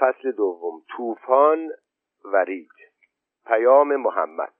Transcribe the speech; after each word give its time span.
فصل 0.00 0.32
دوم. 0.32 0.82
طوفان 0.96 1.70
و 2.24 2.36
ریگ 2.36 2.70
پیام 3.46 3.96
محمد. 3.96 4.52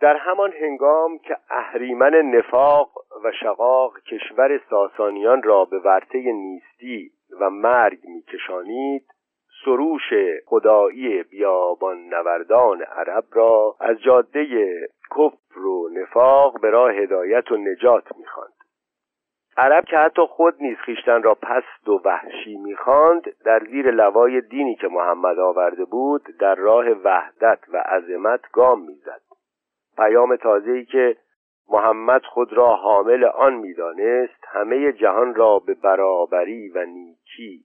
در 0.00 0.16
همان 0.16 0.52
هنگام 0.52 1.18
که 1.18 1.36
اهریمن 1.50 2.14
نفاق 2.14 2.92
و 3.24 3.32
شقاق 3.42 3.98
کشور 3.98 4.60
ساسانیان 4.70 5.42
را 5.42 5.64
به 5.64 5.78
ورطه 5.78 6.32
نیستی 6.32 7.10
و 7.40 7.50
مرگ 7.50 7.98
میکشانید 8.04 9.06
سروش 9.64 10.12
خدایی 10.46 11.22
بیابان 11.22 12.08
نوردان 12.08 12.82
عرب 12.82 13.24
را 13.32 13.76
از 13.80 14.00
جاده 14.00 14.46
کفر 15.10 15.58
و 15.58 15.88
نفاق 15.92 16.60
به 16.60 16.70
راه 16.70 16.92
هدایت 16.92 17.52
و 17.52 17.56
نجات 17.56 18.16
می‌خواند. 18.16 18.59
عرب 19.56 19.84
که 19.84 19.98
حتی 19.98 20.22
خود 20.26 20.54
نیز 20.60 20.76
خیشتن 20.76 21.22
را 21.22 21.34
پست 21.34 21.88
و 21.88 22.00
وحشی 22.04 22.56
می‌خواند 22.56 23.22
در 23.44 23.64
زیر 23.70 23.90
لوای 23.90 24.40
دینی 24.40 24.74
که 24.76 24.88
محمد 24.88 25.38
آورده 25.38 25.84
بود 25.84 26.22
در 26.38 26.54
راه 26.54 26.86
وحدت 26.90 27.58
و 27.72 27.76
عظمت 27.76 28.40
گام 28.52 28.82
می‌زد. 28.82 29.20
پیام 29.96 30.36
تازه‌ای 30.36 30.84
که 30.84 31.16
محمد 31.68 32.22
خود 32.22 32.52
را 32.52 32.76
حامل 32.76 33.24
آن 33.24 33.54
می‌دانست 33.54 34.44
همه 34.48 34.92
جهان 34.92 35.34
را 35.34 35.58
به 35.58 35.74
برابری 35.74 36.68
و 36.68 36.84
نیکی 36.84 37.64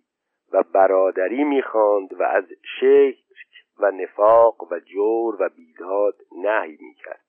و 0.53 0.63
برادری 0.73 1.43
می‌خواند 1.43 2.13
و 2.19 2.23
از 2.23 2.45
شرک 2.79 3.15
و 3.79 3.91
نفاق 3.91 4.71
و 4.71 4.79
جور 4.79 5.35
و 5.39 5.49
بیداد 5.49 6.15
نهی 6.43 6.77
می‌کرد. 6.81 7.24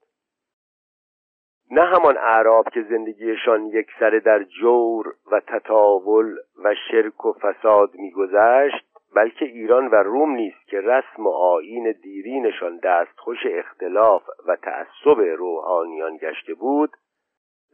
نه 1.70 1.84
همان 1.84 2.16
اعراب 2.16 2.68
که 2.68 2.82
زندگیشان 2.82 3.66
یک 3.66 3.86
سره 3.98 4.20
در 4.20 4.42
جور 4.42 5.14
و 5.32 5.40
تطاول 5.40 6.36
و 6.64 6.74
شرک 6.90 7.26
و 7.26 7.32
فساد 7.32 7.94
میگذشت 7.94 8.86
بلکه 9.14 9.44
ایران 9.44 9.86
و 9.86 9.94
روم 9.94 10.30
نیست 10.30 10.66
که 10.66 10.80
رسم 10.80 11.26
و 11.26 11.28
آیین 11.28 11.94
دیرینشان 12.02 12.78
دستخوش 12.78 13.38
اختلاف 13.46 14.22
و 14.46 14.56
تعصب 14.56 15.20
روحانیان 15.20 16.16
گشته 16.16 16.54
بود 16.54 16.90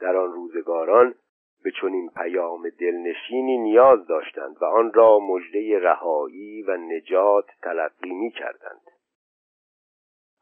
در 0.01 0.17
آن 0.17 0.33
روزگاران 0.33 1.15
به 1.65 1.71
چنین 1.81 2.11
پیام 2.17 2.63
دلنشینی 2.81 3.59
نیاز 3.59 4.07
داشتند 4.07 4.57
و 4.61 4.65
آن 4.65 4.93
را 4.93 5.19
مژده 5.19 5.79
رهایی 5.79 6.63
و 6.63 6.77
نجات 6.77 7.47
تلقی 7.63 8.13
می 8.13 8.31
کردند. 8.31 8.92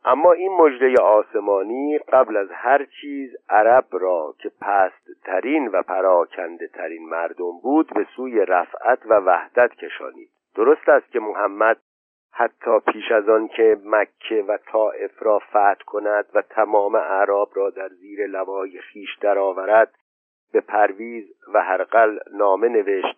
اما 0.05 0.33
این 0.33 0.53
مژده 0.56 1.03
آسمانی 1.03 1.98
قبل 1.98 2.37
از 2.37 2.48
هر 2.51 2.84
چیز 3.01 3.37
عرب 3.48 3.87
را 3.91 4.34
که 4.39 4.51
پست 4.61 5.23
ترین 5.25 5.69
و 5.69 5.83
پراکنده 5.83 6.69
ترین 6.69 7.09
مردم 7.09 7.59
بود 7.62 7.95
به 7.95 8.07
سوی 8.17 8.47
رفعت 8.47 8.98
و 9.07 9.15
وحدت 9.15 9.75
کشانید. 9.75 10.31
درست 10.55 10.89
است 10.89 11.12
که 11.12 11.20
محمد 11.20 11.77
حتی 12.33 12.81
پیش 12.92 13.12
از 13.12 13.29
آن 13.29 13.48
که 13.48 13.81
مکه 13.84 14.45
و 14.48 14.59
طائف 14.73 15.23
را 15.23 15.39
فتح 15.39 15.84
کند 15.87 16.27
و 16.35 16.42
تمام 16.42 16.95
اعراب 16.95 17.51
را 17.55 17.70
در 17.70 17.89
زیر 17.89 18.27
لوای 18.27 18.79
خیش 18.79 19.19
درآورد 19.20 19.95
به 20.53 20.61
پرویز 20.61 21.25
و 21.55 21.62
هرقل 21.62 22.19
نامه 22.33 22.69
نوشت 22.69 23.17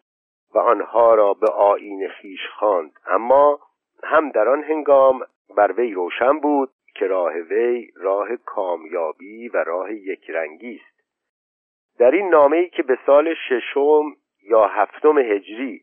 و 0.54 0.58
آنها 0.58 1.14
را 1.14 1.34
به 1.34 1.46
آیین 1.48 2.08
خیش 2.08 2.40
خواند. 2.58 2.92
اما 3.06 3.60
هم 4.04 4.30
در 4.30 4.48
آن 4.48 4.62
هنگام 4.62 5.20
بر 5.54 5.72
وی 5.72 5.92
روشن 5.92 6.38
بود 6.38 6.70
که 6.94 7.06
راه 7.06 7.32
وی 7.34 7.92
راه 7.96 8.36
کامیابی 8.36 9.48
و 9.48 9.56
راه 9.56 9.92
یکرنگی 9.92 10.80
است. 10.84 10.92
در 11.98 12.10
این 12.10 12.28
نامه 12.28 12.56
ای 12.56 12.68
که 12.68 12.82
به 12.82 12.98
سال 13.06 13.34
ششم 13.34 14.16
یا 14.42 14.64
هفتم 14.64 15.18
هجری 15.18 15.82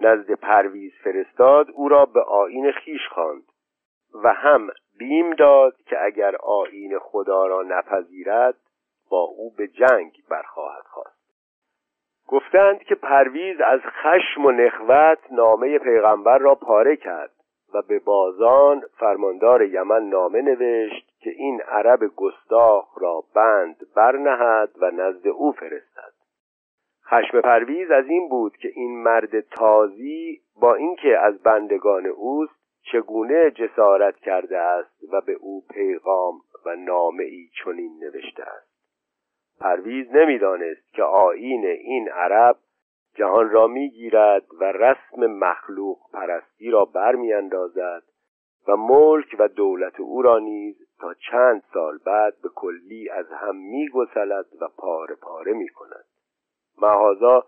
نزد 0.00 0.32
پرویز 0.32 0.92
فرستاد 1.04 1.70
او 1.70 1.88
را 1.88 2.04
به 2.04 2.22
آین 2.22 2.72
خیش 2.72 3.08
خواند 3.08 3.42
و 4.24 4.32
هم 4.32 4.70
بیم 4.98 5.34
داد 5.34 5.76
که 5.86 6.04
اگر 6.04 6.36
آین 6.36 6.98
خدا 6.98 7.46
را 7.46 7.62
نپذیرد 7.62 8.56
با 9.10 9.20
او 9.20 9.50
به 9.50 9.68
جنگ 9.68 10.12
برخواهد 10.30 10.84
خواست. 10.84 11.24
گفتند 12.28 12.82
که 12.82 12.94
پرویز 12.94 13.60
از 13.60 13.80
خشم 13.80 14.44
و 14.44 14.50
نخوت 14.50 15.18
نامه 15.30 15.78
پیغمبر 15.78 16.38
را 16.38 16.54
پاره 16.54 16.96
کرد. 16.96 17.33
و 17.74 17.82
به 17.82 17.98
بازان 17.98 18.82
فرماندار 18.98 19.62
یمن 19.62 20.08
نامه 20.08 20.42
نوشت 20.42 21.14
که 21.18 21.30
این 21.30 21.60
عرب 21.60 22.04
گستاخ 22.16 22.98
را 23.02 23.24
بند 23.34 23.76
برنهد 23.96 24.70
و 24.80 24.90
نزد 24.90 25.28
او 25.28 25.52
فرستد. 25.52 26.14
خشم 27.06 27.40
پرویز 27.40 27.90
از 27.90 28.08
این 28.08 28.28
بود 28.28 28.56
که 28.56 28.68
این 28.74 29.02
مرد 29.02 29.40
تازی 29.40 30.40
با 30.60 30.74
اینکه 30.74 31.18
از 31.18 31.42
بندگان 31.42 32.06
اوست 32.06 32.64
چگونه 32.92 33.50
جسارت 33.50 34.16
کرده 34.16 34.58
است 34.58 35.04
و 35.12 35.20
به 35.20 35.32
او 35.32 35.64
پیغام 35.70 36.34
و 36.66 36.76
نامه 36.76 37.24
ای 37.24 37.48
چنین 37.64 37.98
نوشته 38.00 38.42
است. 38.42 38.74
پرویز 39.60 40.06
نمی‌دانست 40.12 40.94
که 40.94 41.02
آیین 41.02 41.66
این 41.66 42.08
عرب 42.08 42.56
جهان 43.14 43.50
را 43.50 43.66
می‌گیرد 43.66 44.44
و 44.60 44.64
رسم 44.64 45.26
مخلوق 45.26 45.98
پرستی 46.12 46.70
را 46.70 46.84
برمیاندازد 46.84 48.02
و 48.68 48.76
ملک 48.76 49.36
و 49.38 49.48
دولت 49.48 50.00
او 50.00 50.22
را 50.22 50.38
نیز 50.38 50.76
تا 50.98 51.14
چند 51.14 51.62
سال 51.72 51.98
بعد 51.98 52.34
به 52.42 52.48
کلی 52.54 53.10
از 53.10 53.26
هم 53.32 53.56
میگسلد 53.56 54.46
و 54.60 54.68
پاره 54.78 55.14
پاره 55.14 55.52
می‌کند. 55.52 56.04
مهازا 56.78 57.46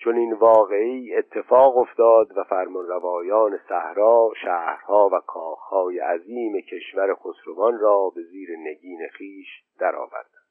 چون 0.00 0.16
این 0.16 0.32
واقعی 0.32 1.14
اتفاق 1.14 1.76
افتاد 1.76 2.38
و 2.38 2.44
فرمانروایان 2.44 3.60
صحرا 3.68 4.30
شهرها 4.42 5.10
و 5.12 5.20
کاخهای 5.26 5.98
عظیم 5.98 6.60
کشور 6.60 7.14
خسروان 7.14 7.78
را 7.78 8.12
به 8.14 8.22
زیر 8.22 8.48
نگین 8.58 9.08
خیش 9.12 9.46
درآوردند. 9.78 10.48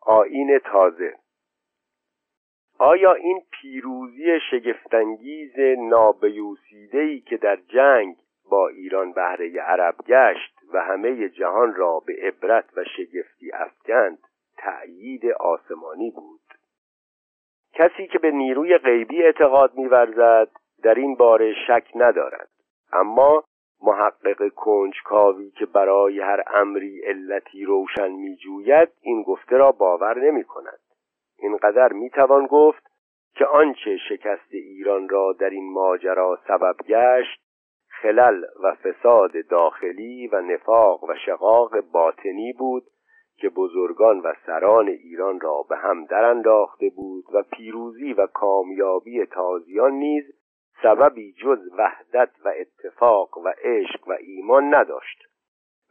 آین 0.00 0.58
تازه 0.58 1.14
آیا 2.78 3.12
این 3.12 3.42
پیروزی 3.50 4.40
شگفتانگیز 4.50 5.58
نابیوسیده‌ای 5.78 7.20
که 7.20 7.36
در 7.36 7.56
جنگ 7.56 8.16
با 8.50 8.68
ایران 8.68 9.12
بهره 9.12 9.60
عرب 9.60 9.94
گشت 10.06 10.58
و 10.72 10.82
همه 10.82 11.28
جهان 11.28 11.74
را 11.74 12.00
به 12.06 12.16
عبرت 12.22 12.64
و 12.76 12.84
شگفتی 12.84 13.52
افکند 13.52 14.18
تأیید 14.56 15.26
آسمانی 15.26 16.10
بود؟ 16.10 16.40
کسی 17.72 18.06
که 18.06 18.18
به 18.18 18.30
نیروی 18.30 18.78
غیبی 18.78 19.22
اعتقاد 19.22 19.74
میورزد 19.74 20.48
در 20.82 20.94
این 20.94 21.14
باره 21.14 21.54
شک 21.66 21.86
ندارد. 21.94 22.48
اما 22.92 23.44
محقق 23.82 24.48
کنجکاوی 24.48 25.50
که 25.50 25.66
برای 25.66 26.20
هر 26.20 26.42
امری 26.46 27.00
علتی 27.04 27.64
روشن 27.64 28.08
میجوید 28.08 28.88
این 29.00 29.22
گفته 29.22 29.56
را 29.56 29.72
باور 29.72 30.18
نمی 30.18 30.44
کند 30.44 30.78
اینقدر 31.38 31.92
می‌توان 31.92 32.46
گفت 32.46 32.82
که 33.34 33.46
آنچه 33.46 33.96
شکست 34.08 34.52
ایران 34.52 35.08
را 35.08 35.32
در 35.40 35.50
این 35.50 35.72
ماجرا 35.72 36.38
سبب 36.48 36.76
گشت 36.88 37.40
خلل 37.88 38.44
و 38.62 38.74
فساد 38.74 39.32
داخلی 39.50 40.26
و 40.26 40.40
نفاق 40.40 41.04
و 41.04 41.14
شقاق 41.26 41.80
باطنی 41.80 42.52
بود 42.52 42.82
که 43.36 43.48
بزرگان 43.48 44.20
و 44.20 44.34
سران 44.46 44.88
ایران 44.88 45.40
را 45.40 45.64
به 45.68 45.76
هم 45.76 46.04
درانداخته 46.04 46.90
بود 46.96 47.24
و 47.32 47.42
پیروزی 47.42 48.12
و 48.12 48.26
کامیابی 48.26 49.26
تازیان 49.26 49.92
نیز 49.92 50.24
سببی 50.82 51.32
جز 51.32 51.58
وحدت 51.78 52.30
و 52.44 52.52
اتفاق 52.56 53.38
و 53.38 53.52
عشق 53.64 54.08
و 54.08 54.12
ایمان 54.20 54.74
نداشت. 54.74 55.22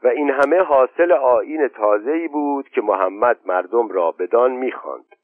و 0.03 0.07
این 0.07 0.29
همه 0.29 0.59
حاصل 0.59 1.11
آین 1.11 1.67
تازه‌ای 1.67 2.27
بود 2.27 2.69
که 2.69 2.81
محمد 2.81 3.39
مردم 3.45 3.87
را 3.87 4.11
بدان 4.11 4.51
می‌خواند. 4.51 5.16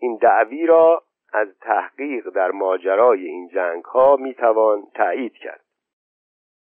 این 0.00 0.16
دعوی 0.16 0.66
را 0.66 1.02
از 1.32 1.48
تحقیق 1.60 2.30
در 2.30 2.50
ماجرای 2.50 3.26
این 3.26 3.48
جنگ 3.48 3.84
ها 3.84 4.16
می 4.16 4.34
توان 4.34 4.86
تایید 4.94 5.32
کرد. 5.32 5.64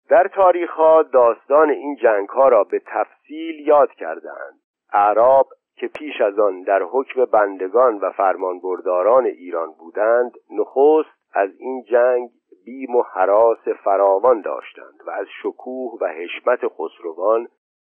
در 0.10 0.28
تاریخ 0.28 0.72
ها 0.72 1.04
داستان 1.04 1.70
این 1.70 1.96
جنگ 1.96 2.30
ها 2.30 2.48
را 2.48 2.64
به 2.64 2.82
تفصیل 2.86 3.68
یاد 3.68 3.92
کردند 3.92 4.60
اعراب 4.94 5.48
که 5.76 5.88
پیش 5.88 6.22
از 6.22 6.40
آن 6.40 6.62
در 6.62 6.84
حکم 6.84 7.26
بندگان 7.26 7.98
و 7.98 8.12
فرمانبرداران 8.12 9.26
ایران 9.26 9.72
بودند 9.80 10.32
نخست 10.52 11.24
از 11.34 11.50
این 11.58 11.84
جنگ 11.84 12.30
بیم 12.66 12.96
و 12.96 13.02
حراس 13.02 13.68
فراوان 13.84 14.42
داشتند 14.42 15.00
و 15.08 15.10
از 15.10 15.28
شکوه 15.44 15.98
و 16.02 16.08
حشمت 16.08 16.60
خسروان 16.68 17.48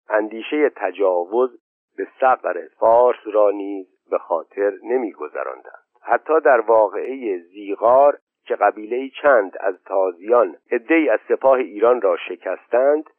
اندیشه 0.09 0.70
تجاوز 0.76 1.50
به 1.97 2.06
سقر 2.20 2.67
فارس 2.79 3.26
را 3.32 3.50
نیز 3.50 3.87
به 4.11 4.19
خاطر 4.19 4.73
نمیگذراندند. 4.83 5.85
حتی 6.03 6.41
در 6.41 6.61
واقعه 6.61 7.39
زیغار 7.39 8.19
که 8.45 8.57
قبیله 8.57 9.11
چند 9.23 9.57
از 9.61 9.75
تازیان 9.85 10.57
عدهای 10.73 11.09
از 11.09 11.21
سپاه 11.29 11.59
ایران 11.59 12.01
را 12.01 12.17
شکستند 12.17 13.11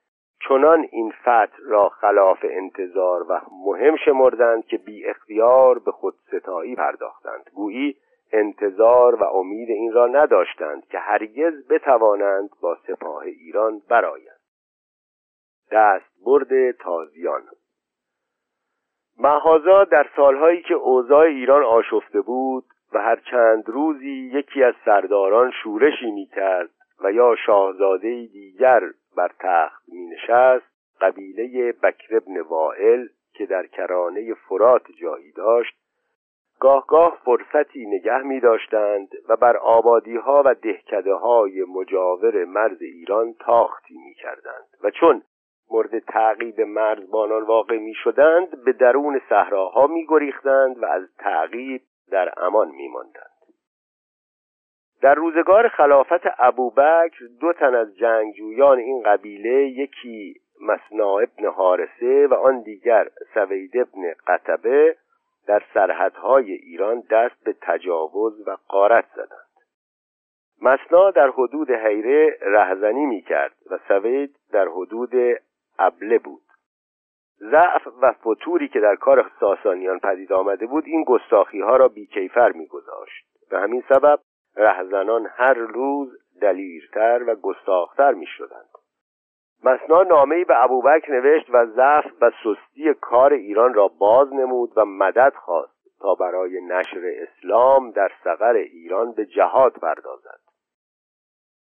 چنان 0.47 0.87
این 0.91 1.11
فتح 1.21 1.57
را 1.65 1.89
خلاف 1.89 2.45
انتظار 2.49 3.25
و 3.29 3.41
مهم 3.65 3.95
شمردند 3.95 4.65
که 4.65 4.77
بی 4.77 5.05
اختیار 5.05 5.79
به 5.79 5.91
خود 5.91 6.13
ستایی 6.27 6.75
پرداختند. 6.75 7.49
گویی 7.53 7.95
انتظار 8.33 9.15
و 9.15 9.23
امید 9.23 9.69
این 9.69 9.93
را 9.93 10.07
نداشتند 10.07 10.87
که 10.87 10.99
هرگز 10.99 11.67
بتوانند 11.67 12.49
با 12.61 12.77
سپاه 12.87 13.23
ایران 13.23 13.81
برآیند. 13.89 14.39
دست 15.71 16.11
برد 16.25 16.71
تازیان 16.71 17.41
محازا 19.23 19.83
در 19.83 20.07
سالهایی 20.15 20.61
که 20.61 20.73
اوضاع 20.73 21.25
ایران 21.25 21.63
آشفته 21.63 22.21
بود 22.21 22.63
و 22.93 23.01
هر 23.01 23.15
چند 23.15 23.63
روزی 23.69 24.31
یکی 24.33 24.63
از 24.63 24.73
سرداران 24.85 25.51
شورشی 25.63 26.11
می‌کرد 26.11 26.69
و 27.03 27.11
یا 27.11 27.35
شاهزاده 27.45 28.09
دیگر 28.33 28.81
بر 29.17 29.31
تخت 29.39 29.83
می 29.87 30.05
نشست 30.05 30.65
قبیله 31.01 31.71
بکر 31.71 32.15
ابن 32.15 32.39
وائل 32.39 33.07
که 33.33 33.45
در 33.45 33.65
کرانه 33.65 34.33
فرات 34.33 34.83
جایی 35.01 35.31
داشت 35.31 35.73
گاه 36.59 36.87
گاه 36.87 37.17
فرصتی 37.25 37.85
نگه 37.85 38.21
می 38.21 38.39
داشتند 38.39 39.07
و 39.29 39.35
بر 39.35 39.57
آبادی 39.57 40.15
ها 40.15 40.43
و 40.45 40.53
دهکده 40.53 41.13
های 41.13 41.63
مجاور 41.63 42.45
مرز 42.45 42.81
ایران 42.81 43.33
تاختی 43.39 43.97
می 43.97 44.13
کردند 44.13 44.67
و 44.83 44.89
چون 44.89 45.21
مورد 45.71 45.99
تعقیب 45.99 46.61
مرزبانان 46.61 47.43
واقع 47.43 47.77
می 47.77 47.93
شدند 47.93 48.63
به 48.63 48.73
درون 48.73 49.21
صحراها 49.29 49.87
می 49.87 50.05
گریختند 50.09 50.83
و 50.83 50.85
از 50.85 51.15
تعقیب 51.17 51.81
در 52.11 52.33
امان 52.37 52.67
می 52.67 52.87
ماندند. 52.87 53.31
در 55.01 55.15
روزگار 55.15 55.67
خلافت 55.67 56.27
ابوبکر 56.39 57.25
دو 57.41 57.53
تن 57.53 57.75
از 57.75 57.97
جنگجویان 57.97 58.77
این 58.79 59.03
قبیله 59.03 59.67
یکی 59.67 60.35
مسنا 60.61 61.19
ابن 61.19 61.45
حارسه 61.45 62.27
و 62.27 62.33
آن 62.33 62.61
دیگر 62.61 63.07
سوید 63.33 63.77
ابن 63.77 64.13
قطبه 64.27 64.95
در 65.47 65.63
سرحدهای 65.73 66.51
ایران 66.51 67.03
دست 67.09 67.43
به 67.43 67.55
تجاوز 67.61 68.47
و 68.47 68.57
قارت 68.67 69.05
زدند 69.15 69.51
مسنا 70.61 71.11
در 71.11 71.29
حدود 71.29 71.71
حیره 71.71 72.37
رهزنی 72.41 73.05
می 73.05 73.21
کرد 73.21 73.55
و 73.71 73.79
سوید 73.87 74.35
در 74.51 74.67
حدود 74.67 75.11
ابله 75.85 76.19
بود. 76.19 76.41
ضعف 77.41 77.87
و 78.01 78.11
فتوری 78.11 78.67
که 78.67 78.79
در 78.79 78.95
کار 78.95 79.31
ساسانیان 79.39 79.99
پدید 79.99 80.33
آمده 80.33 80.65
بود 80.65 80.83
این 80.87 81.03
گستاخی 81.03 81.61
ها 81.61 81.75
را 81.75 81.87
بیکیفر 81.87 82.51
می 82.51 82.67
گذاشت 82.67 83.25
به 83.49 83.59
همین 83.59 83.83
سبب 83.89 84.19
رهزنان 84.55 85.27
هر 85.35 85.53
روز 85.53 86.17
دلیرتر 86.41 87.23
و 87.27 87.35
گستاختر 87.35 88.13
می 88.13 88.25
شدند 88.25 88.69
مسنا 89.63 90.03
نامهای 90.03 90.43
به 90.43 90.63
ابوبکر 90.63 91.11
نوشت 91.11 91.49
و 91.49 91.65
ضعف 91.65 92.05
و 92.21 92.31
سستی 92.43 92.93
کار 92.93 93.33
ایران 93.33 93.73
را 93.73 93.87
باز 93.87 94.33
نمود 94.33 94.71
و 94.75 94.85
مدد 94.85 95.33
خواست 95.35 95.99
تا 95.99 96.15
برای 96.15 96.61
نشر 96.61 97.01
اسلام 97.21 97.91
در 97.91 98.11
سقر 98.23 98.53
ایران 98.53 99.11
به 99.11 99.25
جهاد 99.25 99.73
پردازد. 99.73 100.50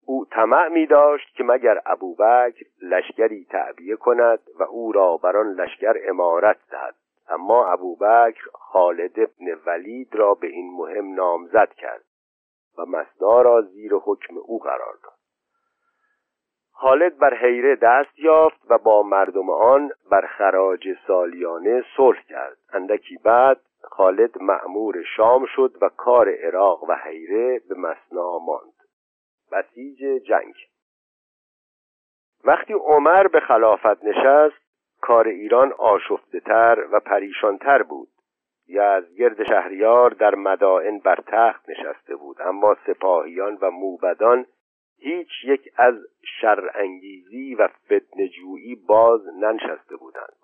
او 0.09 0.25
طمع 0.25 0.69
می 0.69 0.87
داشت 0.87 1.35
که 1.37 1.45
مگر 1.45 1.81
ابوبکر 1.87 2.65
لشکری 2.83 3.47
تعبیه 3.51 3.97
کند 3.97 4.41
و 4.59 4.63
او 4.63 4.93
را 4.93 5.17
بر 5.17 5.37
آن 5.37 5.53
لشکر 5.53 5.95
امارت 6.09 6.57
دهد. 6.71 6.95
اما 7.29 7.67
ابوبکر 7.67 8.51
خالد 8.53 9.21
ابن 9.21 9.61
ولید 9.67 10.15
را 10.15 10.35
به 10.35 10.47
این 10.47 10.77
مهم 10.77 11.15
نامزد 11.15 11.73
کرد 11.73 12.05
و 12.79 12.85
مسنا 12.87 13.43
را 13.43 13.63
زیر 13.63 13.95
حکم 13.95 14.35
او 14.39 14.59
قرار 14.59 14.99
داد. 15.03 15.17
خالد 16.73 17.19
بر 17.19 17.35
حیره 17.35 17.77
دست 17.77 18.19
یافت 18.19 18.61
و 18.71 18.79
با 18.79 19.03
مردم 19.03 19.51
آن 19.51 19.91
بر 20.11 20.27
خراج 20.27 20.89
سالیانه 21.07 21.85
صلح 21.97 22.23
کرد. 22.29 22.57
اندکی 22.73 23.19
بعد 23.25 23.61
خالد 23.83 24.43
معمور 24.43 25.03
شام 25.17 25.47
شد 25.57 25.75
و 25.81 25.89
کار 25.89 26.29
عراق 26.29 26.83
و 26.89 26.95
حیره 27.05 27.61
به 27.69 27.75
مسنا 27.75 28.39
ماند. 28.39 28.76
بسیج 29.57 30.23
جنگ. 30.23 30.55
وقتی 32.45 32.73
عمر 32.73 33.27
به 33.27 33.41
خلافت 33.41 34.05
نشست 34.05 34.67
کار 35.01 35.29
ایران 35.29 35.73
آشفته 35.73 36.41
تر 36.41 36.87
و 36.93 37.01
پریشانتر 37.01 37.83
بود. 37.83 38.09
گرد 39.19 39.45
شهریار 39.49 40.11
در 40.11 40.35
مدائن 40.35 40.99
بر 40.99 41.19
تخت 41.27 41.69
نشسته 41.69 42.17
بود 42.17 42.37
اما 42.41 42.77
سپاهیان 42.87 43.59
و 43.61 43.71
موبدان 43.71 44.47
هیچ 44.99 45.29
یک 45.45 45.73
از 45.77 45.95
شرانگیزی 46.41 47.55
و 47.55 47.69
فتنجویی 47.69 48.75
باز 48.75 49.21
ننشسته 49.41 49.97
بودند. 49.97 50.37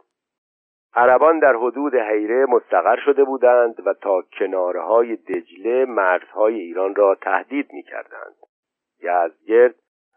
عربان 0.94 1.38
در 1.38 1.56
حدود 1.56 1.94
حیره 1.94 2.46
مستقر 2.46 2.96
شده 3.04 3.24
بودند 3.24 3.86
و 3.86 3.94
تا 3.94 4.22
کناره 4.38 4.82
های 4.82 5.16
دجله 5.16 5.84
مرزهای 5.84 6.60
ایران 6.60 6.94
را 6.94 7.14
تهدید 7.14 7.72
می 7.72 7.82
کردند 7.82 8.34
یزگرد 9.02 9.74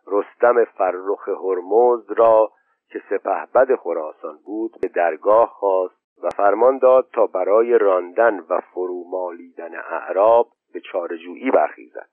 رستم 0.08 0.64
فرخ 0.64 1.28
هرمز 1.28 2.12
را 2.12 2.52
که 2.90 3.02
سپهبد 3.10 3.76
خراسان 3.76 4.38
بود 4.46 4.72
به 4.82 4.88
درگاه 4.88 5.48
خواست 5.48 5.96
و 6.24 6.30
فرمان 6.30 6.78
داد 6.78 7.10
تا 7.14 7.28
برای 7.28 7.78
راندن 7.78 8.40
و 8.50 8.60
فرومالیدن 8.60 9.76
اعراب 9.76 10.48
به 10.74 10.80
چارجویی 10.80 11.52
برخیزد. 11.52 12.10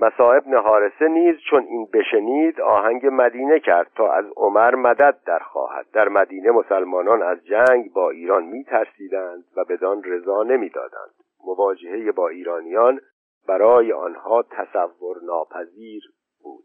مسائب 0.00 0.46
نهارسه 0.46 1.08
نیز 1.08 1.36
چون 1.50 1.62
این 1.62 1.88
بشنید 1.92 2.60
آهنگ 2.60 3.06
مدینه 3.12 3.60
کرد 3.60 3.90
تا 3.94 4.12
از 4.12 4.24
عمر 4.36 4.74
مدد 4.74 5.18
در 5.26 5.38
خواهد. 5.38 5.86
در 5.92 6.08
مدینه 6.08 6.50
مسلمانان 6.50 7.22
از 7.22 7.44
جنگ 7.44 7.92
با 7.92 8.10
ایران 8.10 8.44
می 8.44 8.64
ترسیدند 8.64 9.44
و 9.56 9.64
بدان 9.64 10.02
رضا 10.04 10.42
نمی‌دادند. 10.42 11.14
مواجهه 11.46 12.12
با 12.12 12.28
ایرانیان 12.28 13.00
برای 13.48 13.92
آنها 13.92 14.42
تصور 14.42 15.16
ناپذیر 15.22 16.02
بود. 16.42 16.64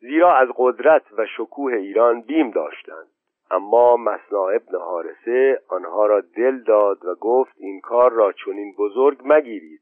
زیرا 0.00 0.32
از 0.32 0.48
قدرت 0.56 1.02
و 1.18 1.26
شکوه 1.36 1.72
ایران 1.72 2.20
بیم 2.20 2.50
داشتند. 2.50 3.08
اما 3.50 3.96
مسنا 3.96 4.48
ابن 4.48 4.78
حارسه 4.78 5.62
آنها 5.68 6.06
را 6.06 6.20
دل 6.20 6.62
داد 6.62 7.04
و 7.04 7.14
گفت 7.14 7.52
این 7.56 7.80
کار 7.80 8.12
را 8.12 8.32
چنین 8.32 8.74
بزرگ 8.78 9.18
مگیرید 9.24 9.80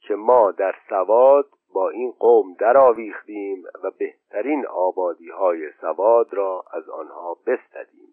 که 0.00 0.14
ما 0.14 0.50
در 0.50 0.74
سواد 0.88 1.46
با 1.74 1.90
این 1.90 2.10
قوم 2.10 2.54
درآویختیم 2.54 3.64
و 3.84 3.90
بهترین 3.98 4.66
آبادی 4.66 5.28
های 5.28 5.70
سواد 5.80 6.34
را 6.34 6.64
از 6.72 6.88
آنها 6.88 7.36
بستدیم. 7.46 8.08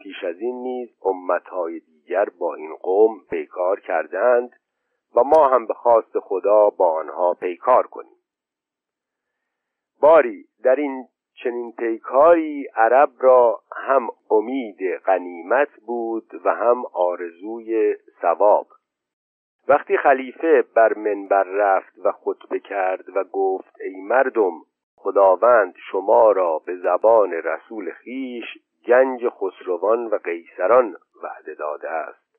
پیش 0.00 0.24
از 0.24 0.40
این 0.40 0.62
نیز 0.62 0.88
امتهای 1.04 1.80
دیگر 1.80 2.28
با 2.38 2.54
این 2.54 2.74
قوم 2.74 3.20
پیکار 3.30 3.80
کردند 3.80 4.50
و 5.14 5.24
ما 5.24 5.48
هم 5.48 5.66
به 5.66 5.74
خواست 5.74 6.18
خدا 6.18 6.70
با 6.70 6.92
آنها 6.92 7.34
پیکار 7.34 7.86
کنیم. 7.86 8.16
باری 10.00 10.44
در 10.64 10.76
این 10.76 11.08
چنین 11.34 11.72
پیکاری 11.72 12.66
عرب 12.76 13.10
را 13.20 13.60
هم 13.76 14.08
امید 14.30 14.96
غنیمت 15.06 15.68
بود 15.86 16.40
و 16.44 16.54
هم 16.54 16.82
آرزوی 16.92 17.96
ثواب. 18.22 18.66
وقتی 19.68 19.96
خلیفه 19.96 20.64
بر 20.74 20.94
منبر 20.98 21.42
رفت 21.42 21.98
و 22.04 22.12
خطبه 22.12 22.58
کرد 22.60 23.16
و 23.16 23.24
گفت 23.24 23.74
ای 23.80 24.00
مردم 24.00 24.52
خداوند 24.96 25.74
شما 25.90 26.32
را 26.32 26.58
به 26.58 26.76
زبان 26.76 27.32
رسول 27.32 27.90
خیش 27.90 28.44
گنج 28.86 29.28
خسروان 29.28 30.06
و 30.06 30.18
قیصران 30.24 30.96
وعده 31.22 31.54
داده 31.54 31.90
است. 31.90 32.36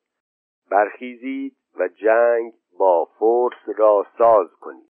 برخیزید 0.72 1.56
و 1.80 1.88
جنگ 1.88 2.54
با 2.78 3.06
فرس 3.06 3.78
را 3.78 4.06
ساز 4.18 4.48
کنید. 4.62 4.90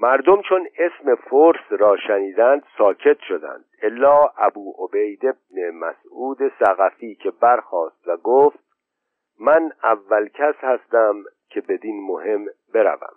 مردم 0.00 0.42
چون 0.42 0.68
اسم 0.78 1.14
فرس 1.14 1.64
را 1.70 1.96
شنیدند 1.96 2.64
ساکت 2.78 3.18
شدند. 3.28 3.64
الا 3.82 4.24
ابو 4.36 4.72
عبید 4.84 5.26
ابن 5.26 5.70
مسعود 5.70 6.38
سقفی 6.58 7.14
که 7.14 7.30
برخاست 7.30 8.08
و 8.08 8.16
گفت 8.16 8.58
من 9.40 9.72
اول 9.82 10.28
کس 10.28 10.54
هستم 10.60 11.24
که 11.48 11.60
بدین 11.60 12.06
مهم 12.06 12.46
بروم. 12.74 13.16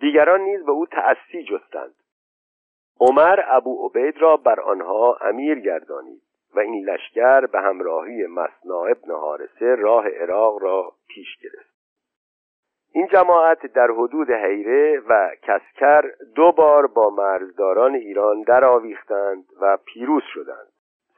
دیگران 0.00 0.40
نیز 0.40 0.64
به 0.64 0.72
او 0.72 0.86
تأسی 0.86 1.44
جستند. 1.44 1.94
عمر 3.00 3.40
ابو 3.46 3.86
عبید 3.86 4.16
را 4.16 4.36
بر 4.36 4.60
آنها 4.60 5.18
امیر 5.20 5.60
گردانید 5.60 6.22
و 6.54 6.60
این 6.60 6.84
لشکر 6.84 7.46
به 7.46 7.60
همراهی 7.60 8.26
مسنا 8.26 8.84
ابن 8.84 9.10
حارسه 9.10 9.74
راه 9.74 10.08
عراق 10.08 10.62
را 10.62 10.92
پیش 11.08 11.36
گرفت. 11.42 11.73
این 12.96 13.06
جماعت 13.06 13.66
در 13.66 13.90
حدود 13.90 14.30
حیره 14.30 15.00
و 15.08 15.30
کسکر 15.42 16.02
دو 16.34 16.52
بار 16.52 16.86
با 16.86 17.10
مرزداران 17.10 17.94
ایران 17.94 18.42
درآویختند 18.42 19.44
و 19.60 19.78
پیروز 19.84 20.22
شدند. 20.34 20.72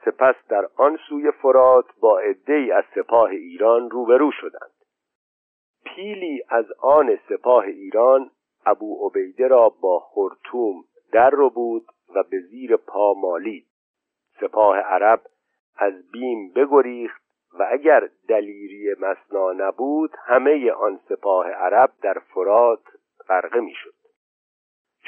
سپس 0.05 0.35
در 0.49 0.67
آن 0.75 0.97
سوی 1.09 1.31
فرات 1.31 1.85
با 2.01 2.19
عدهای 2.19 2.71
از 2.71 2.83
سپاه 2.95 3.29
ایران 3.29 3.89
روبرو 3.89 4.31
شدند. 4.31 4.71
پیلی 5.85 6.43
از 6.49 6.65
آن 6.79 7.19
سپاه 7.29 7.63
ایران 7.63 8.31
ابو 8.65 9.07
عبیده 9.07 9.47
را 9.47 9.69
با 9.69 9.99
خرطوم 9.99 10.83
در 11.11 11.29
رو 11.29 11.49
بود 11.49 11.85
و 12.15 12.23
به 12.23 12.39
زیر 12.39 12.77
پا 12.77 13.13
مالید. 13.13 13.67
سپاه 14.41 14.77
عرب 14.77 15.21
از 15.77 16.11
بیم 16.11 16.51
بگریخت 16.55 17.26
و 17.59 17.67
اگر 17.71 18.09
دلیری 18.27 18.95
مسنا 18.99 19.51
نبود 19.51 20.11
همه 20.25 20.71
آن 20.71 20.99
سپاه 21.09 21.49
عرب 21.49 21.89
در 22.01 22.17
فرات 22.33 22.83
غرقه 23.29 23.59
می‌شد. 23.59 23.93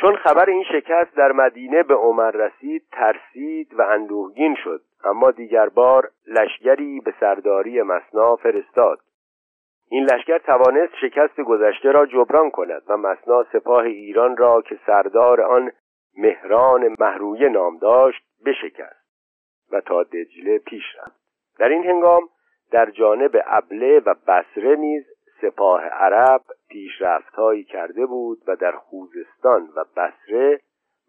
چون 0.01 0.15
خبر 0.15 0.50
این 0.50 0.63
شکست 0.63 1.15
در 1.15 1.32
مدینه 1.32 1.84
به 1.84 1.96
عمر 1.96 2.32
رسید 2.32 2.84
ترسید 2.91 3.74
و 3.74 3.82
اندوهگین 3.82 4.56
شد. 4.63 4.82
اما 5.03 5.32
دیگر 5.32 5.70
بار 5.70 6.12
لشگری 6.27 7.00
به 7.00 7.13
سرداری 7.20 7.82
مسنا 7.82 8.36
فرستاد. 8.36 9.00
این 9.91 10.03
لشکر 10.03 10.38
توانست 10.38 10.96
شکست 11.01 11.41
گذشته 11.41 11.91
را 11.91 12.06
جبران 12.06 12.50
کند 12.50 12.84
و 12.88 12.98
مسنا 12.98 13.46
سپاه 13.53 13.84
ایران 13.84 14.38
را 14.38 14.62
که 14.62 14.79
سردار 14.86 15.41
آن 15.41 15.72
مهران 16.18 16.96
محرویه 17.00 17.50
نام 17.50 17.77
داشت 17.77 18.24
بشکست 18.46 19.10
و 19.72 19.82
تا 19.82 20.03
دجله 20.03 20.60
پیش 20.60 20.84
رفت. 21.00 21.20
در 21.60 21.70
این 21.70 21.84
هنگام 21.84 22.29
در 22.71 22.89
جانب 22.89 23.31
ابله 23.45 23.99
و 24.05 24.15
بسره 24.27 24.75
نیز 24.75 25.05
سپاه 25.41 25.81
عرب 25.81 26.41
پیشرفتهایی 26.69 27.63
کرده 27.63 28.05
بود 28.05 28.38
و 28.47 28.55
در 28.55 28.71
خوزستان 28.71 29.69
و 29.75 29.85
بسره 29.95 30.59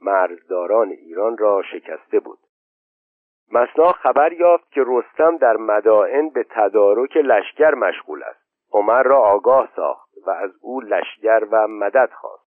مرزداران 0.03 0.91
ایران 0.91 1.39
را 1.39 1.63
شکسته 1.63 2.21
بود. 2.21 2.39
مسنا 3.53 3.93
خبر 3.93 4.33
یافت 4.33 4.71
که 4.71 4.85
رستم 4.87 5.37
در 5.37 5.57
مدائن 5.57 6.29
به 6.29 6.47
تدارک 6.51 7.17
لشکر 7.17 7.75
مشغول 7.75 8.23
است. 8.23 8.41
عمر 8.73 9.03
را 9.03 9.19
آگاه 9.19 9.69
ساخت 9.77 10.11
و 10.27 10.31
از 10.31 10.51
او 10.61 10.81
لشکر 10.81 11.47
و 11.51 11.69
مدد 11.69 12.11
خواست. 12.13 12.51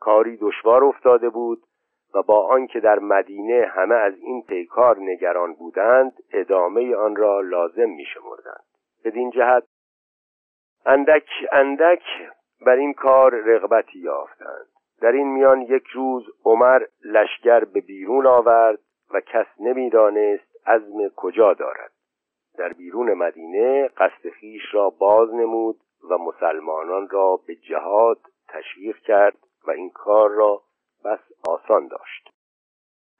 کاری 0.00 0.36
دشوار 0.36 0.84
افتاده 0.84 1.28
بود 1.28 1.62
و 2.14 2.22
با 2.22 2.46
آنکه 2.46 2.80
در 2.80 2.98
مدینه 2.98 3.66
همه 3.66 3.94
از 3.94 4.14
این 4.18 4.42
پیکار 4.42 4.96
نگران 4.98 5.54
بودند 5.54 6.12
ادامه 6.32 6.96
آن 6.96 7.16
را 7.16 7.40
لازم 7.40 7.90
می 7.90 8.04
شمردند 8.04 8.64
بدین 9.04 9.30
جهت 9.30 9.64
اندک 10.86 11.28
اندک 11.52 12.02
بر 12.66 12.74
این 12.76 12.92
کار 12.92 13.34
رغبتی 13.34 13.98
یافتند. 13.98 14.66
در 15.00 15.12
این 15.12 15.26
میان 15.32 15.62
یک 15.62 15.86
روز 15.86 16.24
عمر 16.44 16.82
لشکر 17.04 17.64
به 17.64 17.80
بیرون 17.80 18.26
آورد 18.26 18.78
و 19.14 19.20
کس 19.20 19.46
نمی‌دانست 19.60 20.66
عزم 20.66 21.08
کجا 21.16 21.54
دارد. 21.54 21.92
در 22.58 22.72
بیرون 22.72 23.14
مدینه 23.14 23.88
قصد 23.88 24.28
خیش 24.28 24.62
را 24.72 24.90
باز 24.90 25.34
نمود 25.34 25.76
و 26.10 26.18
مسلمانان 26.18 27.08
را 27.08 27.40
به 27.46 27.54
جهاد 27.54 28.18
تشویق 28.48 28.96
کرد 28.96 29.36
و 29.66 29.70
این 29.70 29.90
کار 29.90 30.30
را 30.30 30.62
بس 31.06 31.48
آسان 31.48 31.88
داشت. 31.88 32.30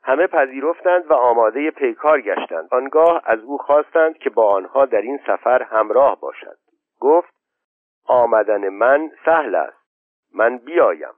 همه 0.02 0.26
پذیرفتند 0.26 1.11
و 1.11 1.14
آماده 1.14 1.71
پیکار 1.71 2.21
گشتند. 2.21 2.69
آنگاه 2.71 3.23
از 3.25 3.40
او 3.40 3.59
خواستند 3.59 4.19
که 4.19 4.31
با 4.31 4.52
آنها 4.52 4.85
در 4.85 5.00
این 5.00 5.21
سفر 5.26 5.62
همراه 5.62 6.21
باشد. 6.21 6.57
گفت 7.00 7.35
آمدن 8.07 8.69
من 8.69 9.11
سهل 9.25 9.55
است. 9.55 9.87
من 10.35 10.59
بیایم. 10.59 11.14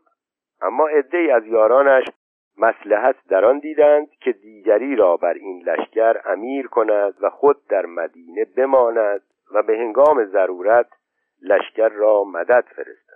اما 0.63 0.89
عدهای 0.89 1.31
از 1.31 1.47
یارانش 1.47 2.05
مسلحت 2.59 3.17
در 3.29 3.45
آن 3.45 3.59
دیدند 3.59 4.11
که 4.11 4.33
دیگری 4.33 4.97
را 4.97 5.17
بر 5.17 5.35
این 5.35 5.63
لشکر 5.63 6.21
امیر 6.25 6.67
کند 6.67 7.15
و 7.21 7.31
خود 7.31 7.67
در 7.69 7.87
مدینه 7.87 8.45
بماند 8.57 9.23
و 9.55 9.63
به 9.63 9.79
هنگام 9.79 10.25
ضرورت 10.25 10.87
لشکر 11.43 11.89
را 11.89 12.25
مدد 12.25 12.65
فرستد. 12.77 13.08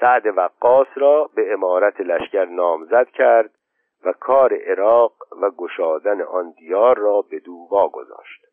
سعد 0.00 0.26
وقاص 0.26 0.88
را 0.96 1.30
به 1.34 1.52
امارت 1.52 2.00
لشکر 2.00 2.44
نامزد 2.44 3.08
کرد 3.08 3.50
و 4.04 4.12
کار 4.12 4.54
عراق 4.54 5.12
و 5.42 5.50
گشادن 5.50 6.22
آن 6.22 6.50
دیار 6.58 6.98
را 6.98 7.24
به 7.30 7.38
دو 7.38 7.68
گذاشت 7.92 8.46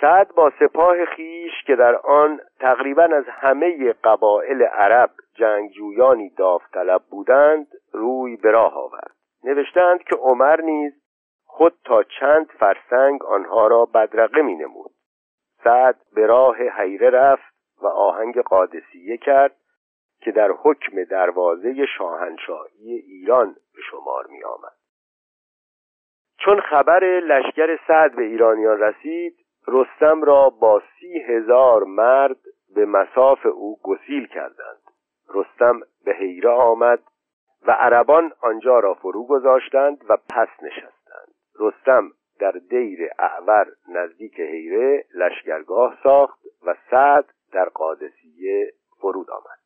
سعد 0.00 0.34
با 0.34 0.52
سپاه 0.58 1.04
خیش 1.04 1.52
که 1.66 1.76
در 1.76 1.96
آن 1.96 2.40
تقریبا 2.60 3.02
از 3.02 3.24
همه 3.28 3.92
قبایل 3.92 4.62
عرب 4.62 5.10
جنگجویانی 5.34 6.30
داوطلب 6.30 7.02
بودند 7.10 7.66
روی 7.92 8.36
به 8.36 8.50
راه 8.50 8.74
آورد. 8.74 9.14
نوشتند 9.44 10.02
که 10.02 10.16
عمر 10.16 10.60
نیز 10.60 10.92
خود 11.46 11.74
تا 11.84 12.02
چند 12.02 12.46
فرسنگ 12.46 13.24
آنها 13.24 13.66
را 13.66 13.84
بدرقه 13.84 14.42
می 14.42 14.56
نمود 14.56 14.90
سعد 15.64 15.96
به 16.14 16.26
راه 16.26 16.56
حیره 16.56 17.10
رفت 17.10 17.54
و 17.82 17.86
آهنگ 17.86 18.42
قادسیه 18.42 19.16
کرد 19.16 19.56
که 20.20 20.32
در 20.32 20.50
حکم 20.50 21.04
دروازه 21.04 21.86
شاهنشاهی 21.98 22.92
ایران 22.92 23.54
به 23.74 23.82
شمار 23.90 24.26
می 24.26 24.44
آمد. 24.44 24.76
چون 26.38 26.60
خبر 26.60 27.04
لشکر 27.04 27.78
سعد 27.88 28.16
به 28.16 28.22
ایرانیان 28.22 28.80
رسید 28.80 29.36
رستم 29.68 30.22
را 30.22 30.50
با 30.50 30.82
سی 31.00 31.18
هزار 31.18 31.84
مرد 31.84 32.36
به 32.74 32.86
مساف 32.86 33.46
او 33.46 33.78
گسیل 33.82 34.26
کردند. 34.26 34.82
رستم 35.34 35.80
به 36.04 36.12
حیره 36.12 36.50
آمد 36.50 37.02
و 37.66 37.70
عربان 37.70 38.32
آنجا 38.40 38.78
را 38.78 38.94
فرو 38.94 39.26
گذاشتند 39.26 40.04
و 40.08 40.16
پس 40.16 40.48
نشستند. 40.62 41.34
رستم 41.60 42.10
در 42.40 42.52
دیر 42.52 43.10
اعور 43.18 43.66
نزدیک 43.88 44.40
حیره 44.40 45.04
لشکرگاه 45.14 45.98
ساخت 46.02 46.40
و 46.66 46.74
سعد 46.90 47.24
در 47.52 47.68
قادسیه 47.68 48.72
فرود 49.00 49.30
آمد. 49.30 49.65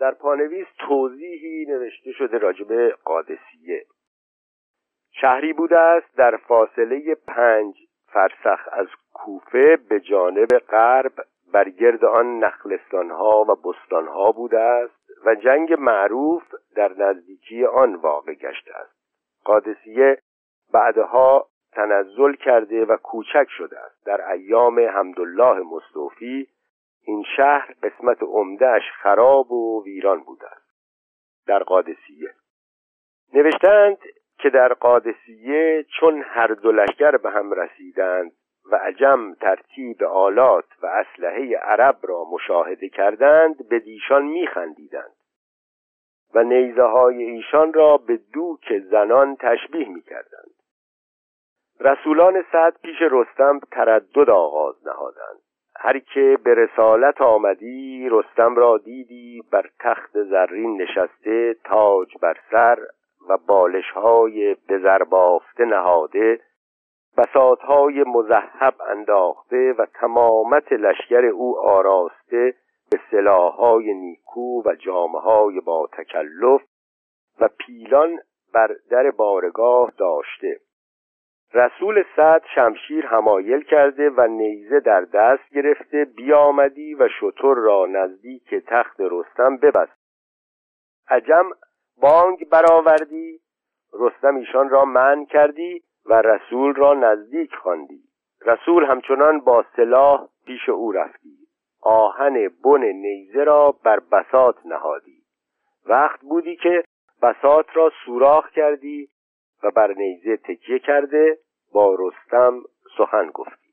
در 0.00 0.10
پانویس 0.10 0.66
توضیحی 0.78 1.64
نوشته 1.68 2.12
شده 2.12 2.38
راجب 2.38 2.88
قادسیه. 2.88 3.86
شهری 5.12 5.52
بوده 5.52 5.78
است 5.78 6.16
در 6.16 6.36
فاصله 6.36 7.14
پنج 7.14 7.74
فرسخ 8.06 8.68
از 8.72 8.86
کوفه 9.12 9.76
به 9.88 10.00
جانب 10.00 10.48
غرب 10.58 11.12
بر 11.52 11.70
گرد 11.70 12.04
آن 12.04 12.38
نخلستانها 12.38 13.44
و 13.48 13.54
بستانها 13.54 14.32
بوده 14.32 14.60
است 14.60 15.10
و 15.24 15.34
جنگ 15.34 15.72
معروف 15.72 16.42
در 16.76 16.92
نزدیکی 16.92 17.64
آن 17.64 17.94
واقع 17.94 18.34
گشته 18.34 18.74
است. 18.74 18.96
قادسیه 19.44 20.18
بعدها 20.72 21.46
تنزل 21.72 22.32
کرده 22.32 22.84
و 22.84 22.96
کوچک 22.96 23.46
شده 23.48 23.78
است. 23.78 24.06
در 24.06 24.30
ایام 24.30 24.80
حمدالله 24.80 25.60
مصطفی 25.60 26.48
این 27.06 27.24
شهر 27.36 27.74
قسمت 27.82 28.22
عمدهش 28.22 28.82
خراب 29.02 29.52
و 29.52 29.84
ویران 29.84 30.20
بوده 30.20 30.46
است. 30.46 30.66
در 31.46 31.62
قادسیه. 31.62 32.34
نوشتند 33.34 33.98
که 34.38 34.50
در 34.50 34.72
قادسیه 34.72 35.86
چون 36.00 36.22
هر 36.22 36.46
دو 36.46 36.72
لشکر 36.72 37.16
به 37.16 37.30
هم 37.30 37.52
رسیدند 37.52 38.32
و 38.72 38.76
عجم 38.76 39.34
ترتیب 39.34 40.04
آلات 40.04 40.64
و 40.82 40.86
اسلحه 40.86 41.56
عرب 41.56 41.98
را 42.02 42.24
مشاهده 42.24 42.88
کردند 42.88 43.68
به 43.68 43.78
دیشان 43.78 44.24
میخندیدند 44.24 45.16
و 46.34 46.42
نیزه 46.42 46.82
های 46.82 47.22
ایشان 47.22 47.72
را 47.72 47.96
به 47.96 48.16
دوک 48.16 48.78
زنان 48.78 49.36
تشبیه 49.36 49.88
می‌کردند. 49.88 50.54
رسولان 51.80 52.44
سعد 52.52 52.80
پیش 52.82 52.96
رستم 53.00 53.60
تردد 53.70 54.30
آغاز 54.30 54.86
نهادند. 54.86 55.42
هر 55.80 55.98
که 55.98 56.38
به 56.44 56.54
رسالت 56.54 57.20
آمدی 57.20 58.08
رستم 58.10 58.56
را 58.56 58.78
دیدی 58.78 59.42
بر 59.52 59.66
تخت 59.80 60.22
زرین 60.22 60.82
نشسته 60.82 61.56
تاج 61.64 62.18
بر 62.22 62.36
سر 62.50 62.78
و 63.28 63.36
بالش 63.46 63.90
های 63.90 64.56
بزربافته 64.68 65.64
نهاده 65.64 66.40
بساط 67.18 67.60
های 67.60 68.04
مذهب 68.06 68.74
انداخته 68.90 69.72
و 69.78 69.86
تمامت 69.94 70.72
لشکر 70.72 71.24
او 71.24 71.58
آراسته 71.58 72.54
به 72.90 73.00
سلاحهای 73.10 73.94
نیکو 73.94 74.62
و 74.64 74.74
جامهای 74.74 75.60
با 75.60 75.88
تکلف 75.92 76.62
و 77.40 77.48
پیلان 77.58 78.18
بر 78.54 78.76
در 78.90 79.10
بارگاه 79.10 79.92
داشته. 79.98 80.60
رسول 81.54 82.04
صد 82.16 82.42
شمشیر 82.54 83.06
همایل 83.06 83.62
کرده 83.62 84.10
و 84.10 84.26
نیزه 84.26 84.80
در 84.80 85.00
دست 85.00 85.50
گرفته 85.50 86.04
بیامدی 86.04 86.94
و 86.94 87.08
شطور 87.20 87.56
را 87.56 87.86
نزدیک 87.86 88.54
تخت 88.54 88.96
رستم 89.00 89.56
ببست. 89.56 89.98
عجم 91.08 91.50
بانگ 92.02 92.48
برآوردی 92.48 93.40
رستم 93.92 94.36
ایشان 94.36 94.68
را 94.68 94.84
من 94.84 95.24
کردی 95.24 95.82
و 96.06 96.22
رسول 96.22 96.74
را 96.74 96.94
نزدیک 96.94 97.54
خواندی. 97.54 98.00
رسول 98.46 98.84
همچنان 98.84 99.40
با 99.40 99.64
سلاح 99.76 100.28
پیش 100.46 100.68
او 100.68 100.92
رفتی. 100.92 101.36
آهن 101.82 102.48
بن 102.64 102.84
نیزه 102.84 103.44
را 103.44 103.74
بر 103.84 104.00
بسات 104.00 104.56
نهادی. 104.64 105.22
وقت 105.86 106.20
بودی 106.20 106.56
که 106.56 106.84
بسات 107.22 107.66
را 107.76 107.92
سوراخ 108.04 108.50
کردی 108.50 109.08
و 109.62 109.70
بر 109.70 109.92
نیزه 109.92 110.36
تکیه 110.36 110.78
کرده 110.78 111.38
با 111.72 111.96
رستم 111.98 112.62
سخن 112.98 113.30
گفتی 113.30 113.66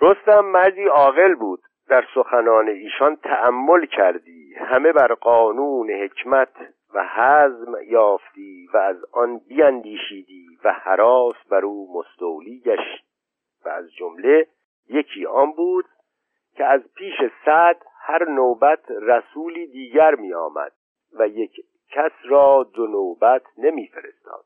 رستم 0.00 0.40
مردی 0.40 0.84
عاقل 0.84 1.34
بود 1.34 1.60
در 1.88 2.04
سخنان 2.14 2.68
ایشان 2.68 3.16
تأمل 3.16 3.86
کردی 3.86 4.54
همه 4.54 4.92
بر 4.92 5.14
قانون 5.14 5.90
حکمت 5.90 6.52
و 6.94 7.08
حزم 7.08 7.74
یافتی 7.86 8.68
و 8.74 8.76
از 8.76 8.96
آن 9.12 9.38
بیاندیشیدی 9.38 10.58
و 10.64 10.72
حراس 10.72 11.36
بر 11.50 11.64
او 11.64 11.98
مستولی 11.98 12.60
گشت. 12.60 13.04
و 13.64 13.68
از 13.68 13.92
جمله 13.92 14.46
یکی 14.88 15.26
آن 15.26 15.52
بود 15.52 15.84
که 16.56 16.64
از 16.64 16.80
پیش 16.94 17.14
صد 17.44 17.76
هر 18.00 18.28
نوبت 18.28 18.90
رسولی 18.90 19.66
دیگر 19.66 20.14
می 20.14 20.34
آمد 20.34 20.72
و 21.18 21.26
یک 21.28 21.60
کس 21.92 22.12
را 22.24 22.66
دو 22.74 22.86
نوبت 22.86 23.42
نمی 23.58 23.86
فرستاد. 23.86 24.44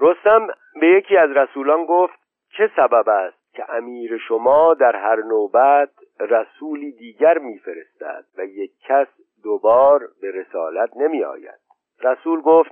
رستم 0.00 0.46
به 0.80 0.86
یکی 0.86 1.16
از 1.16 1.30
رسولان 1.30 1.84
گفت 1.84 2.18
چه 2.56 2.70
سبب 2.76 3.08
است 3.08 3.52
که 3.52 3.70
امیر 3.70 4.18
شما 4.18 4.74
در 4.74 4.96
هر 4.96 5.16
نوبت 5.16 5.90
رسولی 6.20 6.92
دیگر 6.92 7.38
میفرستد 7.38 8.24
و 8.38 8.44
یک 8.44 8.70
کس 8.80 9.06
دوبار 9.42 10.08
به 10.20 10.30
رسالت 10.30 10.96
نمی 10.96 11.24
آید 11.24 11.60
رسول 12.00 12.40
گفت 12.40 12.70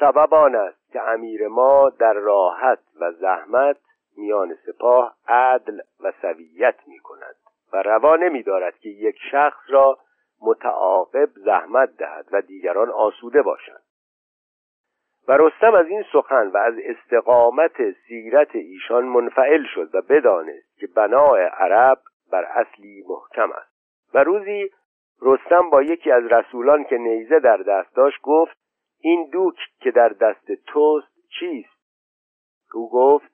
سبب 0.00 0.34
آن 0.34 0.54
است 0.54 0.92
که 0.92 1.02
امیر 1.02 1.48
ما 1.48 1.90
در 1.90 2.12
راحت 2.12 2.78
و 3.00 3.12
زحمت 3.12 3.76
میان 4.16 4.54
سپاه 4.66 5.16
عدل 5.28 5.80
و 6.00 6.12
سویت 6.22 6.76
می 6.86 6.98
کند 6.98 7.36
و 7.72 7.82
روا 7.82 8.16
نمی 8.16 8.42
دارد 8.42 8.78
که 8.78 8.88
یک 8.88 9.16
شخص 9.30 9.60
را 9.68 9.98
متعاقب 10.42 11.30
زحمت 11.34 11.96
دهد 11.96 12.28
و 12.32 12.42
دیگران 12.42 12.90
آسوده 12.90 13.42
باشند. 13.42 13.82
و 15.28 15.32
رستم 15.32 15.74
از 15.74 15.86
این 15.86 16.04
سخن 16.12 16.46
و 16.46 16.56
از 16.56 16.74
استقامت 16.84 17.92
سیرت 18.08 18.54
ایشان 18.54 19.04
منفعل 19.04 19.64
شد 19.74 19.94
و 19.94 20.02
بدانست 20.02 20.78
که 20.78 20.86
بناع 20.86 21.40
عرب 21.40 21.98
بر 22.32 22.44
اصلی 22.44 23.04
محکم 23.08 23.52
است. 23.52 23.70
و 24.14 24.24
روزی 24.24 24.70
رستم 25.22 25.70
با 25.70 25.82
یکی 25.82 26.10
از 26.10 26.24
رسولان 26.24 26.84
که 26.84 26.98
نیزه 26.98 27.40
در 27.40 27.56
دست 27.56 27.96
داشت 27.96 28.20
گفت 28.22 28.56
این 29.00 29.30
دوک 29.32 29.56
که 29.80 29.90
در 29.90 30.08
دست 30.08 30.52
توست 30.66 31.12
چیست؟ 31.40 31.80
او 32.74 32.90
گفت 32.90 33.30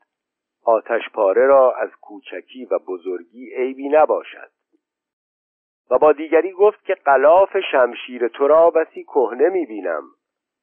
آتش 0.65 1.11
پاره 1.15 1.47
را 1.47 1.75
از 1.75 1.91
کوچکی 2.01 2.65
و 2.65 2.79
بزرگی 2.79 3.55
عیبی 3.55 3.89
نباشد. 3.89 4.51
و 5.91 5.99
با 5.99 6.13
دیگری 6.13 6.53
گفت 6.53 6.85
که 6.85 6.95
قلاف 6.95 7.57
شمشیر 7.71 8.29
تو 8.29 8.49
را 8.49 8.71
بسی 8.71 9.05
کهنه 9.05 9.49
می‌بینم. 9.49 10.03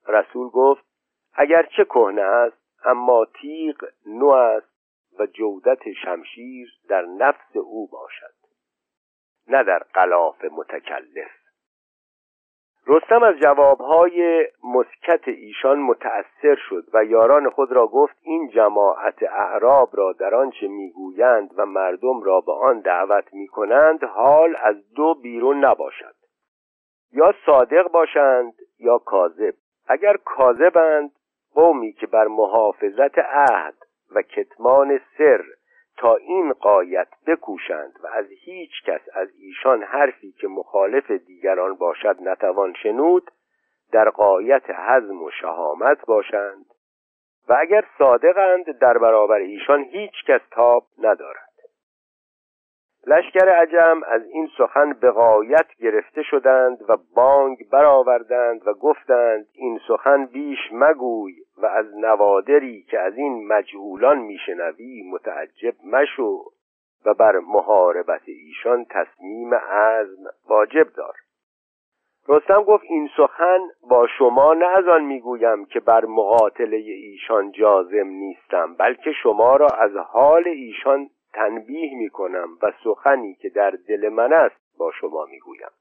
رسول 0.07 0.49
گفت 0.49 0.85
اگر 1.33 1.63
چه 1.77 1.85
کهنه 1.85 2.21
است 2.21 2.57
اما 2.85 3.25
تیغ 3.41 3.85
نو 4.05 4.27
است 4.27 4.73
و 5.19 5.25
جودت 5.25 5.91
شمشیر 6.03 6.69
در 6.89 7.01
نفس 7.01 7.55
او 7.55 7.87
باشد 7.87 8.33
نه 9.47 9.63
در 9.63 9.79
قلاف 9.79 10.45
متکلف. 10.45 11.42
رستم 12.87 13.23
از 13.23 13.35
جوابهای 13.35 14.47
مسکت 14.63 15.27
ایشان 15.27 15.79
متأثر 15.79 16.55
شد 16.69 16.83
و 16.93 17.03
یاران 17.03 17.49
خود 17.49 17.71
را 17.71 17.87
گفت 17.87 18.15
این 18.21 18.49
جماعت 18.49 19.23
اعراب 19.23 19.89
را 19.93 20.13
در 20.13 20.35
آنچه 20.35 20.67
می‌گویند 20.67 21.51
و 21.57 21.65
مردم 21.65 22.23
را 22.23 22.41
به 22.41 22.51
آن 22.51 22.79
دعوت 22.79 23.33
می‌کنند 23.33 24.03
حال 24.03 24.55
از 24.63 24.75
دو 24.95 25.13
بیرون 25.13 25.65
نباشد. 25.65 26.15
یا 27.11 27.33
صادق 27.45 27.91
باشند 27.91 28.53
یا 28.79 28.97
کاذب. 28.97 29.53
اگر 29.87 30.17
کاذبند 30.17 31.11
قومی 31.53 31.93
که 31.93 32.07
بر 32.07 32.27
محافظت 32.27 33.19
عهد 33.19 33.75
و 34.15 34.21
کتمان 34.21 34.99
سر 35.17 35.43
تا 35.97 36.15
این 36.15 36.53
قایت 36.53 37.07
بکوشند 37.27 37.93
و 38.03 38.07
از 38.07 38.25
هیچ 38.29 38.71
کس 38.85 39.01
از 39.13 39.27
ایشان 39.39 39.83
حرفی 39.83 40.31
که 40.31 40.47
مخالف 40.47 41.11
دیگران 41.11 41.75
باشد 41.75 42.17
نتوان 42.21 42.73
شنود 42.83 43.31
در 43.91 44.09
قایت 44.09 44.69
حزم 44.69 45.23
و 45.23 45.31
شهامت 45.41 46.05
باشند. 46.05 46.65
و 47.49 47.57
اگر 47.59 47.85
صادقند 47.97 48.79
در 48.79 48.97
برابر 48.97 49.37
ایشان 49.37 49.83
هیچ 49.83 50.13
کس 50.27 50.41
تاب 50.51 50.83
ندارد. 50.97 51.42
لشکر 53.07 53.49
عجم 53.49 54.01
از 54.07 54.25
این 54.25 54.49
سخن 54.57 54.93
به 54.93 55.11
غایت 55.11 55.65
گرفته 55.79 56.23
شدند 56.23 56.77
و 56.89 56.97
بانگ 57.15 57.69
برآوردند 57.71 58.67
و 58.67 58.73
گفتند 58.73 59.45
این 59.53 59.79
سخن 59.87 60.25
بیش 60.25 60.59
مگوی 60.71 61.33
و 61.57 61.65
از 61.65 61.85
نوادری 61.97 62.81
که 62.81 62.99
از 62.99 63.17
این 63.17 63.47
مجهولان 63.47 64.17
میشنوی 64.17 65.03
متعجب 65.11 65.75
مشو 65.85 66.43
و 67.05 67.13
بر 67.13 67.39
محاربت 67.39 68.21
ایشان 68.25 68.85
تصمیم 68.89 69.53
عزم 69.53 70.23
واجب 70.49 70.87
دار. 70.97 71.13
رستم 72.27 72.63
گفت 72.63 72.83
این 72.83 73.09
سخن 73.17 73.59
با 73.89 74.07
شما 74.17 74.53
نه 74.53 74.65
از 74.65 74.87
آن 74.87 75.03
می‌گویم 75.03 75.65
که 75.65 75.79
بر 75.79 76.05
مقاتله 76.05 76.77
ایشان 76.77 77.51
جازم 77.51 78.07
نیستم 78.07 78.75
بلکه 78.75 79.11
شما 79.23 79.55
را 79.55 79.67
از 79.67 79.95
حال 79.95 80.47
ایشان 80.47 81.09
تنبیه 81.33 81.97
می 81.97 82.09
کنم 82.09 82.57
و 82.61 82.71
سخنی 82.83 83.33
که 83.33 83.49
در 83.49 83.71
دل 83.87 84.09
من 84.09 84.33
است 84.33 84.77
با 84.77 84.91
شما 84.91 85.25
می 85.25 85.39
گویم 85.39 85.71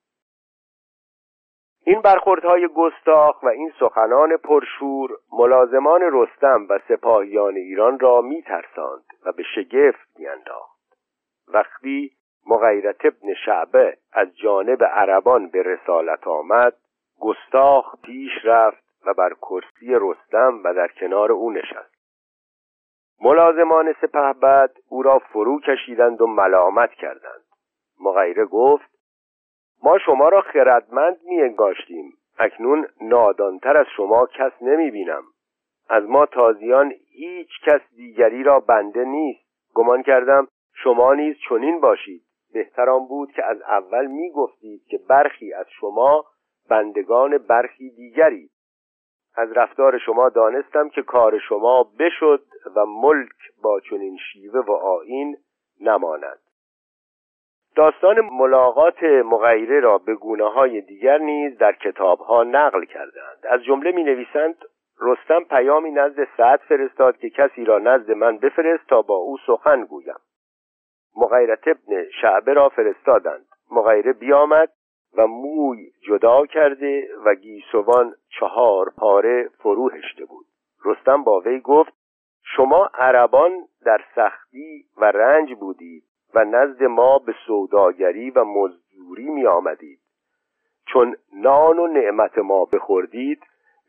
این 1.87 2.01
برخوردهای 2.01 2.69
گستاخ 2.69 3.43
و 3.43 3.49
این 3.49 3.73
سخنان 3.81 4.37
پرشور 4.37 5.11
ملازمان 5.33 6.01
رستم 6.03 6.67
و 6.69 6.79
سپاهیان 6.88 7.57
ایران 7.57 7.99
را 7.99 8.21
می 8.21 8.43
ترساند 8.43 9.05
و 9.25 9.33
به 9.33 9.43
شگفت 9.55 10.19
می 10.19 10.27
انداخت. 10.27 10.73
وقتی 11.49 12.12
مغیرت 12.47 13.05
ابن 13.05 13.35
شعبه 13.45 13.97
از 14.12 14.37
جانب 14.37 14.85
عربان 14.85 15.49
به 15.49 15.62
رسالت 15.62 16.27
آمد 16.27 16.77
گستاخ 17.21 18.01
پیش 18.03 18.33
رفت 18.45 18.83
و 19.07 19.15
بر 19.15 19.35
کرسی 19.35 19.95
رستم 20.01 20.61
و 20.65 20.75
در 20.75 20.88
کنار 20.88 21.33
او 21.33 21.51
نشست 21.51 21.92
ملازمان 23.25 23.95
سپهبد 24.01 24.71
او 24.89 25.03
را 25.03 25.19
فرو 25.19 25.61
کشیدند 25.61 26.21
و 26.21 26.27
ملامت 26.27 26.91
کردند. 26.91 27.43
مغیره 28.01 28.45
گفت 28.45 28.91
ما 29.83 29.99
شما 29.99 30.29
را 30.29 30.41
خردمند 30.41 31.17
می 31.25 31.43
انگاشتیم 31.43 32.13
اکنون 32.39 32.87
نادانتر 33.01 33.77
از 33.77 33.87
شما 33.97 34.27
کس 34.27 34.53
نمی 34.63 34.91
بینم 34.91 35.23
از 35.89 36.05
ما 36.05 36.27
تازیان 36.27 36.93
هیچ 37.11 37.49
کس 37.67 37.81
دیگری 37.97 38.43
را 38.43 38.61
بنده 38.61 39.05
نیست. 39.05 39.45
گمان 39.75 40.03
کردم 40.03 40.49
شما 40.75 41.15
نیز 41.15 41.37
چنین 41.49 41.81
باشید. 41.81 42.23
بهتران 42.53 43.07
بود 43.07 43.33
که 43.33 43.45
از 43.45 43.63
اول 43.63 44.07
می 44.07 44.31
گفتید 44.31 44.83
که 44.89 44.99
برخی 45.09 45.53
از 45.53 45.67
شما 45.81 46.25
بندگان 46.69 47.39
برخی 47.39 47.91
دیگری. 47.91 48.51
از 49.35 49.53
رفتار 49.53 49.99
شما 49.99 50.29
دانستم 50.29 50.88
که 50.88 51.03
کار 51.03 51.38
شما 51.38 51.90
بشد 51.99 52.42
و 52.77 52.87
ملک 52.87 53.37
با 53.62 53.81
چنین 53.81 54.16
شیوه 54.16 54.61
و 54.61 54.73
آین 54.73 55.37
نماند. 55.81 56.38
داستان 57.77 58.21
ملاقات 58.21 59.03
مغیره 59.03 59.81
را 59.81 59.99
به 59.99 60.14
گونه 60.14 60.51
های 60.51 60.81
دیگر 60.81 61.18
نیز 61.18 61.59
در 61.59 61.73
کتاب 61.73 62.18
ها 62.18 62.42
نقل 62.42 62.85
کردند 62.85 63.47
از 63.51 63.64
جمله 63.64 63.92
می 63.92 64.05
نویسند 64.05 64.57
رستم 65.01 65.45
پیامی 65.45 65.90
نزد 65.90 66.29
سعد 66.37 66.61
فرستاد 66.61 67.16
که 67.16 67.31
کسی 67.31 67.64
را 67.64 67.79
نزد 67.79 68.11
من 68.11 68.38
بفرست 68.38 68.87
تا 68.88 69.03
با 69.03 69.14
او 69.14 69.37
سخن 69.47 69.85
گویم. 69.85 70.18
مغیرت 71.16 71.68
ابن 71.68 72.05
شعبه 72.21 72.53
را 72.53 72.68
فرستادند. 72.68 73.47
مغیره 73.71 74.12
بیامد 74.12 74.68
و 75.16 75.27
موی 75.27 75.90
جدا 76.01 76.46
کرده 76.46 77.09
و 77.25 77.35
گیسوان 77.35 78.14
چهار 78.40 78.92
پاره 78.96 79.51
فرو 79.59 79.90
هشته 79.90 80.25
بود. 80.25 80.46
رستم 80.85 81.25
با 81.25 81.40
وی 81.40 81.61
گفت 81.61 81.92
شما 82.57 82.90
عربان 82.94 83.64
در 83.85 84.01
سختی 84.14 84.85
و 84.96 85.05
رنج 85.05 85.55
بودید 85.55 86.05
و 86.35 86.44
نزد 86.44 86.83
ما 86.83 87.18
به 87.18 87.35
سوداگری 87.46 88.31
و 88.31 88.44
مزدوری 88.44 89.29
می 89.29 89.46
آمدید. 89.46 89.98
چون 90.87 91.16
نان 91.33 91.79
و 91.79 91.87
نعمت 91.87 92.38
ما 92.38 92.64
بخوردید 92.64 93.42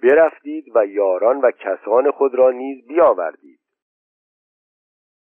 برفتید 0.04 0.66
و 0.76 0.86
یاران 0.86 1.42
و 1.42 1.52
کسان 1.52 2.12
خود 2.12 2.36
را 2.36 2.52
نیز 2.52 2.88
بیاوردید. 2.88 3.60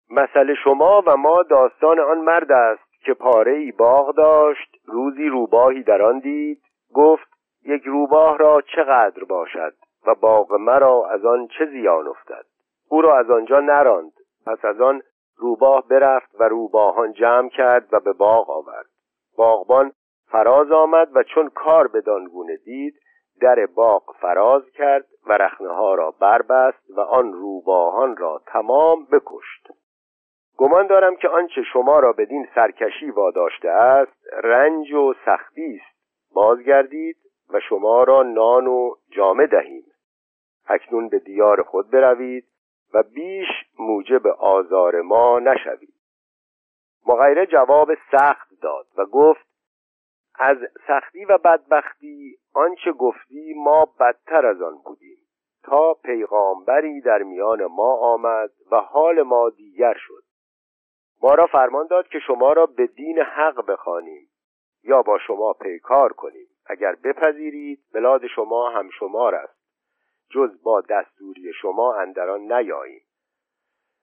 مسئله 0.10 0.56
شما 0.56 1.04
و 1.08 1.18
ما 1.18 1.44
داستان 1.44 2.00
آن 2.00 2.18
مرد 2.18 2.52
است 2.52 2.91
که 3.06 3.14
پاره 3.14 3.52
ای 3.52 3.72
باغ 3.72 4.16
داشت 4.16 4.76
روزی 4.86 5.28
روباهی 5.28 5.84
در 5.84 6.02
آن 6.02 6.20
دید 6.20 6.62
گفت 6.94 7.28
یک 7.66 7.84
روباه 7.84 8.38
را 8.38 8.62
چقدر 8.76 9.24
باشد 9.24 9.74
و 10.08 10.16
باغ 10.16 10.54
مرا 10.54 11.08
از 11.10 11.26
آن 11.26 11.48
چه 11.48 11.66
زیان 11.66 12.08
افتد؟ 12.08 12.46
او 12.90 13.02
را 13.02 13.18
از 13.18 13.30
آنجا 13.30 13.60
نراند 13.60 14.14
پس 14.46 14.66
از 14.66 14.82
آن 14.82 15.02
روباه 15.38 15.88
برفت 15.88 16.36
و 16.40 16.44
روباهان 16.44 17.14
جمع 17.14 17.50
کرد 17.50 17.88
و 17.92 18.00
به 18.00 18.14
باغ 18.14 18.50
آورد. 18.50 18.86
باغبان 19.38 19.92
فراز 20.32 20.72
آمد 20.72 21.10
و 21.16 21.24
چون 21.24 21.50
کار 21.50 21.88
به 21.88 22.02
گونه 22.32 22.58
دید 22.58 22.94
در 23.42 23.66
باغ 23.66 24.16
فراز 24.22 24.64
کرد 24.74 25.06
و 25.28 25.34
رخنه 25.34 25.74
ها 25.74 25.96
را 25.96 26.12
بربست 26.12 26.90
و 26.98 27.00
آن 27.00 27.34
روباهان 27.34 28.18
را 28.18 28.42
تمام 28.46 29.06
بکشت. 29.06 29.81
گمان 30.58 30.88
دارم 30.88 31.16
که 31.16 31.30
آنچه 31.30 31.64
شما 31.74 32.00
را 32.00 32.14
بدین 32.14 32.48
سرکشی 32.56 33.12
واداشته 33.12 33.70
است 33.70 34.28
رنج 34.44 34.94
و 34.94 35.14
سختی 35.26 35.82
است. 35.82 35.98
بازگردید 36.34 37.18
و 37.50 37.60
شما 37.60 38.04
را 38.04 38.24
نان 38.24 38.68
و 38.68 38.96
جامه 39.12 39.48
دهیم. 39.48 39.86
اکنون 40.68 41.10
به 41.10 41.20
دیار 41.20 41.64
خود 41.64 41.92
بروید 41.92 42.46
و 42.94 43.04
بیش 43.04 43.48
موجب 43.80 44.28
آزار 44.28 45.02
ما 45.02 45.40
نشوید. 45.40 45.94
مغیره 47.08 47.46
جواب 47.46 47.94
سخت 48.12 48.50
داد 48.62 48.86
و 48.98 49.06
گفت 49.06 49.52
از 50.40 50.58
سختی 50.88 51.26
و 51.26 51.38
بدبختی 51.38 52.38
آنچه 52.54 52.92
گفتی 52.92 53.54
ما 53.58 53.86
بدتر 54.00 54.46
از 54.46 54.62
آن 54.62 54.78
بودیم. 54.86 55.18
تا 55.64 55.94
پیغامبری 55.94 57.02
در 57.02 57.24
میان 57.24 57.66
ما 57.66 57.98
آمد 57.98 58.50
و 58.72 58.76
حال 58.76 59.22
ما 59.22 59.50
دیگر 59.50 59.94
شد. 59.94 60.21
ما 61.24 61.34
را 61.34 61.46
فرمان 61.46 61.88
داد 61.88 62.08
که 62.08 62.20
شما 62.20 62.54
را 62.54 62.66
به 62.66 62.88
دین 62.88 63.20
حق 63.20 63.66
بخوانیم 63.66 64.28
یا 64.84 65.02
با 65.02 65.18
شما 65.18 65.54
پیکار 65.54 66.14
کنیم. 66.14 66.48
اگر 66.66 66.96
بپذیرید 67.04 67.80
بلاد 67.94 68.28
شما 68.28 68.70
هم 68.70 68.90
شمار 68.90 69.36
است. 69.36 69.62
جز 70.32 70.64
با 70.64 70.82
دستوری 70.82 71.54
شما 71.62 71.96
اندران 71.96 72.52
نیاییم. 72.52 73.02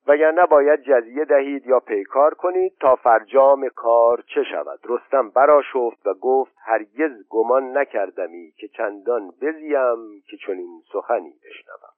وگرنه 0.06 0.46
باید 0.46 0.82
جزیه 0.82 1.24
دهید 1.24 1.66
یا 1.66 1.80
پیکار 1.80 2.34
کنید 2.34 2.72
تا 2.80 2.96
فرجام 2.96 3.68
کار 3.68 4.24
چه 4.34 4.44
شود. 4.44 4.80
رستم 4.84 5.30
براشفت 5.30 6.06
و 6.06 6.14
گفت 6.14 6.54
هرگز 6.64 7.28
گمان 7.28 7.78
نکردمی 7.78 8.52
که 8.56 8.68
چندان 8.68 9.30
بزیم 9.40 10.22
که 10.30 10.36
چنین 10.46 10.82
سخنی 10.92 11.34
بشنوم. 11.44 11.94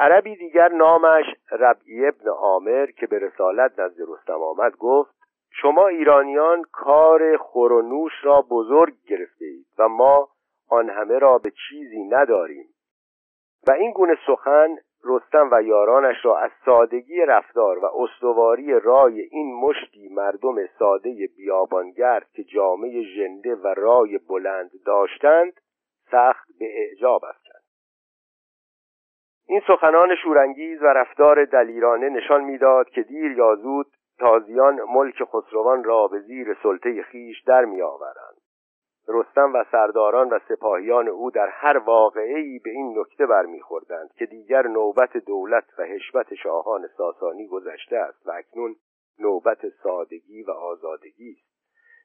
عربی 0.00 0.36
دیگر 0.36 0.68
نامش 0.68 1.24
ربعی 1.50 2.06
ابن 2.06 2.28
عامر 2.28 2.86
که 2.86 3.06
به 3.06 3.18
رسالت 3.18 3.78
نزد 3.78 4.00
رستم 4.08 4.42
آمد 4.42 4.76
گفت 4.76 5.14
شما 5.52 5.86
ایرانیان 5.86 6.62
کار 6.72 7.36
خور 7.36 7.72
و 7.72 7.82
نوش 7.82 8.12
را 8.22 8.42
بزرگ 8.50 8.94
گرفته 9.08 9.44
اید 9.44 9.66
و 9.78 9.88
ما 9.88 10.28
آن 10.68 10.90
همه 10.90 11.18
را 11.18 11.38
به 11.38 11.52
چیزی 11.68 12.04
نداریم. 12.04 12.68
و 13.68 13.72
این 13.72 13.92
گونه 13.92 14.18
سخن 14.26 14.76
رستم 15.04 15.48
و 15.52 15.62
یارانش 15.62 16.16
را 16.24 16.38
از 16.38 16.50
سادگی 16.64 17.20
رفتار 17.20 17.78
و 17.78 17.86
استواری 17.86 18.80
رای 18.80 19.20
این 19.20 19.54
مشتی 19.54 20.08
مردم 20.08 20.66
ساده 20.78 21.28
بیابانگرد 21.36 22.30
که 22.32 22.44
جامعه 22.44 23.02
ژنده 23.02 23.54
و 23.54 23.66
رای 23.66 24.18
بلند 24.18 24.70
داشتند 24.86 25.60
سخت 26.10 26.48
به 26.58 26.66
اعجاب 26.78 27.24
افکند. 27.24 27.49
این 29.50 29.62
سخنان 29.66 30.14
شورانگیز 30.14 30.82
و 30.82 30.86
رفتار 30.86 31.44
دلیرانه 31.44 32.08
نشان 32.08 32.44
می‌داد 32.44 32.88
که 32.88 33.02
دیر 33.02 33.32
یا 33.32 33.54
زود 33.54 33.86
تازیان 34.18 34.80
ملک 34.82 35.24
خسروان 35.24 35.84
را 35.84 36.08
به 36.08 36.20
زیر 36.20 36.56
سلطه 36.62 37.02
خیش 37.02 37.42
در 37.42 37.64
میآورند. 37.64 38.36
رستم 39.08 39.52
و 39.54 39.64
سرداران 39.72 40.28
و 40.28 40.38
سپاهیان 40.48 41.08
او 41.08 41.30
در 41.30 41.48
هر 41.48 41.78
واقعی 41.78 42.58
به 42.58 42.70
این 42.70 42.98
نکته 42.98 43.26
برمیخوردند 43.26 44.12
که 44.12 44.26
دیگر 44.26 44.66
نوبت 44.66 45.16
دولت 45.16 45.64
و 45.78 45.82
حشمت 45.82 46.34
شاهان 46.34 46.86
ساسانی 46.96 47.46
گذشته 47.46 47.96
است 47.96 48.26
و 48.26 48.30
اکنون 48.30 48.74
نوبت 49.18 49.68
سادگی 49.68 50.42
و 50.42 50.50
آزادگی 50.50 51.36
است. 51.38 51.50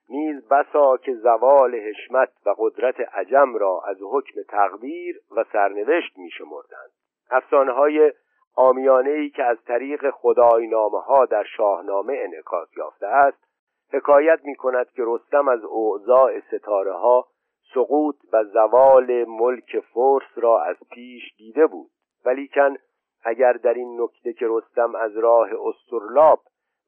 نیز 0.10 0.48
بسا 0.48 0.98
که 0.98 1.14
زوال 1.14 1.76
حشمت 1.76 2.30
و 2.46 2.56
قدرت 2.58 3.00
عجم 3.00 3.56
را 3.56 3.82
از 3.88 3.98
حکم 4.12 4.42
تقدیر 4.50 5.20
و 5.38 5.44
سرنوشت 5.54 6.18
میشمردند. 6.18 7.05
افسانه 7.32 7.72
های 7.72 8.14
آمیانه 8.56 9.10
ای 9.10 9.30
که 9.30 9.44
از 9.44 9.58
طریق 9.68 10.12
خداینامه 10.12 11.00
ها 11.00 11.26
در 11.26 11.44
شاهنامه 11.44 12.18
انعکاس 12.22 12.78
یافته 12.78 13.08
است 13.08 13.46
حکایت 13.94 14.40
می 14.44 14.56
کند 14.56 14.92
که 14.92 15.04
رستم 15.06 15.48
از 15.48 15.64
اوضاع 15.64 16.40
ستاره 16.40 16.94
ها 16.94 17.28
سقوط 17.74 18.16
و 18.34 18.44
زوال 18.44 19.26
ملک 19.26 19.80
فرس 19.80 20.32
را 20.36 20.64
از 20.64 20.76
پیش 20.92 21.36
دیده 21.38 21.68
بود. 21.68 21.92
ولیکن 22.26 22.76
اگر 23.24 23.54
در 23.54 23.74
این 23.74 24.02
نکته 24.02 24.34
که 24.34 24.46
رستم 24.50 24.96
از 24.96 25.18
راه 25.18 25.50
استرلاب 25.66 26.40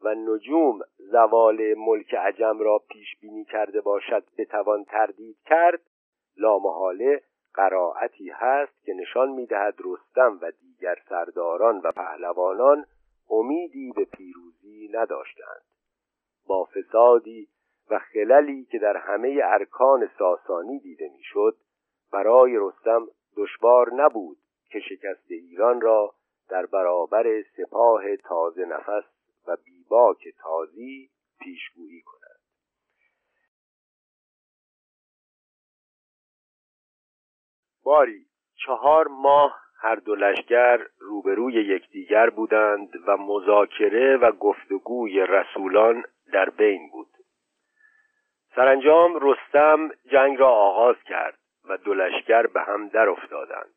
و 0.02 0.16
نجوم 0.16 0.80
زوال 0.98 1.74
ملک 1.78 2.14
عجم 2.14 2.60
را 2.60 2.82
پیش 2.90 3.08
بینی 3.22 3.46
کرده 3.46 3.82
باشد 3.82 4.24
بتوان 4.38 4.84
تردید 4.84 5.38
کرد 5.46 5.82
لامحاله 6.38 7.22
قرائتی 7.58 8.30
هست 8.30 8.84
که 8.86 8.94
نشان 8.94 9.30
می‌دهد 9.30 9.76
رستم 9.86 10.40
و 10.42 10.52
دیگر 10.52 10.96
سرداران 11.10 11.82
و 11.84 11.92
پهلوانان 11.92 12.86
امیدی 13.30 13.92
به 13.96 14.06
پیروزی 14.06 14.90
نداشتند. 14.94 15.62
با 16.48 16.64
فسادی 16.64 17.48
و 17.90 18.00
خللی 18.00 18.66
که 18.66 18.80
در 18.80 18.98
همه 18.98 19.42
ارکان 19.44 20.10
ساسانی 20.20 20.80
دیده 20.80 21.10
می‌شد 21.10 21.58
برای 22.14 22.58
رستم 22.58 23.08
دشوار 23.38 23.94
نبود 23.94 24.38
که 24.70 24.80
شکست 24.80 25.32
ایران 25.32 25.82
را 25.82 26.14
در 26.50 26.66
برابر 26.66 27.42
سپاه 27.58 28.18
تازه 28.18 28.66
نفس 28.66 29.04
و 29.48 29.58
بیباک 29.66 30.28
تازی 30.38 31.10
پیشگویی 31.40 32.02
کند. 32.02 32.27
باری. 37.88 38.26
چهار 38.66 39.08
ماه 39.08 39.60
هر 39.82 39.96
دو 39.96 40.16
لشکر 40.16 40.80
روبروی 41.00 41.54
یکدیگر 41.54 42.30
بودند 42.30 42.90
و 43.08 43.18
مذاکره 43.18 44.18
و 44.18 44.32
گفتگوی 44.32 45.20
رسولان 45.20 46.04
در 46.34 46.50
بین 46.50 46.90
بود. 46.92 47.08
سرانجام 48.56 49.20
رستم 49.22 49.92
جنگ 50.12 50.40
را 50.40 50.50
آغاز 50.50 50.96
کرد 51.06 51.38
و 51.70 51.78
دو 51.78 51.94
لشکر 51.94 52.48
به 52.48 52.62
هم 52.62 52.88
در 52.88 53.10
افتادند. 53.10 53.74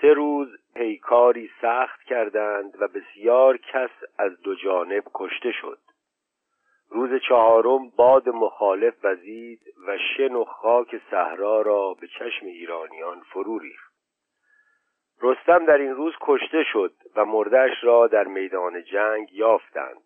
سه 0.00 0.12
روز 0.12 0.48
پیکاری 0.74 1.50
سخت 1.62 2.02
کردند 2.02 2.82
و 2.82 2.88
بسیار 2.88 3.56
کس 3.56 3.90
از 4.18 4.40
دو 4.40 4.54
جانب 4.54 5.04
کشته 5.14 5.52
شد. 5.52 5.78
روز 6.96 7.20
چهارم 7.28 7.88
باد 7.96 8.28
مخالف 8.28 8.94
وزید 9.04 9.60
و 9.86 9.98
شن 9.98 10.32
و 10.32 10.44
خاک 10.44 11.00
صحرا 11.10 11.62
را 11.62 11.94
به 12.00 12.06
چشم 12.06 12.46
ایرانیان 12.46 13.20
فرو 13.20 13.58
ریخت. 13.58 13.92
رستم 15.22 15.66
در 15.66 15.78
این 15.78 15.94
روز 15.94 16.14
کشته 16.20 16.64
شد 16.72 16.92
و 17.16 17.24
مردش 17.24 17.72
را 17.82 18.06
در 18.06 18.24
میدان 18.24 18.84
جنگ 18.84 19.32
یافتند. 19.32 20.02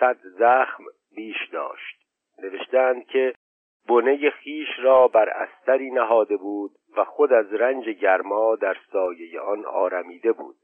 صد 0.00 0.16
زخم 0.38 0.84
بیش 1.16 1.48
داشت. 1.52 1.96
نوشتند 2.42 3.06
که 3.06 3.34
بنه 3.88 4.30
خیش 4.30 4.68
را 4.78 5.08
بر 5.08 5.28
استری 5.28 5.90
نهاده 5.90 6.36
بود 6.36 6.70
و 6.96 7.04
خود 7.04 7.32
از 7.32 7.54
رنج 7.54 7.88
گرما 7.88 8.56
در 8.56 8.76
سایه 8.92 9.40
آن 9.40 9.64
آرمیده 9.64 10.32
بود. 10.32 10.56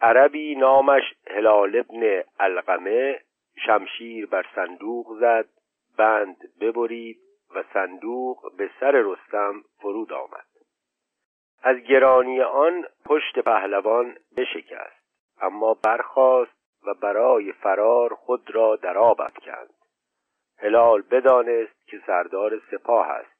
عربی 0.00 0.54
نامش 0.54 1.14
هلال 1.30 1.76
ابن 1.76 2.22
القمه 2.40 3.20
شمشیر 3.66 4.26
بر 4.26 4.46
صندوق 4.54 5.18
زد 5.20 5.48
بند 5.98 6.36
ببرید 6.60 7.18
و 7.54 7.64
صندوق 7.72 8.56
به 8.56 8.70
سر 8.80 8.90
رستم 8.90 9.64
فرود 9.80 10.12
آمد. 10.12 10.46
از 11.62 11.76
گرانی 11.76 12.40
آن 12.40 12.84
پشت 13.04 13.38
پهلوان 13.38 14.16
بشکست 14.36 14.98
اما 15.40 15.74
برخاست 15.74 16.58
و 16.86 16.94
برای 16.94 17.52
فرار 17.52 18.14
خود 18.14 18.54
را 18.54 18.76
در 18.76 18.98
آب 18.98 19.20
افکند. 19.20 19.74
هلال 20.58 21.02
بدانست 21.02 21.86
که 21.86 22.02
سردار 22.06 22.60
سپاه 22.70 23.06
است. 23.06 23.38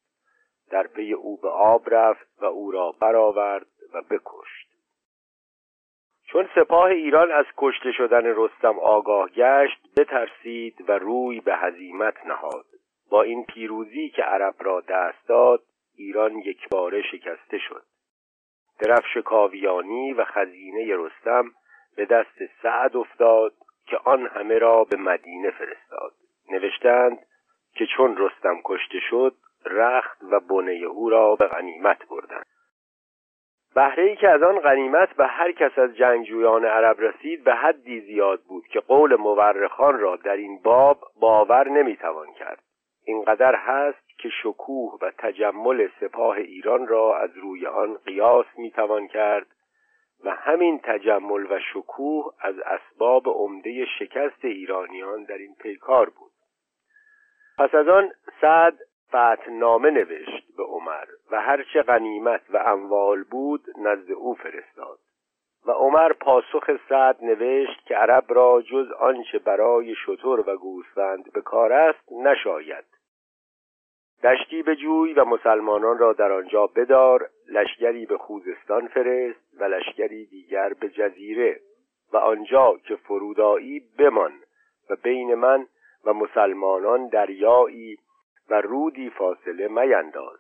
در 0.71 0.87
پی 0.87 1.13
او 1.13 1.37
به 1.37 1.49
آب 1.49 1.95
رفت 1.95 2.29
و 2.39 2.45
او 2.45 2.71
را 2.71 2.95
برآورد 3.01 3.67
و 3.95 4.03
بکشت 4.03 4.58
چون 6.33 6.49
سپاه 6.55 6.85
ایران 6.85 7.33
از 7.33 7.45
کشته 7.57 7.93
شدن 7.93 8.23
رستم 8.37 8.79
آگاه 8.79 9.29
گشت 9.29 9.81
بترسید 9.97 10.85
و 10.89 10.93
روی 10.93 11.41
به 11.41 11.57
هزیمت 11.57 12.27
نهاد. 12.27 12.65
با 13.11 13.23
این 13.23 13.45
پیروزی 13.45 14.09
که 14.09 14.23
عرب 14.23 14.55
را 14.59 14.81
دست 14.81 15.29
داد 15.29 15.63
ایران 15.97 16.37
یکباره 16.39 17.03
شکسته 17.03 17.59
شد. 17.59 17.83
درفش 18.81 19.17
کاویانی 19.17 20.13
و 20.13 20.25
خزینه 20.25 20.97
رستم 20.97 21.51
به 21.97 22.05
دست 22.05 22.39
سعد 22.63 22.97
افتاد 22.97 23.53
که 23.87 23.97
آن 24.05 24.27
همه 24.27 24.59
را 24.59 24.85
به 24.85 24.97
مدینه 24.97 25.51
فرستاد. 25.51 26.13
نوشتند 26.51 27.19
که 27.75 27.87
چون 27.97 28.17
رستم 28.17 28.61
کشته 28.65 29.01
شد 29.11 29.35
رخت 29.67 30.19
و 30.31 30.41
بنه 30.41 30.73
او 30.73 31.11
را 31.11 31.37
به 31.37 31.47
غنیمت 31.47 32.09
بردند. 32.09 32.47
بهره 33.79 34.05
ای 34.05 34.17
که 34.17 34.29
از 34.29 34.43
آن 34.43 34.59
غنیمت 34.59 35.17
به 35.17 35.27
هر 35.27 35.53
کس 35.53 35.79
از 35.79 35.97
جنگجویان 35.97 36.65
عرب 36.65 37.01
رسید 37.01 37.45
به 37.45 37.55
حدی 37.55 38.01
زیاد 38.01 38.41
بود 38.41 38.67
که 38.67 38.81
قول 38.81 39.15
مورخان 39.15 39.99
را 39.99 40.17
در 40.17 40.37
این 40.37 40.59
باب 40.63 41.01
باور 41.21 41.69
نمی‌توان 41.69 42.33
کرد. 42.33 42.63
اینقدر 43.05 43.55
هست 43.55 44.19
که 44.19 44.29
شکوه 44.43 44.99
و 45.03 45.11
تجمل 45.19 45.89
سپاه 46.01 46.37
ایران 46.37 46.87
را 46.87 47.19
از 47.19 47.37
روی 47.37 47.67
آن 47.67 47.95
قیاس 47.95 48.47
می‌توان 48.57 49.09
کرد 49.09 49.47
و 50.25 50.31
همین 50.31 50.81
تجمل 50.83 51.47
و 51.53 51.59
شکوه 51.75 52.35
از 52.41 52.55
اسباب 52.59 53.23
عمده 53.27 53.85
شکست 53.99 54.45
ایرانیان 54.45 55.25
در 55.25 55.39
این 55.39 55.55
پیکار 55.55 56.11
بود. 56.11 56.33
پس 57.59 57.75
از 57.75 57.89
آن 57.89 58.13
سعد 58.41 58.75
نامه 59.49 59.91
نوشت 59.91 60.57
به 60.57 60.63
عمر 60.63 61.07
و 61.31 61.41
هرچه 61.41 61.83
غنیمت 61.83 62.41
و 62.51 62.57
اموال 62.57 63.23
بود 63.23 63.65
نزد 63.79 64.13
او 64.13 64.35
فرستاد. 64.35 64.99
و 65.67 65.71
عمر 65.71 66.13
پاسخ 66.13 66.71
سعد 66.89 67.17
نوشت 67.23 67.87
که 67.87 67.95
عرب 67.95 68.25
را 68.29 68.63
جز 68.63 68.93
آنچه 68.93 69.39
برای 69.39 69.95
شتر 69.95 70.51
و 70.51 70.57
گوسفند 70.57 71.33
به 71.33 71.41
کار 71.41 71.73
است 71.73 72.13
نشاید. 72.13 72.85
دشتی 74.23 74.63
به 74.63 74.77
جوی 74.77 75.13
و 75.13 75.25
مسلمانان 75.25 75.99
را 75.99 76.13
در 76.13 76.33
آنجا 76.33 76.67
بدار 76.67 77.31
لشکری 77.49 78.07
به 78.07 78.19
خوزستان 78.19 78.87
فرست 78.87 79.61
و 79.61 79.65
لشکری 79.65 80.27
دیگر 80.27 80.73
به 80.81 80.89
جزیره 80.89 81.61
و 82.13 82.17
آنجا 82.17 82.77
که 82.85 82.97
فرودایی 82.97 83.83
بمان 83.99 84.33
و 84.91 84.97
بین 85.03 85.35
من 85.35 85.67
و 86.05 86.13
مسلمانان 86.13 87.09
دریایی 87.09 87.99
و 88.51 88.61
رودی 88.61 89.11
فاصله 89.11 89.69
مینداز. 89.69 90.39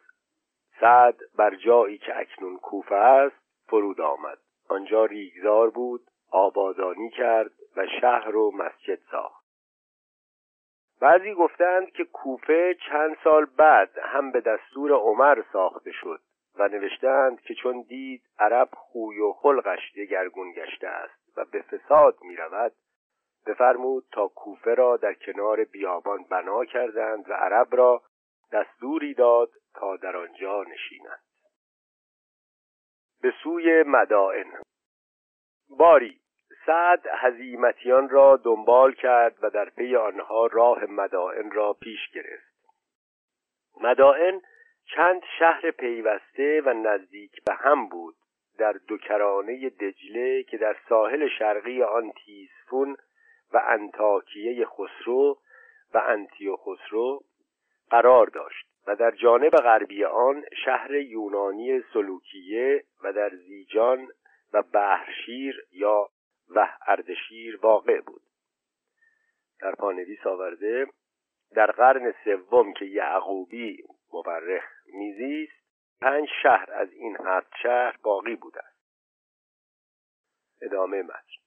سعد 0.81 1.17
بر 1.37 1.55
جایی 1.55 1.99
که 1.99 2.19
اکنون 2.19 2.57
کوفه 2.57 2.95
است 2.95 3.37
فرود 3.67 4.01
آمد. 4.01 4.39
آنجا 4.69 5.05
ریگزار 5.05 5.71
بود 5.71 6.01
آبادانی 6.31 7.11
کرد 7.11 7.51
و 7.77 7.87
شهر 8.01 8.37
و 8.37 8.51
مسجد 8.57 8.99
ساخت. 9.11 9.45
بعضی 11.01 11.35
گفتند 11.35 11.91
که 11.93 12.05
کوفه 12.05 12.77
چند 12.89 13.17
سال 13.25 13.45
بعد 13.45 13.99
هم 14.03 14.31
به 14.31 14.41
دستور 14.41 14.93
عمر 14.93 15.43
ساخته 15.53 15.93
شد 15.93 16.21
و 16.59 16.69
نوشتند 16.69 17.41
که 17.41 17.55
چون 17.55 17.83
دید 17.83 18.23
عرب 18.39 18.69
خوی 18.73 19.21
و 19.21 19.33
خلقش 19.33 19.93
دگرگون 19.97 20.53
گشته 20.53 20.89
است 20.89 21.39
و 21.39 21.45
به 21.45 21.63
فساد 21.63 22.19
می 22.23 22.37
رود 22.37 22.73
بفرمود 23.49 24.05
تا 24.13 24.29
کوفه 24.29 24.75
را 24.75 24.97
در 24.97 25.15
کنار 25.15 25.65
بیابان 25.65 26.25
بنا 26.25 26.65
کردند 26.65 27.31
و 27.31 27.33
عرب 27.33 27.69
را 27.71 28.03
دستوری 28.53 29.15
داد 29.15 29.51
تا 29.75 29.97
در 29.97 30.17
آنجا 30.17 30.63
نشینند. 30.63 31.23
به 33.23 33.33
سوی 33.43 33.83
مدائن. 33.83 34.47
باری 35.69 36.21
سعد 36.67 37.07
هزیمتیان 37.07 38.09
را 38.09 38.37
دنبال 38.37 38.95
کرد 38.95 39.37
و 39.43 39.51
در 39.51 39.71
پی 39.71 39.97
آنها 39.97 40.47
راه 40.47 40.85
مدائن 40.85 41.51
را 41.51 41.73
پیش 41.73 42.11
گرفت. 42.15 42.49
مدائن 43.81 44.41
چند 44.95 45.23
شهر 45.39 45.71
پیوسته 45.71 46.63
و 46.67 46.73
نزدیک 46.73 47.45
به 47.45 47.55
هم 47.55 47.89
بود 47.89 48.15
در 48.59 48.73
دو 48.73 48.99
کرانه 48.99 49.71
دجله 49.71 50.43
که 50.43 50.57
در 50.57 50.77
ساحل 50.89 51.29
شرقی 51.39 51.83
آن 51.83 52.13
تیسفون 52.25 52.97
و 53.53 53.63
انتاکیه 53.69 54.67
خسرو 54.67 55.39
و 55.95 56.03
انتیو 56.07 56.57
خسرو 56.57 57.21
قرار 57.91 58.27
داشت 58.27 58.67
و 58.87 58.97
در 58.97 59.11
جانب 59.11 59.51
غربی 59.51 60.05
آن 60.05 60.45
شهر 60.65 60.95
یونانی 60.95 61.81
سلوکیه 61.93 62.85
و 63.03 63.13
در 63.13 63.31
زیجان 63.37 64.09
و 64.53 64.63
بحرشیر 64.63 65.67
یا 65.73 66.09
و 66.55 66.69
اردشیر 66.87 67.59
واقع 67.63 68.01
بود. 68.01 68.23
در 69.61 69.75
پانویس 69.75 70.27
آورده 70.27 70.87
در 71.55 71.71
قرن 71.71 72.15
سوم 72.25 72.73
که 72.73 72.85
یعقوبی 72.85 73.85
مورخ 74.13 74.65
میزیست 74.87 75.53
پنج 76.01 76.29
شهر 76.43 76.73
از 76.73 76.93
این 76.93 77.17
هفت 77.25 77.53
شهر 77.63 77.97
باقی 78.03 78.37
بودند. 78.37 78.73
ادامه 80.63 81.03
متن. 81.03 81.38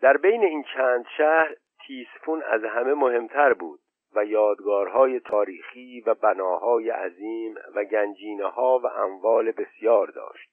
در 0.00 0.16
بین 0.16 0.44
این 0.44 0.64
چند 0.76 1.06
شهر 1.16 1.54
تیسفون 1.86 2.42
از 2.42 2.64
همه 2.64 2.94
مهمتر 2.94 3.52
بود 3.52 3.80
و 4.14 4.24
یادگارهای 4.24 5.20
تاریخی 5.20 6.00
و 6.00 6.14
بناهای 6.14 6.90
عظیم 6.90 7.54
و 7.74 7.84
گنجینه 7.84 8.46
ها 8.46 8.78
و 8.78 8.86
اموال 8.86 9.52
بسیار 9.52 10.06
داشت. 10.06 10.50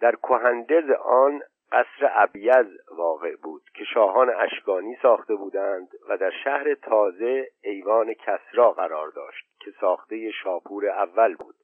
در 0.00 0.16
کهندز 0.16 0.90
آن 1.04 1.42
قصر 1.72 2.10
ابیز 2.14 2.66
واقع 2.90 3.36
بود 3.36 3.62
که 3.74 3.84
شاهان 3.84 4.30
اشکانی 4.30 4.96
ساخته 5.02 5.34
بودند 5.34 5.88
و 6.08 6.16
در 6.16 6.30
شهر 6.44 6.74
تازه 6.74 7.48
ایوان 7.62 8.14
کسرا 8.14 8.72
قرار 8.72 9.08
داشت 9.08 9.46
که 9.60 9.70
ساخته 9.80 10.30
شاپور 10.30 10.88
اول 10.88 11.34
بود. 11.34 11.54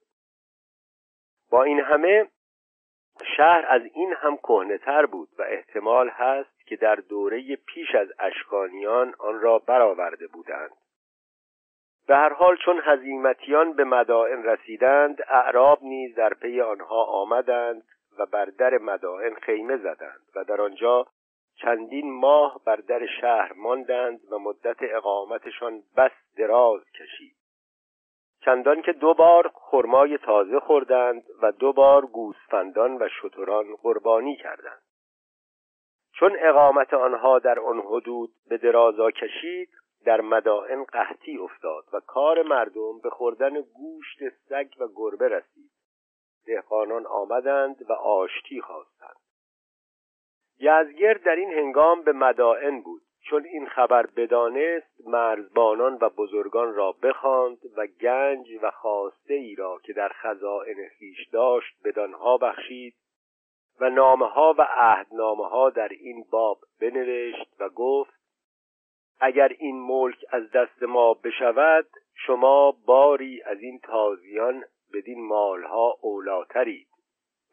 با 1.51 1.63
این 1.63 1.79
همه 1.79 2.29
شهر 3.37 3.65
از 3.67 3.81
این 3.93 4.13
هم 4.13 4.37
کهنهتر 4.37 5.05
بود 5.05 5.29
و 5.37 5.41
احتمال 5.41 6.09
هست 6.09 6.50
که 6.71 6.77
در 6.77 6.95
دوره 6.95 7.55
پیش 7.55 7.95
از 7.95 8.07
اشکانیان 8.19 9.13
آن 9.19 9.41
را 9.41 9.59
برآورده 9.59 10.27
بودند. 10.27 10.71
به 12.07 12.15
هر 12.15 12.33
حال 12.33 12.57
چون 12.65 12.81
هزیمتیان 12.83 13.73
به 13.73 13.83
مدائن 13.83 14.43
رسیدند 14.43 15.21
اعراب 15.27 15.79
نیز 15.83 16.15
در 16.15 16.33
پی 16.33 16.61
آنها 16.61 17.03
آمدند 17.03 17.83
و 18.19 18.25
بر 18.25 18.45
در 18.45 18.77
مدائن 18.77 19.33
خیمه 19.33 19.77
زدند 19.77 20.21
و 20.35 20.43
در 20.43 20.61
آنجا 20.61 21.05
چندین 21.55 22.13
ماه 22.13 22.61
بر 22.65 22.75
در 22.75 23.05
شهر 23.21 23.53
ماندند 23.53 24.19
و 24.31 24.39
مدت 24.39 24.77
اقامتشان 24.81 25.83
بس 25.97 26.11
دراز 26.37 26.81
کشید. 26.91 27.35
چندان 28.45 28.81
که 28.81 28.93
دو 28.93 29.13
بار 29.13 29.51
خرمای 29.53 30.17
تازه 30.17 30.59
خوردند 30.59 31.23
و 31.41 31.51
دو 31.51 31.73
بار 31.73 32.05
گوسفندان 32.05 32.97
و 32.97 33.07
شتران 33.09 33.75
قربانی 33.75 34.35
کردند. 34.35 34.90
چون 36.21 36.37
اقامت 36.39 36.93
آنها 36.93 37.39
در 37.39 37.59
آن 37.59 37.79
حدود 37.79 38.29
به 38.49 38.57
درازا 38.57 39.11
کشید 39.11 39.69
در 40.05 40.21
مدائن 40.21 40.83
قحطی 40.83 41.37
افتاد 41.37 41.83
و 41.93 41.99
کار 41.99 42.43
مردم 42.43 42.99
به 43.03 43.09
خوردن 43.09 43.61
گوشت 43.61 44.29
سگ 44.49 44.67
و 44.79 44.87
گربه 44.95 45.27
رسید. 45.27 45.71
دهقانان 46.47 47.05
آمدند 47.05 47.85
و 47.89 47.93
آشتی 47.93 48.61
خواستند. 48.61 49.15
یزگر 50.59 51.13
در 51.13 51.35
این 51.35 51.53
هنگام 51.53 52.01
به 52.01 52.11
مدائن 52.11 52.81
بود. 52.81 53.01
چون 53.29 53.45
این 53.45 53.67
خبر 53.67 54.05
بدانست 54.05 55.07
مرزبانان 55.07 55.97
و 56.01 56.09
بزرگان 56.09 56.73
را 56.73 56.91
بخواند 56.91 57.57
و 57.77 57.87
گنج 58.01 58.47
و 58.61 58.71
خواسته 58.71 59.33
ای 59.33 59.55
را 59.55 59.79
که 59.83 59.93
در 59.93 60.09
خزائن 60.09 60.89
خیش 60.97 61.27
داشت 61.27 61.75
بدانها 61.83 62.37
بخشید 62.37 62.95
و 63.81 63.89
نامه 63.89 64.27
ها 64.27 64.55
و 64.57 64.61
عهدنامه 64.61 65.47
ها 65.47 65.69
در 65.69 65.87
این 65.87 66.25
باب 66.31 66.59
بنوشت 66.81 67.55
و 67.59 67.69
گفت 67.69 68.13
اگر 69.19 69.47
این 69.59 69.81
ملک 69.81 70.25
از 70.29 70.51
دست 70.51 70.83
ما 70.83 71.13
بشود 71.13 71.87
شما 72.13 72.71
باری 72.85 73.41
از 73.43 73.59
این 73.59 73.79
تازیان 73.79 74.63
بدین 74.93 75.27
مالها 75.27 75.97
اولاترید 76.01 76.87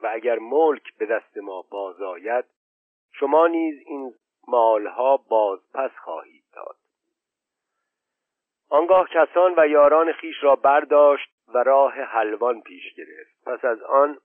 و 0.01 0.11
اگر 0.13 0.39
ملک 0.39 0.97
به 0.99 1.07
دست 1.07 1.39
ما 1.39 1.63
بازآید 1.71 2.45
شما 3.13 3.47
نیز 3.47 3.83
این 3.87 4.15
مالها 4.49 5.17
باز 5.17 5.73
پس 5.75 5.91
خواهید 6.05 6.45
داد. 6.53 6.77
آنگاه 8.71 9.09
کسان 9.09 9.55
و 9.57 9.67
یاران 9.67 10.13
خیش 10.13 10.37
را 10.43 10.57
برداشت 10.57 11.31
و 11.55 11.59
راه 11.59 11.93
حلوان 11.93 12.61
پیش 12.61 12.95
گرفت. 12.95 13.45
پس 13.47 13.65
از 13.65 13.83
آن 13.83 14.19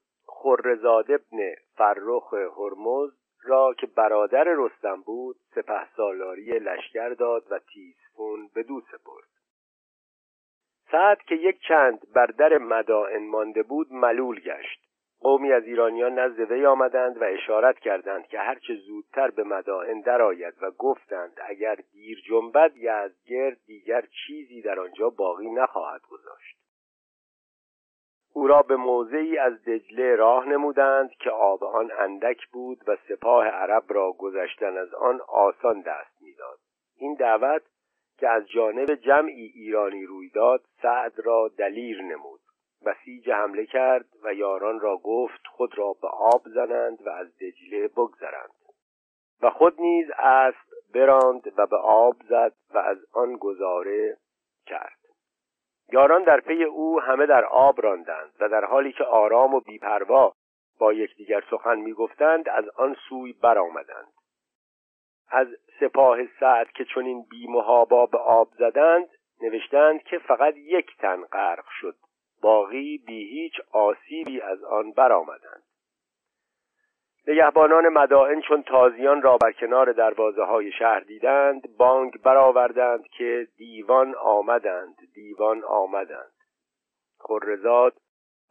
خرزاد 0.44 1.12
ابن 1.12 1.56
فرخ 1.76 2.34
هرمز 2.34 3.12
را 3.44 3.74
که 3.74 3.88
برادر 3.88 4.44
رستم 4.58 5.02
بود 5.02 5.36
سپه 5.56 5.88
سالاری 5.96 6.60
لشکر 6.60 7.10
داد 7.10 7.44
و 7.52 7.60
تیزفون 7.60 8.50
به 8.54 8.64
دو 8.64 8.82
سپرد. 8.82 9.30
سعد 10.92 11.22
که 11.22 11.36
یک 11.36 11.60
چند 11.68 12.00
بر 12.16 12.26
در 12.26 12.58
مدائن 12.58 13.28
مانده 13.28 13.64
بود 13.64 13.92
ملول 13.92 14.40
گشت. 14.40 14.80
قومی 15.20 15.52
از 15.52 15.64
ایرانیان 15.64 16.20
نزد 16.20 16.52
وی 16.52 16.66
آمدند 16.66 17.22
و 17.22 17.24
اشارت 17.24 17.80
کردند 17.80 18.28
که 18.28 18.40
هرچه 18.40 18.76
زودتر 18.76 19.30
به 19.30 19.44
مدائن 19.44 20.02
درآید 20.02 20.54
و 20.62 20.72
گفتند 20.72 21.38
اگر 21.48 21.76
دیر 21.92 22.22
جنبد 22.28 22.72
یزدگرد 22.78 23.58
دیگر 23.66 24.04
چیزی 24.26 24.62
در 24.62 24.80
آنجا 24.80 25.10
باقی 25.10 25.50
نخواهد 25.50 26.02
گذاشت. 26.02 26.63
او 28.34 28.48
را 28.48 28.62
به 28.62 28.76
موضعی 28.76 29.38
از 29.38 29.64
دجله 29.66 30.16
راه 30.16 30.50
نمودند 30.50 31.12
که 31.12 31.30
آب 31.30 31.64
آن 31.64 31.92
اندک 32.00 32.48
بود 32.48 32.84
و 32.88 32.98
سپاه 33.10 33.48
عرب 33.48 33.84
را 33.88 34.12
گذشتن 34.12 34.78
از 34.78 34.94
آن 34.94 35.22
آسان 35.28 35.82
دست 35.82 36.22
می‌داد. 36.22 36.60
این 36.98 37.14
دعوت 37.14 37.62
که 38.18 38.30
از 38.30 38.48
جانب 38.48 38.96
جمعی 38.96 39.46
ایرانی 39.56 40.06
روی 40.06 40.30
داد 40.30 40.62
سعد 40.82 41.14
را 41.18 41.52
دلیر 41.58 42.02
نمود. 42.02 42.40
بسیج 42.86 43.30
حمله 43.30 43.66
کرد 43.66 44.06
و 44.24 44.34
یاران 44.34 44.80
را 44.80 44.98
گفت 44.98 45.48
خود 45.48 45.78
را 45.78 45.94
به 46.02 46.08
آب 46.08 46.42
زنند 46.46 47.08
و 47.08 47.10
از 47.10 47.38
دجله 47.38 47.88
بگذرند. 47.88 48.54
و 49.42 49.50
خود 49.50 49.82
نیز 49.82 50.08
اسب 50.18 50.74
براند 50.94 51.54
و 51.58 51.66
به 51.66 51.78
آب 51.78 52.16
زد 52.30 52.54
و 52.74 52.78
از 52.78 52.98
آن 53.14 53.38
گذاره 53.38 54.18
کرد. 54.66 55.03
یاران 55.92 56.24
در 56.24 56.40
پی 56.40 56.64
او 56.64 57.02
همه 57.02 57.26
در 57.26 57.46
آب 57.46 57.82
راندند 57.82 58.32
و 58.40 58.50
در 58.50 58.66
حالی 58.66 58.92
که 58.92 59.04
آرام 59.04 59.54
و 59.54 59.60
بیپروا 59.60 60.34
با 60.80 60.94
یکدیگر 60.94 61.44
سخن 61.52 61.80
می‌گفتند 61.80 62.50
از 62.50 62.70
آن 62.70 62.96
سوی 63.10 63.34
برآمدند. 63.34 64.14
از 65.30 65.48
سپاه 65.80 66.18
سعد 66.40 66.72
که 66.72 66.86
چنین 66.86 67.26
بیمهابا 67.30 68.06
به 68.06 68.18
آب 68.18 68.48
زدند 68.58 69.10
نوشتند 69.42 70.04
که 70.04 70.18
فقط 70.18 70.58
یک 70.58 70.98
تن 70.98 71.24
غرق 71.24 71.66
شد. 71.82 71.96
باقی 72.42 72.98
بی 72.98 73.30
هیچ 73.30 73.54
آسیبی 73.72 74.42
از 74.42 74.64
آن 74.64 74.92
برآمدند. 74.92 75.64
نگهبانان 77.28 77.90
مدائن 77.90 78.42
چون 78.42 78.64
تازیان 78.64 79.22
را 79.22 79.38
بر 79.38 79.52
کنار 79.52 79.92
دروازه 79.92 80.44
های 80.44 80.72
شهر 80.72 81.00
دیدند 81.00 81.78
بانگ 81.78 82.22
برآوردند 82.22 83.08
که 83.08 83.48
دیوان 83.58 84.16
آمدند 84.16 84.96
دیوان 85.14 85.64
آمدند. 85.64 86.34
خرزاد 87.20 87.94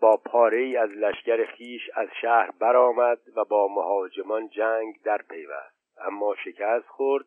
با 0.01 0.17
پاره 0.17 0.59
ای 0.59 0.77
از 0.77 0.91
لشکر 0.91 1.45
خیش 1.45 1.91
از 1.95 2.09
شهر 2.21 2.51
برآمد 2.61 3.19
و 3.37 3.45
با 3.45 3.69
مهاجمان 3.69 4.49
جنگ 4.49 5.03
در 5.05 5.23
پیوست. 5.23 5.99
اما 6.07 6.35
شکست 6.45 6.87
خورد 6.87 7.25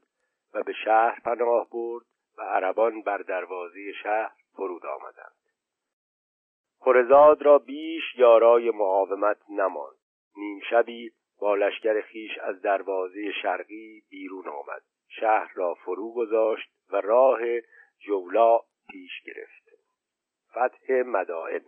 و 0.53 0.63
به 0.63 0.73
شهر 0.73 1.19
پناه 1.25 1.67
برد 1.71 2.05
و 2.37 2.41
عربان 2.41 3.01
بر 3.01 3.17
دروازه 3.17 3.91
شهر 4.03 4.31
فرود 4.55 4.85
آمدند. 4.85 5.35
خرزاد 6.79 7.41
را 7.41 7.59
بیش 7.59 8.03
یارای 8.17 8.69
مقاومت 8.69 9.37
نماند. 9.49 9.95
نیم 10.37 10.59
شبی 10.69 11.11
با 11.39 11.55
لشکر 11.55 12.01
خیش 12.01 12.37
از 12.37 12.61
دروازه 12.61 13.31
شرقی 13.31 14.03
بیرون 14.09 14.47
آمد. 14.47 14.81
شهر 15.07 15.51
را 15.55 15.73
فرو 15.73 16.13
گذاشت 16.13 16.69
و 16.89 17.01
راه 17.01 17.39
جولا 17.99 18.59
پیش 18.89 19.21
گرفت. 19.25 19.69
فتح 20.51 20.93
مدائن. 21.05 21.61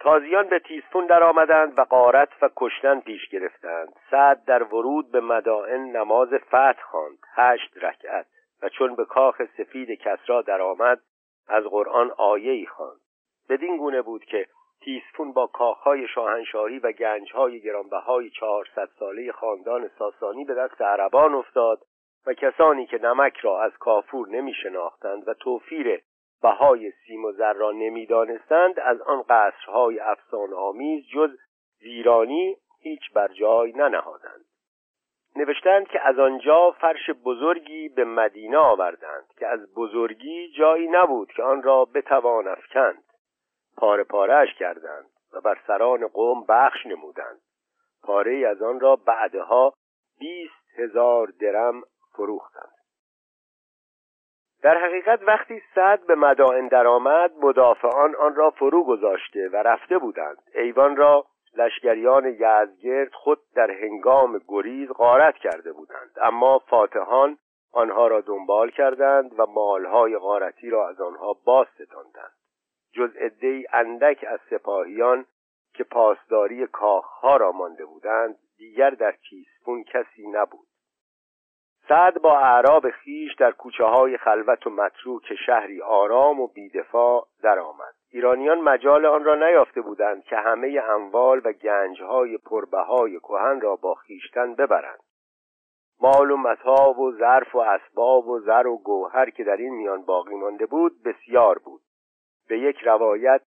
تازیان 0.00 0.48
به 0.48 0.58
تیزفون 0.58 1.06
در 1.06 1.22
آمدند 1.22 1.78
و 1.78 1.82
قارت 1.82 2.42
و 2.42 2.50
کشتن 2.56 3.00
پیش 3.00 3.28
گرفتند. 3.28 3.92
سعد 4.10 4.44
در 4.44 4.62
ورود 4.62 5.10
به 5.10 5.20
مدائن 5.20 5.96
نماز 5.96 6.28
فتح 6.34 6.82
خواند. 6.82 7.18
هشت 7.34 7.76
رکعت 7.76 8.26
و 8.62 8.68
چون 8.68 8.94
به 8.94 9.04
کاخ 9.04 9.42
سفید 9.56 9.90
کسرا 9.90 10.42
در 10.42 10.60
آمد 10.60 11.00
از 11.48 11.64
قرآن 11.64 12.10
آیه 12.10 12.52
ای 12.52 12.66
خواند. 12.66 13.00
بدین 13.48 13.76
گونه 13.76 14.02
بود 14.02 14.24
که 14.24 14.46
تیسفون 14.84 15.32
با 15.32 15.46
کاخهای 15.46 16.08
شاهنشاهی 16.08 16.78
و 16.78 16.92
گنجهای 16.92 17.60
گرانبهای 17.60 18.30
چهارصد 18.30 18.88
ساله 18.98 19.32
خاندان 19.32 19.90
ساسانی 19.98 20.44
به 20.44 20.54
دست 20.54 20.82
عربان 20.82 21.34
افتاد 21.34 21.82
و 22.26 22.34
کسانی 22.34 22.86
که 22.86 22.98
نمک 22.98 23.36
را 23.36 23.62
از 23.62 23.72
کافور 23.78 24.28
نمی 24.28 24.54
شناختند 24.54 25.28
و 25.28 25.34
توفیر 25.34 26.00
بهای 26.42 26.90
سیم 26.90 27.24
و 27.24 27.32
زر 27.32 27.52
را 27.52 27.70
نمی‌دانستند 27.70 28.80
از 28.80 29.00
آن 29.00 29.22
قصرهای 29.28 30.00
افسان 30.00 30.52
آمیز 30.52 31.04
جز 31.14 31.30
ویرانی 31.82 32.56
هیچ 32.80 33.12
بر 33.14 33.28
جای 33.28 33.72
ننهادند. 33.72 34.44
نوشتند 35.36 35.88
که 35.88 36.08
از 36.08 36.18
آنجا 36.18 36.70
فرش 36.70 37.10
بزرگی 37.24 37.88
به 37.88 38.04
مدینه 38.04 38.56
آوردند 38.56 39.24
که 39.38 39.46
از 39.46 39.74
بزرگی 39.74 40.52
جایی 40.52 40.88
نبود 40.88 41.32
که 41.32 41.42
آن 41.42 41.62
را 41.62 41.84
بتوان 41.84 42.48
افکند. 42.48 43.04
پاره 43.80 44.04
پارهش 44.04 44.54
کردند 44.54 45.06
و 45.32 45.40
بر 45.40 45.58
سران 45.66 46.06
قوم 46.06 46.44
بخش 46.48 46.86
نمودند. 46.86 47.40
پاره 48.02 48.48
از 48.48 48.62
آن 48.62 48.80
را 48.80 48.96
بعدها 48.96 49.72
بیست 50.18 50.78
هزار 50.78 51.32
درم 51.40 51.82
فروختند. 52.12 52.72
در 54.62 54.78
حقیقت 54.78 55.20
وقتی 55.22 55.62
صد 55.74 56.06
به 56.06 56.14
مدائن 56.14 56.68
درآمد 56.68 57.32
مدافعان 57.42 58.16
آن 58.16 58.34
را 58.34 58.50
فرو 58.50 58.84
گذاشته 58.84 59.48
و 59.48 59.56
رفته 59.56 59.98
بودند. 59.98 60.38
ایوان 60.54 60.96
را 60.96 61.24
لشکریان 61.56 62.26
یزگرد 62.26 63.12
خود 63.12 63.38
در 63.54 63.70
هنگام 63.70 64.40
گریز 64.48 64.90
غارت 64.92 65.34
کرده 65.34 65.72
بودند. 65.72 66.10
اما 66.22 66.58
فاتحان 66.58 67.38
آنها 67.72 68.06
را 68.06 68.20
دنبال 68.20 68.70
کردند 68.70 69.40
و 69.40 69.46
مالهای 69.46 70.16
غارتی 70.16 70.70
را 70.70 70.88
از 70.88 71.00
آنها 71.00 71.36
باز 71.44 71.66
ستاندند. 71.74 72.39
جز 72.92 73.16
عدهای 73.16 73.66
اندک 73.72 74.24
از 74.28 74.40
سپاهیان 74.50 75.26
که 75.74 75.84
پاسداری 75.84 76.66
کاخها 76.66 77.36
را 77.36 77.52
مانده 77.52 77.84
بودند 77.84 78.38
دیگر 78.56 78.90
در 78.90 79.14
تیسفون 79.30 79.84
کسی 79.84 80.26
نبود. 80.26 80.66
سعد 81.88 82.22
با 82.22 82.38
اعراب 82.38 82.90
خیش 82.90 83.34
در 83.34 83.50
کوچه 83.50 83.84
های 83.84 84.16
خلوت 84.16 84.66
و 84.66 84.70
متروک 84.70 85.34
شهری 85.46 85.82
آرام 85.82 86.40
و 86.40 86.46
بیدفاع 86.46 87.26
درآمد. 87.42 87.94
ایرانیان 88.10 88.60
مجال 88.60 89.06
آن 89.06 89.24
را 89.24 89.34
نیافته 89.34 89.80
بودند 89.80 90.24
که 90.24 90.36
همه 90.36 90.82
اموال 90.88 91.40
و 91.44 91.52
گنجهای 91.52 92.38
پربهای 92.38 93.18
کهن 93.18 93.60
را 93.60 93.76
با 93.76 93.94
خیشتن 93.94 94.54
ببرند. 94.54 95.00
مال 96.00 96.30
و 96.30 96.36
متاع 96.36 97.00
و 97.00 97.12
ظرف 97.12 97.54
و 97.54 97.58
اسباب 97.58 98.28
و 98.28 98.40
زر 98.40 98.66
و 98.66 98.78
گوهر 98.78 99.30
که 99.30 99.44
در 99.44 99.56
این 99.56 99.74
میان 99.74 100.02
باقی 100.02 100.34
مانده 100.34 100.66
بود 100.66 101.02
بسیار 101.02 101.58
بود. 101.58 101.80
به 102.50 102.58
یک 102.58 102.78
روایت 102.82 103.40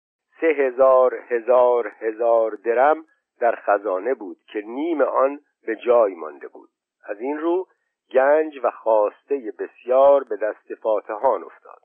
سه 0.41 0.47
هزار 0.47 1.15
هزار 1.29 1.93
هزار 2.01 2.51
درم 2.65 3.05
در 3.41 3.55
خزانه 3.55 4.15
بود 4.15 4.37
که 4.53 4.61
نیم 4.61 5.03
آن 5.03 5.41
به 5.67 5.77
جای 5.77 6.15
مانده 6.15 6.49
بود. 6.49 6.69
از 7.05 7.21
این 7.21 7.39
رو 7.39 7.67
گنج 8.13 8.61
و 8.63 8.71
خواسته 8.71 9.53
بسیار 9.59 10.25
به 10.25 10.37
دست 10.37 10.75
فاتحان 10.75 11.45
افتاد. 11.45 11.83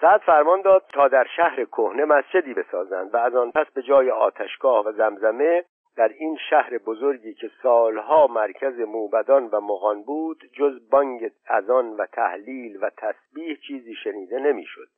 سعد 0.00 0.20
فرمان 0.20 0.62
داد 0.62 0.84
تا 0.92 1.08
در 1.08 1.26
شهر 1.36 1.64
کهنه 1.64 2.04
مسجدی 2.04 2.54
بسازند 2.54 3.14
و 3.14 3.16
از 3.16 3.34
آن 3.34 3.50
پس 3.50 3.66
به 3.74 3.82
جای 3.82 4.10
آتشگاه 4.10 4.86
و 4.86 4.92
زمزمه 4.92 5.64
در 5.96 6.08
این 6.08 6.38
شهر 6.50 6.78
بزرگی 6.78 7.34
که 7.34 7.50
سالها 7.62 8.26
مرکز 8.26 8.80
موبدان 8.80 9.46
و 9.46 9.60
مغان 9.60 10.02
بود 10.02 10.50
جز 10.52 10.90
بانگ 10.90 11.30
اذان 11.48 11.96
و 11.96 12.06
تحلیل 12.06 12.78
و 12.82 12.90
تسبیح 12.96 13.56
چیزی 13.66 13.94
شنیده 13.94 14.38
نمی‌شد. 14.38 14.88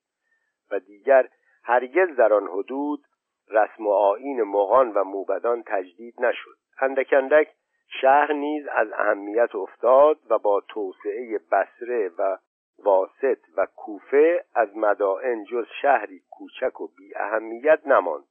و 0.70 0.78
دیگر 0.78 1.28
هرگز 1.64 2.16
در 2.16 2.32
آن 2.32 2.46
حدود 2.46 3.04
رسم 3.48 3.86
و 3.86 3.90
آیین 3.90 4.42
مغان 4.42 4.92
و 4.92 5.04
موبدان 5.04 5.62
تجدید 5.66 6.14
نشد. 6.24 6.56
اندک 6.80 7.54
شهر 8.00 8.32
نیز 8.32 8.66
از 8.66 8.92
اهمیت 8.92 9.54
افتاد 9.54 10.18
و 10.30 10.38
با 10.38 10.62
توسعه 10.68 11.40
بسره 11.52 12.10
و 12.18 12.38
واسط 12.78 13.38
و 13.56 13.66
کوفه 13.76 14.44
از 14.54 14.76
مدائن 14.76 15.44
جز 15.44 15.66
شهری 15.82 16.22
کوچک 16.30 16.80
و 16.80 16.86
بی 16.86 17.16
اهمیت 17.16 17.86
نماند. 17.86 18.24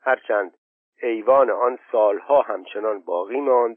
هرچند 0.00 0.56
ایوان 1.02 1.50
آن 1.50 1.78
سالها 1.92 2.42
همچنان 2.42 3.00
باقی 3.00 3.40
ماند 3.40 3.76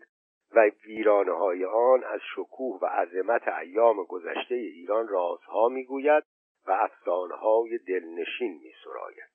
و 0.55 0.69
ویرانه 0.85 1.31
های 1.31 1.65
آن 1.65 2.03
از 2.03 2.19
شکوه 2.35 2.79
و 2.81 2.85
عظمت 2.85 3.47
ایام 3.47 4.03
گذشته 4.03 4.55
ایران 4.55 5.07
رازها 5.07 5.69
می‌گوید 5.69 6.23
و 6.67 6.71
افسانه‌های 6.71 7.77
دلنشین 7.77 8.61
میسراید 8.63 9.29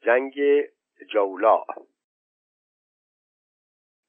جنگ 0.00 0.34
جولا. 1.12 1.64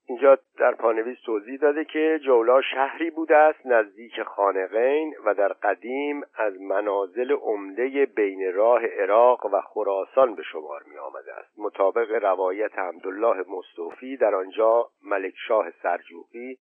اینجا 0.08 0.38
در 0.58 0.76
پانویس 0.76 1.18
توضیح 1.26 1.58
داده 1.58 1.86
که 1.86 2.20
جولا 2.26 2.62
شهری 2.62 3.10
بوده 3.10 3.38
است 3.38 3.66
نزدیک 3.66 4.24
خانقین 4.24 5.16
و 5.26 5.34
در 5.34 5.54
قدیم 5.54 6.24
از 6.36 6.62
منازل 6.62 7.32
عمده 7.32 8.06
بین 8.06 8.54
راه 8.54 8.86
عراق 8.86 9.46
و 9.46 9.62
خراسان 9.62 10.36
به 10.36 10.44
شمار 10.44 10.84
می 10.84 10.98
آمده 10.98 11.34
است. 11.34 11.60
مطابق 11.60 12.12
روایت 12.12 12.80
عبدالله 12.80 13.46
مصطفی 13.48 14.18
در 14.18 14.36
آنجا 14.36 14.90
ملک 15.04 15.34
شاه 15.48 15.72
سرجوقی 15.84 16.58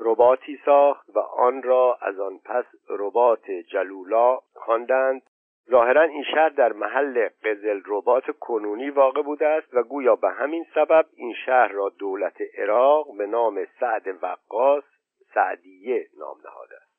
رباتی 0.00 0.60
ساخت 0.64 1.08
و 1.14 1.18
آن 1.18 1.62
را 1.62 1.98
از 2.00 2.20
آن 2.20 2.38
پس 2.44 2.64
ربات 2.88 3.50
جلولا 3.50 4.38
خواندند. 4.54 5.22
ظاهرا 5.70 6.02
این 6.02 6.24
شهر 6.24 6.48
در 6.48 6.72
محل 6.72 7.28
قزل 7.44 7.80
ربات 7.86 8.24
کنونی 8.40 8.90
واقع 8.90 9.22
بوده 9.22 9.46
است 9.46 9.74
و 9.74 9.82
گویا 9.82 10.16
به 10.16 10.30
همین 10.30 10.66
سبب 10.74 11.06
این 11.14 11.34
شهر 11.46 11.68
را 11.68 11.88
دولت 11.88 12.36
عراق 12.58 13.16
به 13.16 13.26
نام 13.26 13.66
سعد 13.80 14.22
وقاص 14.22 14.84
سعدیه 15.34 16.08
نام 16.18 16.36
نهاده 16.44 16.76
است. 16.76 16.92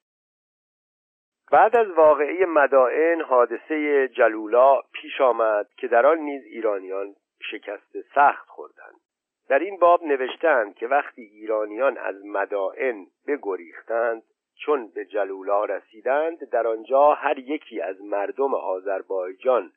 بعد 1.51 1.77
از 1.77 1.87
واقعه 1.91 2.45
مدائن 2.45 3.21
حادثه 3.21 4.07
جلولا 4.07 4.81
پیش 4.93 5.21
آمد 5.21 5.67
که 5.77 5.87
در 5.87 6.05
آن 6.05 6.17
نیز 6.17 6.43
ایرانیان 6.45 7.15
شکست 7.51 8.01
سخت 8.15 8.47
خوردند. 8.47 9.02
در 9.49 9.59
این 9.59 9.77
باب 9.77 10.03
نوشتند 10.03 10.75
که 10.75 10.87
وقتی 10.87 11.21
ایرانیان 11.21 11.97
از 11.97 12.25
مدائن 12.25 13.07
بگریختند 13.27 14.23
چون 14.55 14.87
به 14.87 15.05
جلولا 15.05 15.65
رسیدند 15.65 16.49
در 16.49 16.67
آنجا 16.67 17.13
هر 17.13 17.39
یکی 17.39 17.81
از 17.81 18.01
مردم 18.01 18.53
آذربایجان 18.53 19.71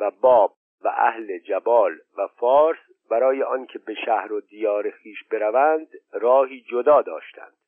و 0.00 0.10
باب 0.20 0.54
و 0.84 0.88
اهل 0.88 1.38
جبال 1.38 1.98
و 2.18 2.26
فارس 2.26 2.78
برای 3.10 3.42
آنکه 3.42 3.78
به 3.78 3.94
شهر 3.94 4.32
و 4.32 4.40
دیار 4.40 4.90
خیش 4.90 5.24
بروند 5.24 5.88
راهی 6.12 6.60
جدا 6.60 7.02
داشتند. 7.02 7.61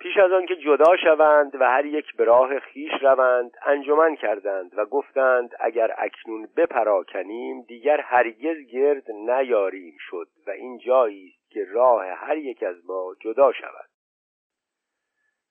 پیش 0.00 0.16
از 0.16 0.32
آنکه 0.32 0.56
جدا 0.56 0.96
شوند 0.96 1.54
و 1.54 1.64
هر 1.64 1.86
یک 1.86 2.16
به 2.16 2.24
راه 2.24 2.58
خیش 2.58 2.92
روند 3.02 3.50
انجمن 3.66 4.16
کردند 4.16 4.78
و 4.78 4.84
گفتند 4.84 5.50
اگر 5.60 5.94
اکنون 5.98 6.48
بپراکنیم 6.56 7.62
دیگر 7.62 8.00
هرگز 8.00 8.56
گرد 8.72 9.10
نیاریم 9.10 9.96
شد 9.98 10.28
و 10.46 10.50
این 10.50 10.78
جایی 10.78 11.28
است 11.28 11.50
که 11.50 11.66
راه 11.70 12.06
هر 12.06 12.36
یک 12.36 12.62
از 12.62 12.76
ما 12.86 13.14
جدا 13.20 13.52
شود. 13.52 13.88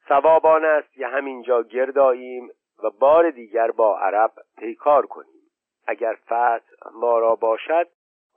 سوابان 0.08 0.66
است 0.66 0.94
که 0.94 1.08
همینجا 1.08 1.64
گرداییم 1.64 2.50
و 2.84 2.90
بار 3.00 3.32
دیگر 3.32 3.72
با 3.72 4.00
عرب 4.00 4.32
پیکار 4.58 5.06
کنیم. 5.06 5.42
اگر 5.88 6.14
فتح 6.26 6.60
ما 6.94 7.20
را 7.20 7.36
باشد 7.36 7.88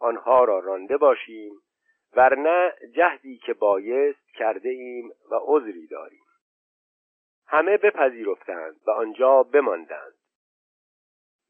آنها 0.01 0.45
را 0.45 0.59
رانده 0.59 0.97
باشیم 0.97 1.53
ورنه 2.17 2.75
جهدی 2.95 3.39
که 3.39 3.55
بایست 3.55 4.33
کرده 4.35 4.69
ایم 4.69 5.11
و 5.31 5.39
عذری 5.43 5.87
داریم. 5.87 6.25
همه 7.47 7.77
بپذیرفتند 7.77 8.77
و 8.87 8.91
آنجا 8.91 9.43
بماندند. 9.43 10.15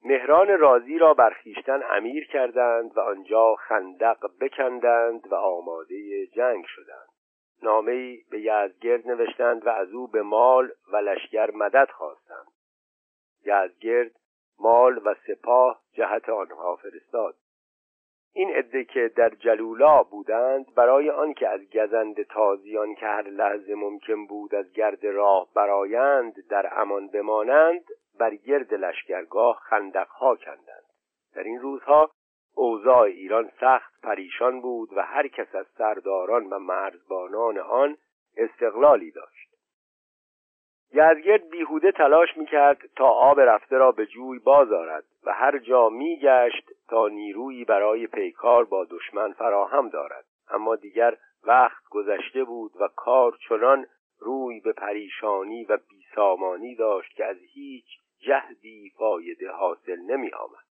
مهران 0.04 0.58
رازی 0.58 0.98
را 0.98 1.14
برخیشتن 1.14 1.82
امیر 1.90 2.26
کردند 2.26 2.96
و 2.96 3.00
آنجا 3.00 3.54
خندق 3.54 4.30
بکندند 4.40 5.32
و 5.32 5.34
آماده 5.34 6.26
جنگ 6.26 6.64
شدند. 6.66 7.08
نامه 7.62 8.18
به 8.30 8.40
یزگرد 8.40 9.08
نوشتند 9.08 9.66
و 9.66 9.70
از 9.70 9.92
او 9.92 10.08
به 10.08 10.22
مال 10.22 10.72
و 10.92 10.96
لشکر 10.96 11.50
مدد 11.50 11.88
خواستند. 11.90 12.52
یزگرد 13.44 14.10
مال 14.58 15.00
و 15.04 15.14
سپاه 15.26 15.82
جهت 15.92 16.28
آنها 16.28 16.76
فرستاد. 16.76 17.34
این 18.32 18.50
عده 18.50 18.84
که 18.84 19.10
در 19.16 19.28
جلولا 19.28 20.02
بودند 20.02 20.74
برای 20.74 21.10
آنکه 21.10 21.48
از 21.48 21.60
گزند 21.70 22.22
تازیان 22.22 22.94
که 22.94 23.06
هر 23.06 23.22
لحظه 23.22 23.74
ممکن 23.74 24.26
بود 24.26 24.54
از 24.54 24.72
گرد 24.72 25.06
راه 25.06 25.48
برایند 25.54 26.48
در 26.48 26.80
امان 26.80 27.08
بمانند 27.08 27.84
بر 28.18 28.34
گرد 28.34 28.74
لشکرگاه 28.74 29.60
خندقها 29.62 30.36
کندند. 30.36 30.84
در 31.34 31.42
این 31.42 31.60
روزها 31.60 32.10
اوضاع 32.54 33.00
ایران 33.00 33.50
سخت 33.60 34.00
پریشان 34.02 34.60
بود 34.60 34.92
و 34.92 35.02
هر 35.02 35.28
کس 35.28 35.54
از 35.54 35.66
سرداران 35.78 36.46
و 36.46 36.58
مرزبانان 36.58 37.58
آن 37.58 37.96
استقلالی 38.36 39.10
داشت. 39.10 39.49
یزگرد 40.92 41.50
بیهوده 41.50 41.92
تلاش 41.92 42.36
می‌کرد 42.36 42.78
تا 42.96 43.08
آب 43.08 43.40
رفته 43.40 43.76
را 43.76 43.92
به 43.92 44.06
جوی 44.06 44.38
بازارد 44.38 45.04
و 45.24 45.32
هر 45.32 45.58
جا 45.58 45.88
میگشت 45.88 46.70
تا 46.88 47.08
نیرویی 47.08 47.64
برای 47.64 48.06
پیکار 48.06 48.64
با 48.64 48.84
دشمن 48.84 49.32
فراهم 49.32 49.88
دارد. 49.88 50.24
اما 50.50 50.76
دیگر 50.76 51.16
وقت 51.44 51.88
گذشته 51.90 52.44
بود 52.44 52.72
و 52.80 52.88
کار 52.96 53.38
چنان 53.48 53.86
روی 54.18 54.60
به 54.60 54.72
پریشانی 54.72 55.64
و 55.64 55.78
بیسامانی 55.88 56.74
داشت 56.74 57.16
که 57.16 57.24
از 57.24 57.36
هیچ 57.54 57.86
جهدی 58.18 58.92
فایده 58.98 59.50
حاصل 59.50 59.96
نمی 59.96 60.30
آمد 60.32 60.69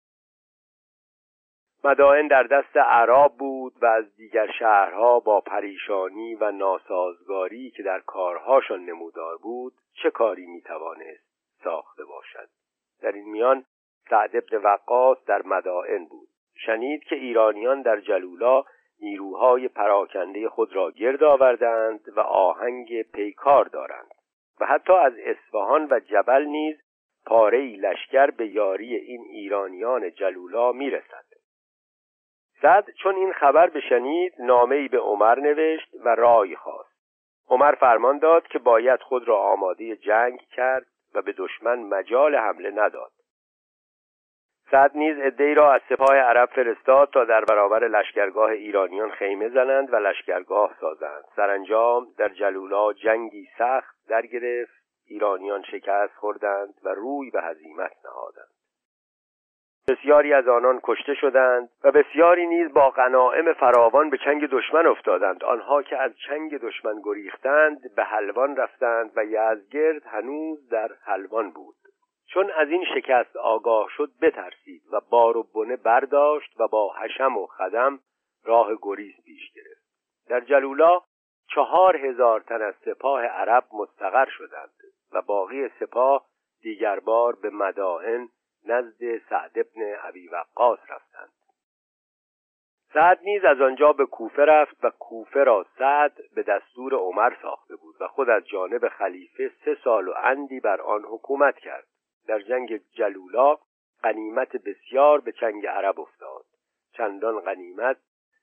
مدائن 1.86 2.26
در 2.26 2.42
دست 2.42 2.76
عرب 2.76 3.32
بود 3.38 3.72
و 3.82 3.86
از 3.86 4.16
دیگر 4.16 4.50
شهرها 4.58 5.20
با 5.20 5.40
پریشانی 5.40 6.34
و 6.34 6.50
ناسازگاری 6.50 7.70
که 7.70 7.82
در 7.82 8.00
کارهاشان 8.00 8.84
نمودار 8.84 9.36
بود 9.36 9.72
چه 10.02 10.10
کاری 10.10 10.46
می‌توانست 10.46 11.26
ساخته 11.64 12.04
باشد؟ 12.04 12.48
در 13.02 13.12
این 13.12 13.30
میان 13.30 13.64
سعد 14.10 14.36
ابن 14.36 14.56
وقاص 14.56 15.18
در 15.26 15.42
مدائن 15.42 16.04
بود. 16.04 16.28
شنید 16.54 17.04
که 17.04 17.16
ایرانیان 17.16 17.82
در 17.82 18.00
جلولا 18.00 18.64
نیروهای 19.00 19.68
پراکنده 19.68 20.48
خود 20.48 20.76
را 20.76 20.90
گرد 20.90 21.22
آوردند 21.22 22.00
و 22.16 22.20
آهنگ 22.20 23.02
پیکار 23.02 23.64
دارند 23.64 24.10
و 24.60 24.66
حتی 24.66 24.92
از 24.92 25.12
اصفهان 25.18 25.88
و 25.90 26.00
جبل 26.00 26.44
نیز 26.44 26.76
پاره 27.26 27.76
لشکر 27.76 28.30
به 28.30 28.46
یاری 28.46 28.94
این 28.94 29.24
ایرانیان 29.30 30.10
جلولا 30.10 30.72
می‌رسد. 30.72 31.25
سعد 32.62 32.90
چون 32.90 33.14
این 33.14 33.32
خبر 33.32 33.70
بشنید 33.70 34.34
نامهای 34.38 34.88
به 34.88 34.98
عمر 34.98 35.40
نوشت 35.40 35.88
و 36.04 36.14
رای 36.14 36.56
خواست. 36.56 36.96
عمر 37.48 37.74
فرمان 37.74 38.18
داد 38.18 38.46
که 38.46 38.58
باید 38.58 39.00
خود 39.00 39.28
را 39.28 39.38
آماده 39.38 39.96
جنگ 39.96 40.40
کرد 40.40 40.86
و 41.14 41.22
به 41.22 41.32
دشمن 41.32 41.78
مجال 41.78 42.36
حمله 42.36 42.70
نداد. 42.70 43.10
سعد 44.70 44.96
نیز 44.96 45.18
عدهای 45.18 45.54
را 45.54 45.72
از 45.72 45.80
سپاه 45.88 46.16
عرب 46.16 46.48
فرستاد 46.48 47.10
تا 47.10 47.24
در 47.24 47.44
برابر 47.44 47.88
لشکرگاه 47.88 48.50
ایرانیان 48.50 49.10
خیمه 49.10 49.48
زنند 49.48 49.92
و 49.92 49.96
لشکرگاه 49.96 50.76
سازند. 50.80 51.24
سرانجام 51.36 52.06
در 52.18 52.28
جلولا 52.28 52.92
جنگی 52.92 53.48
سخت 53.58 53.96
در 54.08 54.26
گرفت. 54.26 54.72
ایرانیان 55.08 55.62
شکست 55.62 56.14
خوردند 56.14 56.74
و 56.84 56.88
روی 56.88 57.30
به 57.30 57.42
هزیمت 57.42 57.92
نهادند. 58.04 58.48
بسیاری 59.88 60.32
از 60.32 60.48
آنان 60.48 60.80
کشته 60.82 61.14
شدند 61.14 61.68
و 61.84 61.92
بسیاری 61.92 62.46
نیز 62.46 62.72
با 62.72 62.90
غنائم 62.90 63.52
فراوان 63.52 64.10
به 64.10 64.18
چنگ 64.18 64.46
دشمن 64.46 64.86
افتادند. 64.86 65.44
آنها 65.44 65.82
که 65.82 65.96
از 65.96 66.12
چنگ 66.28 66.58
دشمن 66.58 67.00
گریختند 67.04 67.94
به 67.96 68.04
حلوان 68.04 68.56
رفتند 68.56 69.12
و 69.16 69.24
یزگرد 69.24 70.06
هنوز 70.06 70.68
در 70.68 70.88
حلوان 71.04 71.50
بود. 71.50 71.74
چون 72.26 72.50
از 72.50 72.68
این 72.68 72.84
شکست 72.94 73.36
آگاه 73.36 73.88
شد 73.96 74.10
بترسید 74.22 74.82
و 74.92 75.00
بار 75.10 75.36
و 75.36 75.42
بنه 75.54 75.76
برداشت 75.76 76.60
و 76.60 76.68
با 76.68 76.94
حشم 76.94 77.36
و 77.36 77.46
خدم 77.46 77.98
راه 78.44 78.68
گریز 78.82 79.14
پیش 79.24 79.52
گرفت. 79.52 79.86
در 80.28 80.40
جلولا 80.40 81.00
چهار 81.54 81.96
هزار 81.96 82.40
تن 82.40 82.62
از 82.62 82.74
سپاه 82.84 83.22
عرب 83.22 83.64
مستقر 83.72 84.28
شدند 84.28 84.72
و 85.12 85.22
باقی 85.22 85.68
سپاه 85.68 86.26
دیگر 86.62 87.00
بار 87.00 87.36
به 87.42 87.50
مدائن 87.50 88.28
نزد 88.66 89.18
سعد 89.30 89.58
ابن 89.58 89.82
عبی 89.82 90.28
وقاص 90.28 90.78
رفتند. 90.88 91.32
سعد 92.94 93.20
نیز 93.22 93.44
از 93.44 93.60
آنجا 93.60 93.92
به 93.92 94.06
کوفه 94.06 94.42
رفت 94.44 94.84
و 94.84 94.90
کوفه 94.90 95.44
را 95.44 95.66
سعد 95.78 96.12
به 96.34 96.42
دستور 96.42 96.94
عمر 96.94 97.36
ساخته 97.42 97.76
بود 97.76 97.96
و 98.00 98.08
خود 98.08 98.30
از 98.30 98.46
جانب 98.46 98.88
خلیفه 98.88 99.50
سه 99.64 99.76
سال 99.84 100.08
و 100.08 100.14
اندی 100.24 100.60
بر 100.60 100.80
آن 100.80 101.02
حکومت 101.04 101.58
کرد. 101.58 101.86
در 102.28 102.40
جنگ 102.40 102.80
جلولا 102.92 103.58
غنیمت 104.04 104.56
بسیار 104.56 105.20
به 105.20 105.32
چنگ 105.32 105.66
عرب 105.66 106.00
افتاد. 106.00 106.44
چندان 106.92 107.40
غنیمت 107.40 107.96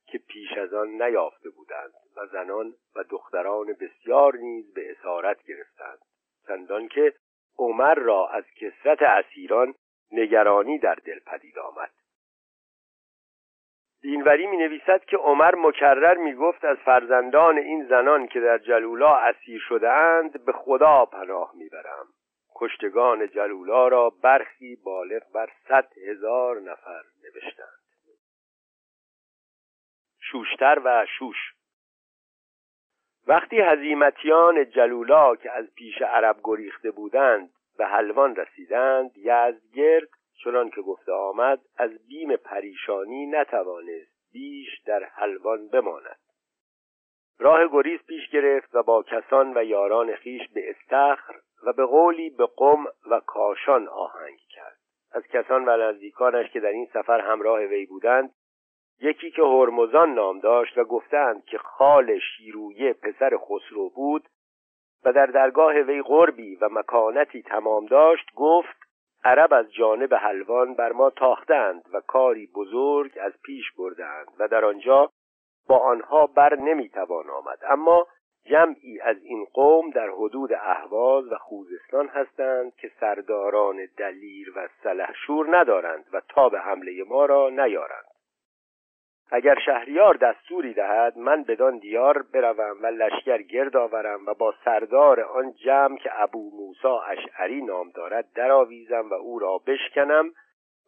که 0.07 0.17
پیش 0.17 0.57
از 0.57 0.74
آن 0.74 0.88
نیافته 0.88 1.49
بودند 1.49 1.93
و 2.17 2.28
زنان 2.28 2.74
و 2.95 3.03
دختران 3.03 3.67
بسیار 3.82 4.36
نیز 4.36 4.74
به 4.74 4.91
اسارت 4.91 5.43
گرفتند. 5.43 5.99
چندان 6.47 6.88
که 6.88 7.13
عمر 7.57 7.95
را 7.95 8.28
از 8.28 8.43
کسرت 8.61 9.01
اسیران 9.01 9.74
نگرانی 10.14 10.78
در 10.78 10.95
دل 10.95 11.20
پدید 11.20 11.59
آمد. 11.59 11.91
دینوری 14.01 14.47
می 14.47 14.57
نویسد 14.57 15.05
که 15.05 15.18
عمر 15.18 15.55
مکرر 15.55 16.18
می 16.18 16.34
گفت 16.34 16.66
از 16.66 16.78
فرزندان 16.78 17.57
این 17.57 17.86
زنان 17.86 18.28
که 18.28 18.39
در 18.39 18.57
جلولا 18.57 19.16
اسیر 19.16 19.61
شده 19.70 19.89
اند 19.89 20.45
به 20.45 20.51
خدا 20.51 21.05
پناه 21.05 21.51
می 21.55 21.70
برم. 21.70 22.07
کشتگان 22.55 23.28
جلولا 23.28 23.88
را 23.88 24.09
برخی 24.09 24.76
بالغ 24.76 25.32
بر 25.34 25.49
صد 25.68 25.88
هزار 26.07 26.61
نفر 26.61 27.03
نوشتند. 27.24 27.84
شوشتر 30.20 30.82
و 30.84 31.05
شوش. 31.20 31.53
وقتی 33.28 33.61
هزیمتیان 33.61 34.70
جلولا 34.70 35.36
که 35.36 35.51
از 35.51 35.74
پیش 35.76 36.01
عرب 36.01 36.36
گریخته 36.43 36.91
بودند 36.91 37.49
به 37.78 37.86
حلوان 37.86 38.36
رسیدند 38.36 39.11
یزدگرد 39.17 40.09
چنان 40.43 40.69
که 40.69 40.82
گفته 40.82 41.11
آمد 41.11 41.59
از 41.78 42.07
بیم 42.07 42.36
پریشانی 42.36 43.26
نتوانست 43.26 44.13
بیش 44.34 44.82
در 44.86 45.03
حلوان 45.03 45.67
بماند. 45.67 46.19
راه 47.39 47.67
گریز 47.71 47.99
پیش 48.07 48.30
گرفت 48.30 48.76
و 48.76 48.84
با 48.84 49.03
کسان 49.03 49.57
و 49.57 49.63
یاران 49.63 50.15
خیش 50.15 50.41
به 50.53 50.69
استخر 50.69 51.34
و 51.63 51.74
به 51.74 51.86
قولی 51.86 52.30
به 52.30 52.45
قم 52.57 52.86
و 53.09 53.19
کاشان 53.19 53.88
آهنگ 53.88 54.39
کرد. 54.49 54.78
از 55.11 55.28
کسان 55.28 55.69
و 55.69 55.78
نزدیکانش 55.78 56.51
که 56.51 56.59
در 56.59 56.69
این 56.69 56.88
سفر 56.93 57.19
همراه 57.19 57.59
وی 57.59 57.86
بودند 57.86 58.34
یکی 59.01 59.32
که 59.32 59.41
هرمزان 59.41 60.13
نام 60.13 60.39
داشت 60.39 60.78
و 60.78 60.84
گفتند 60.84 61.45
که 61.45 61.57
خال 61.57 62.19
شیرویه 62.19 62.93
پسر 62.93 63.38
خسرو 63.38 63.89
بود 63.89 64.24
و 65.05 65.13
در 65.13 65.25
درگاه 65.25 65.73
وی 65.73 66.01
قربی 66.01 66.55
و 66.55 66.69
مکانتی 66.71 67.41
تمام 67.41 67.85
داشت 67.85 68.33
گفت 68.35 68.83
عرب 69.23 69.53
از 69.53 69.73
جانب 69.73 70.13
حلوان 70.13 70.73
بر 70.73 70.91
ما 70.91 71.09
تاختند 71.09 71.83
و 71.93 72.01
کاری 72.07 72.49
بزرگ 72.55 73.11
از 73.21 73.33
پیش 73.43 73.71
بردند 73.77 74.27
و 74.39 74.47
در 74.47 74.65
آنجا 74.65 75.09
با 75.67 75.77
آنها 75.77 76.27
بر 76.27 76.55
نمی‌توان 76.55 77.29
آمد. 77.29 77.59
اما 77.69 78.07
جمعی 78.45 78.99
از 79.01 79.17
این 79.23 79.45
قوم 79.53 79.89
در 79.89 80.09
حدود 80.09 80.53
اهواز 80.53 81.31
و 81.31 81.35
خوزستان 81.35 82.07
هستند 82.07 82.75
که 82.75 82.91
سرداران 82.99 83.87
دلیر 83.97 84.53
و 84.55 84.67
سلحشور 84.83 85.57
ندارند 85.57 86.05
و 86.13 86.21
تا 86.29 86.49
به 86.49 86.59
حمله 86.59 87.03
ما 87.09 87.25
را 87.25 87.49
نیارند. 87.49 88.12
اگر 89.36 89.59
شهریار 89.65 90.15
دستوری 90.17 90.73
دهد 90.73 91.17
من 91.17 91.43
بدان 91.43 91.77
دیار 91.77 92.21
بروم 92.21 92.84
و 92.84 92.86
لشکر 92.86 93.41
گرد 93.41 93.77
آورم 93.77 94.25
و 94.25 94.34
با 94.34 94.53
سردار 94.65 95.21
آن 95.21 95.53
جمع 95.53 95.97
که 95.97 96.09
ابو 96.21 96.51
موسا 96.57 96.99
اشعری 97.01 97.61
نام 97.61 97.89
دارد 97.89 98.34
درآویزم 98.36 99.09
و 99.09 99.13
او 99.13 99.39
را 99.39 99.57
بشکنم 99.57 100.31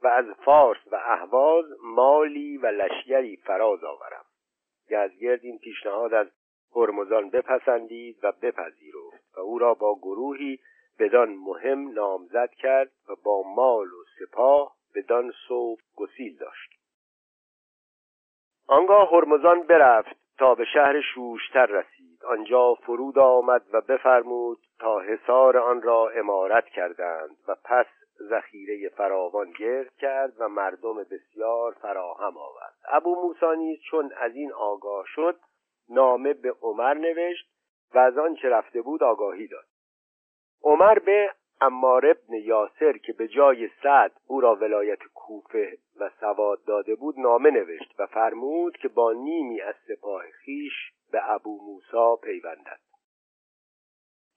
و 0.03 0.07
از 0.07 0.25
فارس 0.25 0.77
و 0.91 0.95
اهواز 0.95 1.65
مالی 1.83 2.57
و 2.57 2.67
لشکری 2.67 3.35
فراز 3.35 3.83
آورم. 3.83 4.25
یزگرد 4.89 5.39
این 5.43 5.59
پیشنهاد 5.59 6.13
از 6.13 6.27
هرمزان 6.75 7.29
بپسندید 7.29 8.17
و 8.23 8.31
بپذیرفت 8.31 9.37
و 9.37 9.39
او 9.39 9.59
را 9.59 9.73
با 9.73 9.95
گروهی 9.95 10.59
بدان 10.99 11.29
مهم 11.29 11.93
نامزد 11.93 12.49
کرد 12.49 12.91
و 13.09 13.15
با 13.23 13.43
مال 13.55 13.87
و 13.87 14.03
سپاه 14.19 14.75
بدان 14.95 15.31
صوب 15.47 15.79
گسیل 15.95 16.37
داشت. 16.37 16.74
آنگاه 18.67 19.09
هرمزان 19.11 19.61
برفت 19.61 20.15
تا 20.37 20.55
به 20.55 20.65
شهر 20.65 21.01
شوشتر 21.01 21.65
رسید. 21.65 22.25
آنجا 22.25 22.73
فرود 22.73 23.19
آمد 23.19 23.61
و 23.73 23.81
بفرمود 23.81 24.57
تا 24.79 24.99
حصار 24.99 25.57
آن 25.57 25.81
را 25.81 26.09
امارت 26.09 26.65
کردند 26.65 27.37
و 27.47 27.55
پس 27.63 27.85
ذخیره 28.29 28.89
فراوان 28.89 29.51
گرد 29.59 29.95
کرد 29.95 30.33
و 30.39 30.49
مردم 30.49 31.03
بسیار 31.03 31.71
فراهم 31.71 32.37
آورد. 32.37 32.73
ابو 32.87 33.15
موسی 33.15 33.77
چون 33.89 34.11
از 34.17 34.35
این 34.35 34.53
آگاه 34.53 35.05
شد 35.07 35.39
نامه 35.89 36.33
به 36.33 36.55
عمر 36.61 36.93
نوشت 36.93 37.49
و 37.95 37.99
از 37.99 38.17
آنچه 38.17 38.49
رفته 38.49 38.81
بود 38.81 39.03
آگاهی 39.03 39.47
داد. 39.47 39.65
عمر 40.63 40.99
به 40.99 41.31
امار 41.65 42.05
ابن 42.05 42.33
یاسر 42.33 42.97
که 42.97 43.13
به 43.13 43.27
جای 43.27 43.69
سعد 43.83 44.11
او 44.27 44.41
را 44.41 44.55
ولایت 44.55 44.99
کوفه 45.13 45.77
و 45.99 46.09
سواد 46.19 46.65
داده 46.65 46.95
بود 46.95 47.15
نامه 47.17 47.51
نوشت 47.51 47.95
و 47.99 48.05
فرمود 48.05 48.77
که 48.77 48.87
با 48.87 49.13
نیمی 49.13 49.61
از 49.61 49.75
سپاه 49.87 50.23
خیش 50.31 50.73
به 51.11 51.31
ابو 51.31 51.59
موسا 51.65 52.15
پیوندد. 52.15 52.79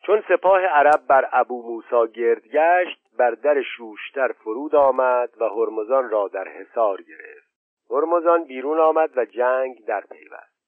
چون 0.03 0.23
سپاه 0.29 0.61
عرب 0.61 1.07
بر 1.07 1.29
ابو 1.33 1.63
موسا 1.63 2.07
گرد 2.07 2.47
گشت 2.47 3.01
بر 3.19 3.31
در 3.31 3.63
شوشتر 3.63 4.33
فرود 4.33 4.75
آمد 4.75 5.31
و 5.41 5.45
هرمزان 5.49 6.11
را 6.11 6.29
در 6.29 6.49
حصار 6.49 7.03
گرفت. 7.03 7.49
هرمزان 7.91 8.45
بیرون 8.45 8.81
آمد 8.81 9.19
و 9.19 9.25
جنگ 9.25 9.85
در 9.85 10.01
پیوست. 10.01 10.59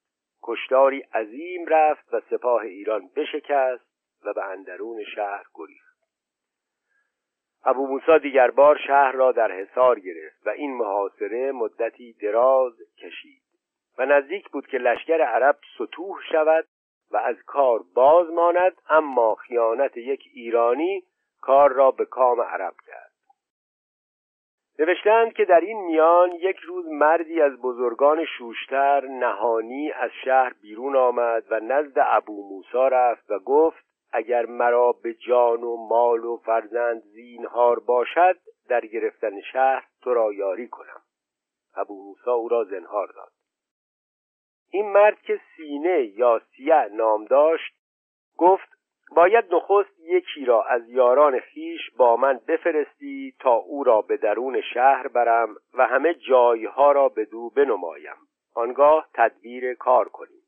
کشتاری 0.43 1.01
عظیم 1.01 1.67
رفت 1.67 2.15
و 2.15 2.21
سپاه 2.31 2.63
ایران 2.63 3.11
بشکست 3.17 3.91
و 4.25 4.33
به 4.33 4.45
اندرون 4.45 5.05
شهر 5.05 5.45
گریخت. 5.55 5.90
ابو 7.65 7.87
موسا 7.87 8.19
دیگر 8.19 8.51
بار 8.51 8.79
شهر 8.87 9.13
را 9.13 9.33
در 9.33 9.53
حصار 9.53 10.01
گرفت 10.01 10.47
و 10.47 10.51
این 10.51 10.77
محاصره 10.77 11.53
مدتی 11.53 12.13
دراز 12.13 12.73
کشید. 12.99 13.43
و 13.99 14.07
نزدیک 14.07 14.49
بود 14.49 14.67
که 14.67 14.79
لشکر 14.79 15.23
عرب 15.23 15.57
سطوح 15.79 16.17
شود 16.33 16.67
و 17.11 17.17
از 17.17 17.37
کار 17.47 17.81
باز 17.95 18.31
ماند 18.31 18.73
اما 18.89 19.35
خیانت 19.35 19.97
یک 19.97 20.25
ایرانی 20.35 21.03
کار 21.41 21.73
را 21.73 21.91
به 21.91 22.05
کام 22.05 22.41
عرب 22.41 22.75
کرد. 22.87 23.11
نوشتند 24.79 25.33
که 25.33 25.45
در 25.45 25.61
این 25.61 25.81
میان 25.81 26.33
یک 26.33 26.57
روز 26.57 26.87
مردی 26.87 27.41
از 27.41 27.53
بزرگان 27.61 28.25
شوشتر 28.25 29.07
نهانی 29.07 29.93
از 29.93 30.11
شهر 30.25 30.53
بیرون 30.63 30.97
آمد 30.97 31.45
و 31.51 31.61
نزد 31.61 31.95
ابو 31.97 32.49
موسا 32.49 32.89
رفت 32.89 33.31
و 33.31 33.39
گفت 33.39 33.90
اگر 34.13 34.47
مرا 34.47 34.93
به 34.93 35.15
جان 35.15 35.63
و 35.63 35.77
مال 35.77 36.25
و 36.25 36.37
فرزند 36.37 37.03
زینهار 37.03 37.79
باشد 37.79 38.37
در 38.69 38.81
گرفتن 38.81 39.41
شهر 39.41 39.87
تو 40.03 40.15
را 40.15 40.33
یاری 40.33 40.69
کنم. 40.69 41.03
ابو 41.75 42.09
موسا 42.09 42.33
او 42.33 42.49
را 42.49 42.65
زنهار 42.65 43.07
داد. 43.07 43.33
این 44.71 44.93
مرد 44.93 45.21
که 45.21 45.41
سینه 45.57 46.05
یا 46.05 46.43
سیه 46.57 46.89
نام 46.93 47.25
داشت 47.25 47.75
گفت 48.37 48.69
باید 49.17 49.55
نخست 49.55 50.01
یکی 50.01 50.45
را 50.45 50.63
از 50.63 50.89
یاران 50.89 51.39
خیش 51.41 51.91
با 51.97 52.17
من 52.17 52.41
بفرستی 52.49 53.35
تا 53.41 53.55
او 53.55 53.85
را 53.85 54.03
به 54.03 54.17
درون 54.17 54.61
شهر 54.61 55.09
برم 55.09 55.57
و 55.75 55.87
همه 55.87 56.15
جایها 56.15 56.93
را 56.93 57.09
به 57.09 57.25
دو 57.25 57.51
بنمایم. 57.51 58.17
آنگاه 58.55 59.09
تدبیر 59.15 59.75
کار 59.75 60.09
کنیم. 60.09 60.43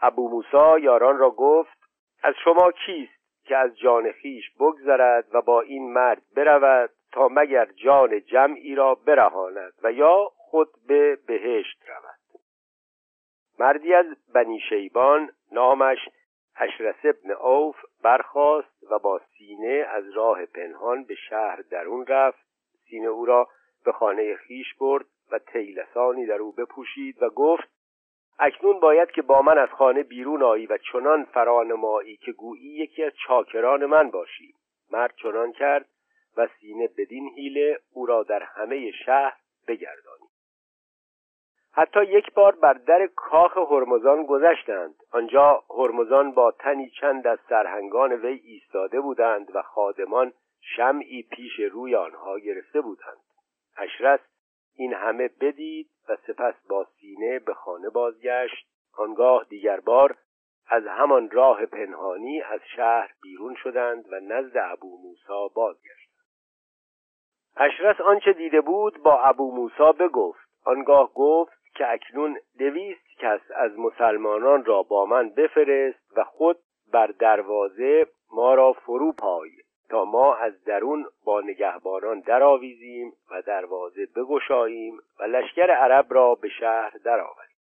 ابو 0.00 0.28
موسا 0.28 0.78
یاران 0.78 1.18
را 1.18 1.30
گفت 1.30 1.75
از 2.26 2.34
شما 2.44 2.72
کیست 2.72 3.44
که 3.44 3.56
از 3.56 3.78
جان 3.78 4.12
خیش 4.12 4.50
بگذرد 4.60 5.34
و 5.34 5.42
با 5.42 5.60
این 5.60 5.92
مرد 5.92 6.22
برود 6.36 6.90
تا 7.12 7.28
مگر 7.28 7.64
جان 7.64 8.20
جمعی 8.20 8.74
را 8.74 8.94
برهاند 8.94 9.72
و 9.82 9.92
یا 9.92 10.30
خود 10.36 10.68
به 10.88 11.18
بهشت 11.26 11.82
رود؟ 11.88 12.40
مردی 13.58 13.94
از 13.94 14.06
بنی 14.34 14.60
شیبان 14.68 15.30
نامش 15.52 15.98
اشرس 16.56 17.04
ابن 17.04 17.30
اوف 17.30 17.76
برخاست 18.02 18.82
و 18.90 18.98
با 18.98 19.20
سینه 19.38 19.86
از 19.90 20.10
راه 20.10 20.46
پنهان 20.46 21.04
به 21.04 21.14
شهر 21.14 21.62
درون 21.70 22.06
رفت. 22.06 22.46
سینه 22.90 23.06
او 23.06 23.26
را 23.26 23.48
به 23.84 23.92
خانه 23.92 24.36
خیش 24.36 24.74
برد 24.80 25.06
و 25.32 25.38
تیلسانی 25.38 26.26
در 26.26 26.38
او 26.38 26.52
بپوشید 26.52 27.22
و 27.22 27.30
گفت 27.30 27.75
اکنون 28.38 28.80
باید 28.80 29.10
که 29.10 29.22
با 29.22 29.42
من 29.42 29.58
از 29.58 29.68
خانه 29.68 30.02
بیرون 30.02 30.42
آیی 30.42 30.66
و 30.66 30.78
چنان 30.92 31.24
فرانمایی 31.24 32.16
که 32.16 32.32
گویی 32.32 32.74
یکی 32.74 33.04
از 33.04 33.12
چاکران 33.26 33.86
من 33.86 34.10
باشی. 34.10 34.54
مرد 34.90 35.14
چنان 35.22 35.52
کرد 35.52 35.86
و 36.36 36.48
سینه 36.60 36.88
بدین 36.98 37.28
حیله 37.36 37.78
او 37.92 38.06
را 38.06 38.22
در 38.22 38.42
همه 38.42 38.90
شهر 38.90 39.36
بگردانی. 39.68 40.26
حتی 41.72 42.04
یک 42.04 42.34
بار 42.34 42.54
بر 42.54 42.72
در 42.72 43.06
کاخ 43.06 43.56
هرمزان 43.56 44.26
گذشتند. 44.26 44.94
آنجا 45.12 45.64
هرمزان 45.70 46.32
با 46.32 46.50
تنی 46.50 46.90
چند 46.90 47.26
از 47.26 47.38
سرهنگان 47.48 48.12
وی 48.12 48.40
ایستاده 48.44 49.00
بودند 49.00 49.56
و 49.56 49.62
خادمان 49.62 50.32
شمعی 50.60 51.22
پیش 51.22 51.60
روی 51.72 51.94
آنها 51.94 52.38
گرفته 52.38 52.80
بودند. 52.80 53.20
اشرس 53.76 54.20
این 54.76 54.94
همه 54.94 55.30
بدید 55.40 55.90
و 56.08 56.16
سپس 56.26 56.54
با 56.68 56.84
سینه 56.84 57.38
به 57.38 57.54
خانه 57.54 57.88
بازگشت. 57.88 58.66
آنگاه 58.98 59.44
دیگر 59.48 59.80
بار 59.80 60.16
از 60.68 60.86
همان 60.86 61.30
راه 61.30 61.66
پنهانی 61.66 62.42
از 62.42 62.60
شهر 62.76 63.10
بیرون 63.22 63.54
شدند 63.54 64.12
و 64.12 64.20
نزد 64.20 64.56
ابو 64.56 64.98
موسا 65.02 65.48
بازگشتند. 65.48 66.16
اشرس 67.56 68.00
آنچه 68.00 68.32
دیده 68.32 68.60
بود 68.60 69.02
با 69.02 69.20
ابو 69.20 69.56
موسا 69.56 69.92
بگفت. 69.92 70.48
آنگاه 70.64 71.12
گفت 71.14 71.52
که 71.74 71.92
اکنون 71.92 72.38
دویست 72.58 73.18
کس 73.18 73.40
از 73.54 73.78
مسلمانان 73.78 74.64
را 74.64 74.82
با 74.82 75.06
من 75.06 75.30
بفرست 75.30 76.12
و 76.16 76.24
خود 76.24 76.58
بر 76.92 77.06
دروازه 77.06 78.06
ما 78.32 78.54
را 78.54 78.72
فرو 78.72 79.12
پای. 79.12 79.50
تا 79.88 80.04
ما 80.04 80.34
از 80.34 80.64
درون 80.64 81.06
با 81.24 81.40
نگهبانان 81.40 82.20
درآویزیم 82.20 83.12
و 83.30 83.42
دروازه 83.42 84.06
بگشاییم 84.06 84.98
و 85.18 85.24
لشکر 85.24 85.70
عرب 85.70 86.06
را 86.14 86.34
به 86.34 86.48
شهر 86.48 86.90
درآوریم. 87.04 87.56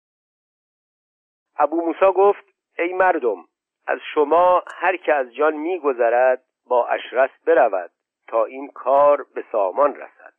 ابو 1.58 1.86
موسا 1.86 2.12
گفت 2.12 2.46
ای 2.78 2.94
مردم 2.94 3.46
از 3.88 4.00
شما 4.14 4.64
هر 4.68 4.98
که 4.98 5.14
از 5.14 5.34
جان 5.34 5.54
میگذرد 5.54 6.44
با 6.68 6.88
اشرس 6.88 7.30
برود 7.46 7.92
تا 8.28 8.46
این 8.46 8.68
کار 8.68 9.26
به 9.36 9.46
سامان 9.52 9.96
رسد. 9.96 10.34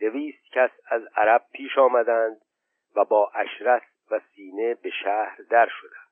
دویست 0.00 0.52
کس 0.52 0.70
از 0.90 1.02
عرب 1.16 1.44
پیش 1.52 1.78
آمدند 1.78 2.40
و 2.96 3.04
با 3.04 3.30
اشرس 3.34 3.82
و 4.10 4.20
سینه 4.34 4.74
به 4.74 4.90
شهر 4.90 5.38
در 5.50 5.68
شدند. 5.68 6.08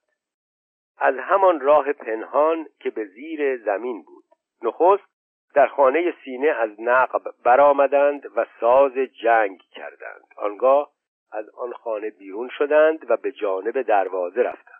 از 0.99 1.15
همان 1.19 1.61
راه 1.61 1.93
پنهان 1.93 2.69
که 2.81 2.91
به 2.91 3.05
زیر 3.05 3.57
زمین 3.57 4.03
بود. 4.03 4.16
نخست 4.63 5.17
در 5.55 5.67
خانه 5.67 6.15
سینه 6.25 6.49
از 6.49 6.71
نقب 6.79 7.23
برآمدند 7.45 8.27
و 8.37 8.47
ساز 8.61 8.93
جنگ 8.93 9.61
کردند. 9.71 10.25
آنگاه 10.37 10.91
از 11.33 11.49
آن 11.49 11.73
خانه 11.73 12.11
بیرون 12.11 12.49
شدند 12.49 13.11
و 13.11 13.17
به 13.17 13.33
جانب 13.33 13.83
دروازه 13.83 14.43
رفتند. 14.43 14.77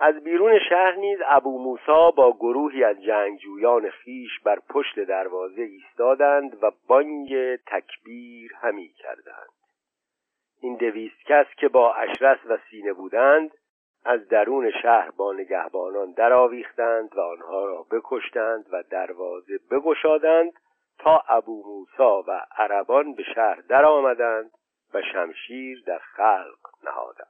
از 0.00 0.24
بیرون 0.24 0.58
شهر 0.68 0.94
نیز 0.94 1.18
ابو 1.26 1.58
موسا 1.58 2.10
با 2.10 2.32
گروهی 2.32 2.84
از 2.84 3.02
جنگجویان 3.02 3.90
خیش 3.90 4.40
بر 4.44 4.58
پشت 4.68 5.00
دروازه 5.00 5.62
ایستادند 5.62 6.64
و 6.64 6.70
بانگ 6.88 7.56
تکبیر 7.56 8.52
همی 8.60 8.88
کردند. 8.88 9.48
این 10.60 10.76
دویست 10.76 11.24
کس 11.26 11.46
که 11.56 11.68
با 11.68 11.94
اشرس 11.94 12.38
و 12.48 12.58
سینه 12.70 12.92
بودند 12.92 13.50
از 14.08 14.28
درون 14.28 14.70
شهر 14.82 15.10
با 15.10 15.32
نگهبانان 15.32 16.12
درآویختند 16.12 17.16
و 17.16 17.20
آنها 17.20 17.64
را 17.64 17.86
بکشتند 17.90 18.66
و 18.72 18.82
دروازه 18.82 19.58
بگشادند 19.70 20.52
تا 20.98 21.22
ابو 21.28 21.62
موسا 21.66 22.22
و 22.22 22.40
عربان 22.56 23.14
به 23.14 23.22
شهر 23.22 23.60
درآمدند 23.68 24.50
و 24.94 25.02
شمشیر 25.02 25.82
در 25.86 25.98
خلق 25.98 26.58
نهادند. 26.84 27.28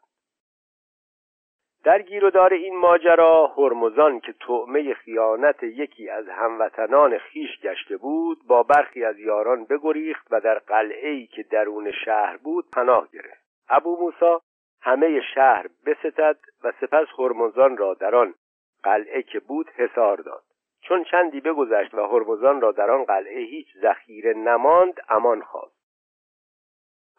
در 1.85 2.03
گیر 2.03 2.25
و 2.25 2.31
دار 2.31 2.53
این 2.53 2.77
ماجرا 2.77 3.47
هرمزان 3.47 4.21
که 4.21 4.33
طعمه 4.33 4.95
خیانت 4.95 5.63
یکی 5.63 6.11
از 6.11 6.29
هموطنان 6.29 7.19
خیش 7.19 7.61
گشته 7.63 7.97
بود 7.97 8.39
با 8.47 8.63
برخی 8.63 9.05
از 9.05 9.19
یاران 9.19 9.65
بگریخت 9.65 10.27
و 10.31 10.41
در 10.41 10.59
قلعه‌ای 10.59 11.27
که 11.27 11.43
درون 11.43 11.93
شهر 12.05 12.37
بود 12.37 12.71
پناه 12.73 13.09
گرفت. 13.13 13.49
ابو 13.69 13.97
موسا 14.01 14.43
همه 14.81 15.21
شهر 15.35 15.67
بستد 15.87 16.39
و 16.65 16.73
سپس 16.81 17.07
هرمزان 17.19 17.77
را 17.77 17.95
در 17.95 18.15
آن 18.15 18.35
قلعه 18.83 19.23
که 19.23 19.41
بود 19.41 19.71
حصار 19.77 20.17
داد. 20.17 20.43
چون 20.81 21.05
چندی 21.05 21.41
بگذشت 21.41 21.95
و 21.95 22.07
هرمزان 22.07 22.61
را 22.61 22.73
در 22.73 22.91
آن 22.91 23.05
قلعه 23.05 23.41
هیچ 23.41 23.67
ذخیره 23.83 24.35
نماند 24.35 25.01
امان 25.09 25.43
خواست. 25.43 25.79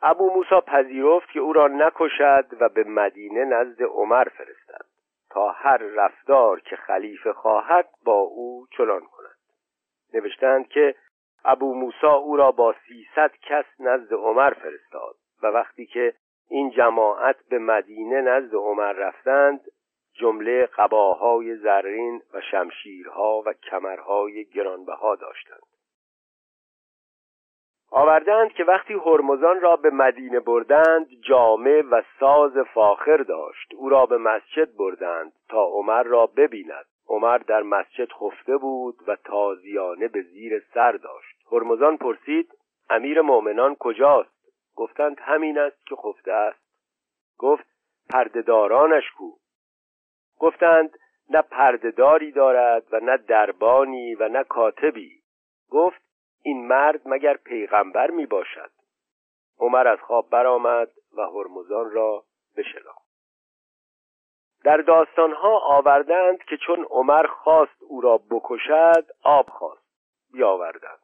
ابو 0.01 0.34
موسا 0.34 0.62
پذیرفت 0.62 1.32
که 1.32 1.39
او 1.39 1.53
را 1.53 1.68
نکشد 1.68 2.45
و 2.60 2.70
به 2.70 2.84
مدینه 2.84 3.45
نزد 3.45 3.84
عمر 3.84 4.24
فرستد 4.24 4.86
تا 5.30 5.51
هر 5.51 5.78
رفتار 5.78 6.60
که 6.60 6.76
خلیفه 6.76 7.34
خواهد 7.34 7.89
با 8.05 8.20
او 8.20 8.68
چنان 8.78 9.01
کند. 9.01 9.38
نوشتند 10.14 10.68
که 10.68 10.95
ابو 11.45 11.74
موسا 11.74 12.14
او 12.14 12.36
را 12.36 12.51
با 12.51 12.76
سیصد 12.88 13.32
کس 13.41 13.66
نزد 13.80 14.14
عمر 14.14 14.53
فرستاد 14.53 15.16
و 15.43 15.47
وقتی 15.47 15.86
که 15.86 16.14
این 16.50 16.70
جماعت 16.70 17.36
به 17.50 17.60
مدینه 17.60 18.22
نزد 18.22 18.56
عمر 18.56 18.93
رفتند 18.93 19.62
جمله 20.14 20.66
قباهای 20.66 21.56
زرین 21.56 22.22
و 22.34 22.41
شمشیرها 22.41 23.43
و 23.45 23.54
کمرهای 23.54 24.45
گرانبها 24.45 25.16
داشتند. 25.16 25.70
آوردند 27.91 28.52
که 28.54 28.64
وقتی 28.64 28.93
هرمزان 28.93 29.62
را 29.62 29.76
به 29.76 29.89
مدینه 29.89 30.39
بردند 30.39 31.08
جامع 31.22 31.82
و 31.91 32.02
ساز 32.20 32.58
فاخر 32.58 33.18
داشت. 33.18 33.74
او 33.76 33.89
را 33.89 34.06
به 34.06 34.18
مسجد 34.18 34.76
بردند 34.76 35.34
تا 35.50 35.64
عمر 35.64 36.04
را 36.04 36.26
ببیند. 36.26 36.86
عمر 37.08 37.38
در 37.38 37.62
مسجد 37.62 38.12
خفته 38.12 38.58
بود 38.58 38.95
و 39.08 39.16
تازیانه 39.16 40.08
به 40.08 40.22
زیر 40.22 40.64
سر 40.74 40.91
داشت. 40.91 41.38
هرمزان 41.52 41.97
پرسید 41.97 42.54
امیر 42.89 43.22
مؤمنان 43.22 43.76
کجاست؟ 43.76 44.39
گفتند 44.80 45.20
همین 45.20 45.58
است 45.58 45.86
که 45.86 45.96
خفته 45.96 46.34
است. 46.34 46.60
گفت 47.38 47.66
پردهدارانش 48.10 49.12
کو. 49.18 49.32
گفتند 50.40 51.00
نه 51.30 51.42
پردهداری 51.42 52.32
دارد 52.32 52.84
و 52.92 53.00
نه 53.00 53.18
دربانی 53.18 54.16
و 54.16 54.28
نه 54.28 54.44
کاتبی. 54.44 55.22
گفت 55.70 56.02
این 56.44 56.68
مرد 56.68 57.02
مگر 57.06 57.34
پیغمبر 57.34 58.10
می 58.10 58.26
باشد 58.26 58.72
عمر 59.60 59.88
از 59.88 60.00
خواب 60.00 60.30
برآمد 60.30 60.92
و 61.18 61.22
هرمزان 61.22 61.92
را 61.92 62.24
بشناخت. 62.58 63.10
در 64.64 64.78
داستانها 64.78 65.60
آوردند 65.60 66.44
که 66.44 66.58
چون 66.58 66.86
عمر 66.90 67.28
خواست 67.28 67.84
او 67.84 68.02
را 68.02 68.18
بکشد 68.18 69.06
آب 69.24 69.50
خواست 69.50 69.90
بیاوردند. 70.34 71.00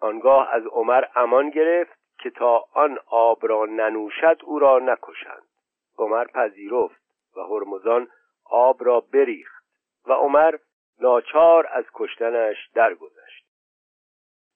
آنگاه 0.00 0.48
از 0.54 0.66
عمر 0.66 1.04
امان 1.14 1.50
گرفت 1.50 2.03
که 2.18 2.30
تا 2.30 2.64
آن 2.72 2.98
آب 3.06 3.38
را 3.42 3.64
ننوشد 3.64 4.40
او 4.44 4.58
را 4.58 4.78
نکشند. 4.78 5.42
عمر 5.98 6.24
پذیرفت 6.24 7.02
و 7.36 7.40
هرمزان 7.40 8.08
آب 8.50 8.84
را 8.84 9.00
بریخت 9.00 9.64
و 10.06 10.12
عمر 10.12 10.56
ناچار 11.00 11.68
از 11.72 11.84
کشتنش 11.94 12.56
درگذشت. 12.74 13.44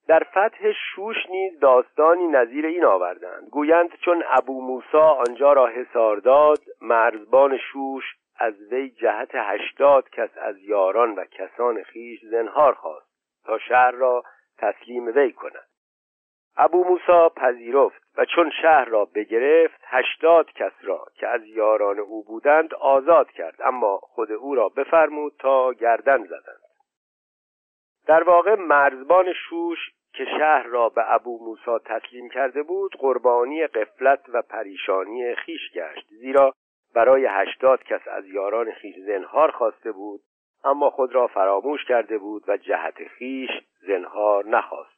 در 0.09 0.23
فتح 0.25 0.73
شوش 0.73 1.17
نیز 1.31 1.61
داستانی 1.61 2.27
نظیر 2.29 2.67
این 2.67 2.85
آوردند. 2.85 3.49
گویند 3.49 3.97
چون 4.05 4.25
ابو 4.27 4.63
موسا 4.63 5.11
آنجا 5.11 5.53
را 5.53 5.67
حصار 5.67 6.17
داد 6.17 6.59
مرزبان 6.81 7.59
شوش 7.73 8.05
از 8.39 8.55
وی 8.73 8.91
جهت 8.91 9.31
هشتاد 9.35 10.11
کس 10.11 10.31
از 10.37 10.59
یاران 10.59 11.15
و 11.15 11.25
کسان 11.25 11.83
خیش 11.83 12.25
زنهار 12.25 12.75
خواست 12.75 13.09
تا 13.45 13.59
شهر 13.59 13.91
را 13.91 14.23
تسلیم 14.59 15.07
وی 15.07 15.33
کند. 15.33 15.68
ابو 16.61 16.85
موسا 16.85 17.29
پذیرفت 17.29 18.03
و 18.17 18.25
چون 18.25 18.51
شهر 18.63 18.85
را 18.85 19.05
بگرفت 19.05 19.81
هشتاد 19.85 20.53
کس 20.53 20.73
را 20.83 21.07
که 21.15 21.27
از 21.27 21.47
یاران 21.47 21.99
او 21.99 22.25
بودند 22.25 22.75
آزاد 22.75 23.31
کرد 23.31 23.63
اما 23.65 23.99
خود 24.03 24.33
او 24.33 24.55
را 24.55 24.69
بفرمود 24.69 25.33
تا 25.39 25.73
گردن 25.73 26.25
زدند. 26.25 26.69
در 28.07 28.23
واقع 28.23 28.55
مرزبان 28.55 29.33
شوش 29.33 29.79
که 30.13 30.25
شهر 30.25 30.63
را 30.63 30.89
به 30.89 31.15
ابو 31.15 31.45
موسا 31.45 31.79
تسلیم 31.79 32.29
کرده 32.29 32.63
بود 32.63 32.97
قربانی 32.99 33.67
قفلت 33.67 34.21
و 34.29 34.43
پریشانی 34.43 35.35
خیش 35.35 35.73
گشت 35.75 36.07
زیرا 36.09 36.55
برای 36.95 37.27
هشتاد 37.27 37.83
کس 37.83 38.09
از 38.09 38.27
یاران 38.27 38.73
خیش 38.73 38.97
زنهار 39.07 39.51
خواسته 39.51 39.93
بود 39.93 40.21
اما 40.65 40.91
خود 40.91 41.15
را 41.15 41.27
فراموش 41.27 41.85
کرده 41.85 42.19
بود 42.19 42.45
و 42.49 42.57
جهت 42.57 43.09
خیش 43.09 43.51
زنهار 43.87 44.45
نخواسته 44.47 44.98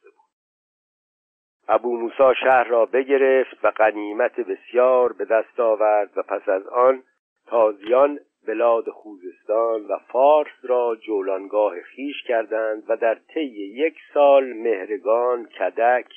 ابو 1.67 1.97
موسا 1.97 2.33
شهر 2.33 2.63
را 2.63 2.85
بگرفت 2.85 3.65
و 3.65 3.71
غنیمت 3.71 4.39
بسیار 4.39 5.13
به 5.13 5.25
دست 5.25 5.59
آورد 5.59 6.17
و 6.17 6.23
پس 6.23 6.49
از 6.49 6.67
آن 6.67 7.03
تازیان 7.47 8.19
بلاد 8.47 8.89
خوزستان 8.89 9.85
و 9.85 9.97
فارس 9.97 10.53
را 10.63 10.95
جولانگاه 10.95 11.81
خیش 11.81 12.23
کردند 12.27 12.83
و 12.89 12.95
در 12.95 13.15
طی 13.15 13.73
یک 13.75 13.95
سال 14.13 14.53
مهرگان 14.53 15.45
کدک 15.45 16.13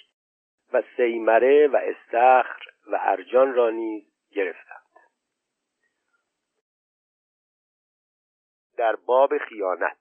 و 0.73 0.83
سیمره 0.97 1.69
و 1.69 1.77
استخر 1.77 2.63
و 2.87 2.99
ارجان 3.01 3.55
را 3.55 3.71
نیز 3.71 4.05
گرفتند. 4.33 4.81
در 8.77 8.97
باب 8.97 9.39
خیانت 9.39 9.97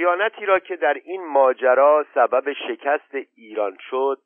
خیانتی 0.00 0.46
را 0.46 0.58
که 0.58 0.76
در 0.76 0.94
این 0.94 1.26
ماجرا 1.26 2.06
سبب 2.14 2.52
شکست 2.52 3.14
ایران 3.34 3.76
شد 3.90 4.18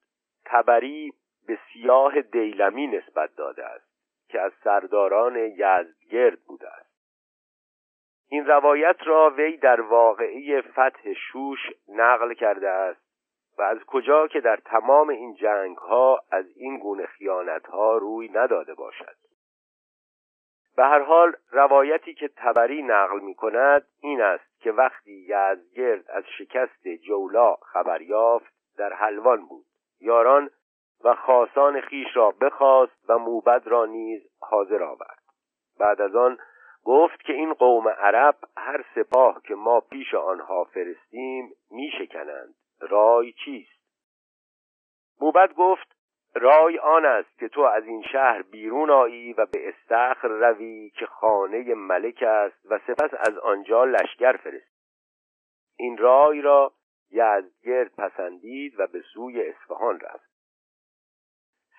تبری 0.44 1.12
به 1.46 1.58
سیاه 1.72 2.20
دیلمی 2.20 2.86
نسبت 2.86 3.36
داده 3.36 3.66
است 3.66 3.88
که 4.28 4.40
از 4.40 4.52
سرداران 4.64 5.36
یزدگرد 5.36 6.38
بوده 6.46 6.68
است. 6.68 6.94
این 8.28 8.46
روایت 8.46 8.96
را 9.04 9.30
وی 9.30 9.56
در 9.56 9.80
واقعی 9.80 10.60
فتح 10.60 11.12
شوش 11.12 11.58
نقل 11.88 12.34
کرده 12.34 12.68
است 12.68 13.04
و 13.58 13.62
از 13.62 13.78
کجا 13.86 14.26
که 14.26 14.40
در 14.40 14.56
تمام 14.56 15.08
این 15.08 15.34
جنگ 15.34 15.76
ها 15.76 16.20
از 16.30 16.44
این 16.56 16.78
گونه 16.78 17.06
خیانت 17.06 17.66
ها 17.66 17.96
روی 17.96 18.28
نداده 18.28 18.74
باشد. 18.74 19.16
به 20.76 20.84
هر 20.84 21.02
حال 21.02 21.36
روایتی 21.50 22.14
که 22.14 22.30
تبری 22.36 22.82
نقل 22.82 23.20
می 23.20 23.34
کند 23.34 23.86
این 24.00 24.20
است 24.20 24.60
که 24.60 24.72
وقتی 24.72 25.12
یزگرد 25.12 26.10
از 26.10 26.24
شکست 26.38 26.88
جولا 26.88 27.54
خبر 27.54 28.02
یافت 28.02 28.54
در 28.76 28.92
حلوان 28.92 29.46
بود. 29.46 29.64
یاران 30.00 30.50
و 31.04 31.14
خاصان 31.14 31.80
خیش 31.80 32.16
را 32.16 32.30
بخواست 32.30 33.04
و 33.08 33.18
موبد 33.18 33.62
را 33.66 33.84
نیز 33.84 34.22
حاضر 34.40 34.82
آورد. 34.82 35.22
بعد 35.78 36.00
از 36.00 36.16
آن 36.16 36.38
گفت 36.84 37.22
که 37.22 37.32
این 37.32 37.52
قوم 37.54 37.88
عرب 37.88 38.36
هر 38.56 38.84
سپاه 38.94 39.42
که 39.42 39.54
ما 39.54 39.80
پیش 39.80 40.14
آنها 40.14 40.64
فرستیم 40.64 41.52
می 41.70 41.90
شکنند 41.98 42.54
رای 42.80 43.32
چیست؟ 43.32 43.84
موبد 45.20 45.52
گفت 45.54 45.96
رای 46.34 46.78
آن 46.78 47.04
است 47.04 47.38
که 47.38 47.48
تو 47.48 47.60
از 47.60 47.84
این 47.84 48.02
شهر 48.02 48.42
بیرون 48.42 48.90
آیی 48.90 49.32
و 49.32 49.46
به 49.46 49.68
استخر 49.68 50.28
روی 50.28 50.90
که 50.90 51.06
خانه 51.06 51.74
ملک 51.74 52.22
است 52.22 52.66
و 52.70 52.78
سپس 52.78 53.10
از 53.18 53.38
آنجا 53.38 53.84
لشکر 53.84 54.36
فرست 54.36 54.74
این 55.76 55.96
رای 55.98 56.40
را 56.40 56.72
یزدگرد 57.10 57.94
پسندید 57.98 58.80
و 58.80 58.86
به 58.86 59.00
سوی 59.14 59.48
اصفهان 59.48 60.00
رفت. 60.00 60.34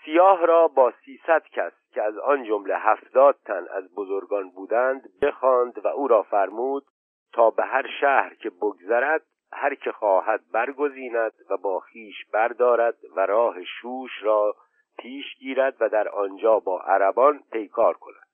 سیاه 0.05 0.45
را 0.45 0.67
با 0.67 0.93
سیصد 1.05 1.43
کس 1.51 1.73
که 1.91 2.01
از 2.01 2.17
آن 2.17 2.43
جمله 2.43 2.77
هفتاد 2.77 3.39
تن 3.45 3.67
از 3.71 3.95
بزرگان 3.95 4.49
بودند 4.49 5.19
بخواند 5.21 5.85
و 5.85 5.87
او 5.87 6.07
را 6.07 6.23
فرمود 6.23 6.85
تا 7.33 7.49
به 7.49 7.63
هر 7.63 7.87
شهر 8.01 8.33
که 8.33 8.49
بگذرد 8.49 9.21
هر 9.51 9.75
که 9.75 9.91
خواهد 9.91 10.41
برگزیند 10.51 11.33
و 11.49 11.57
با 11.57 11.79
خیش 11.79 12.25
بردارد 12.25 12.97
و 13.15 13.25
راه 13.25 13.63
شوش 13.63 14.11
را 14.21 14.55
پیش 14.97 15.35
گیرد 15.35 15.75
و 15.79 15.89
در 15.89 16.09
آنجا 16.09 16.59
با 16.59 16.81
عربان 16.81 17.43
پیکار 17.51 17.93
کند. 17.93 18.27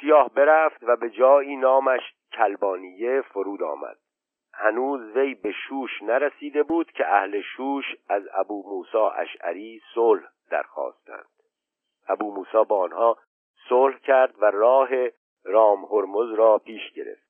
سیاه 0.00 0.30
برفت 0.34 0.82
و 0.82 0.96
به 0.96 1.10
جایی 1.10 1.56
نامش 1.56 2.00
کلبانیه 2.32 3.20
فرود 3.20 3.62
آمد. 3.62 3.96
هنوز 4.54 5.16
وی 5.16 5.34
به 5.34 5.52
شوش 5.52 6.02
نرسیده 6.02 6.62
بود 6.62 6.90
که 6.90 7.06
اهل 7.06 7.40
شوش 7.40 7.84
از 8.08 8.22
ابو 8.34 8.62
موسا 8.68 9.10
اشعری 9.10 9.80
صلح 9.94 10.22
درخواستند. 10.50 11.28
ابو 12.08 12.34
موسا 12.34 12.64
با 12.64 12.80
آنها 12.80 13.18
صلح 13.68 13.98
کرد 13.98 14.34
و 14.38 14.44
راه 14.50 14.88
رام 15.44 15.84
هرمز 15.84 16.32
را 16.32 16.58
پیش 16.58 16.92
گرفت. 16.92 17.25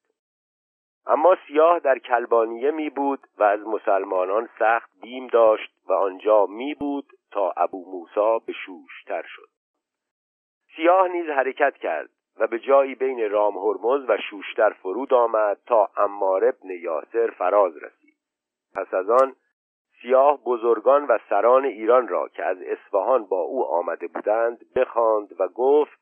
اما 1.06 1.36
سیاه 1.46 1.78
در 1.78 1.98
کلبانیه 1.98 2.70
می 2.70 2.90
بود 2.90 3.20
و 3.38 3.42
از 3.42 3.60
مسلمانان 3.66 4.48
سخت 4.58 4.90
بیم 5.02 5.26
داشت 5.26 5.72
و 5.88 5.92
آنجا 5.92 6.46
می 6.46 6.74
بود 6.74 7.06
تا 7.30 7.50
ابو 7.56 7.92
موسا 7.92 8.38
به 8.38 8.52
شوشتر 8.52 9.22
شد. 9.26 9.48
سیاه 10.76 11.08
نیز 11.08 11.26
حرکت 11.26 11.76
کرد 11.76 12.10
و 12.36 12.46
به 12.46 12.58
جایی 12.58 12.94
بین 12.94 13.30
رام 13.30 13.56
هرمز 13.58 14.04
و 14.08 14.16
شوشتر 14.30 14.70
فرود 14.70 15.14
آمد 15.14 15.58
تا 15.66 15.90
امار 15.96 16.44
ابن 16.44 16.70
یاسر 16.70 17.30
فراز 17.30 17.76
رسید. 17.76 18.16
پس 18.74 18.94
از 18.94 19.10
آن 19.10 19.36
سیاه 20.02 20.44
بزرگان 20.44 21.04
و 21.04 21.18
سران 21.28 21.64
ایران 21.64 22.08
را 22.08 22.28
که 22.28 22.44
از 22.44 22.58
اصفهان 22.62 23.24
با 23.24 23.40
او 23.40 23.66
آمده 23.66 24.06
بودند 24.06 24.74
بخواند 24.76 25.40
و 25.40 25.48
گفت 25.48 25.98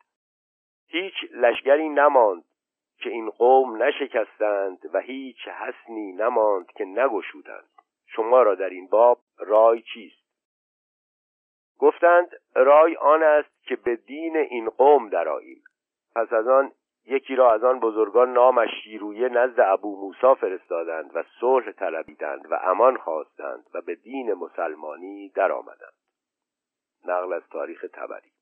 هیچ 0.89 1.15
لشگری 1.33 1.89
نماند 1.89 2.45
که 2.99 3.11
این 3.11 3.31
قوم 3.31 3.83
نشکستند 3.83 4.91
و 4.93 5.01
هیچ 5.01 5.49
حسنی 5.49 6.13
نماند 6.13 6.67
که 6.67 6.85
نگشودند. 6.85 7.69
شما 8.07 8.43
را 8.43 8.55
در 8.55 8.71
این 8.71 8.87
باب 8.87 9.19
رای 9.39 9.83
چیست؟ 9.83 10.25
گفتند 11.79 12.29
رای 12.55 12.97
آن 12.97 13.23
است 13.23 13.65
که 13.65 13.77
به 13.77 13.97
دین 13.97 14.37
این 14.37 14.69
قوم 14.69 15.09
درآییم. 15.09 15.65
پس 16.15 16.33
از 16.33 16.49
آن 16.49 16.73
یکی 17.07 17.37
را 17.37 17.53
از 17.53 17.65
آن 17.65 17.81
بزرگان 17.81 18.33
نامش 18.33 18.71
شیرویه 18.85 19.29
نزد 19.29 19.61
ابو 19.61 20.01
موسا 20.01 20.35
فرستادند 20.35 21.11
و 21.15 21.23
صلح 21.41 21.73
طلبیدند 21.73 22.53
و 22.53 22.59
امان 22.63 22.97
خواستند 22.97 23.67
و 23.75 23.81
به 23.81 23.95
دین 23.95 24.35
مسلمانی 24.35 25.29
درآمدند. 25.29 25.95
نقل 27.05 27.33
از 27.33 27.43
تاریخ 27.51 27.85
تبری. 27.93 28.34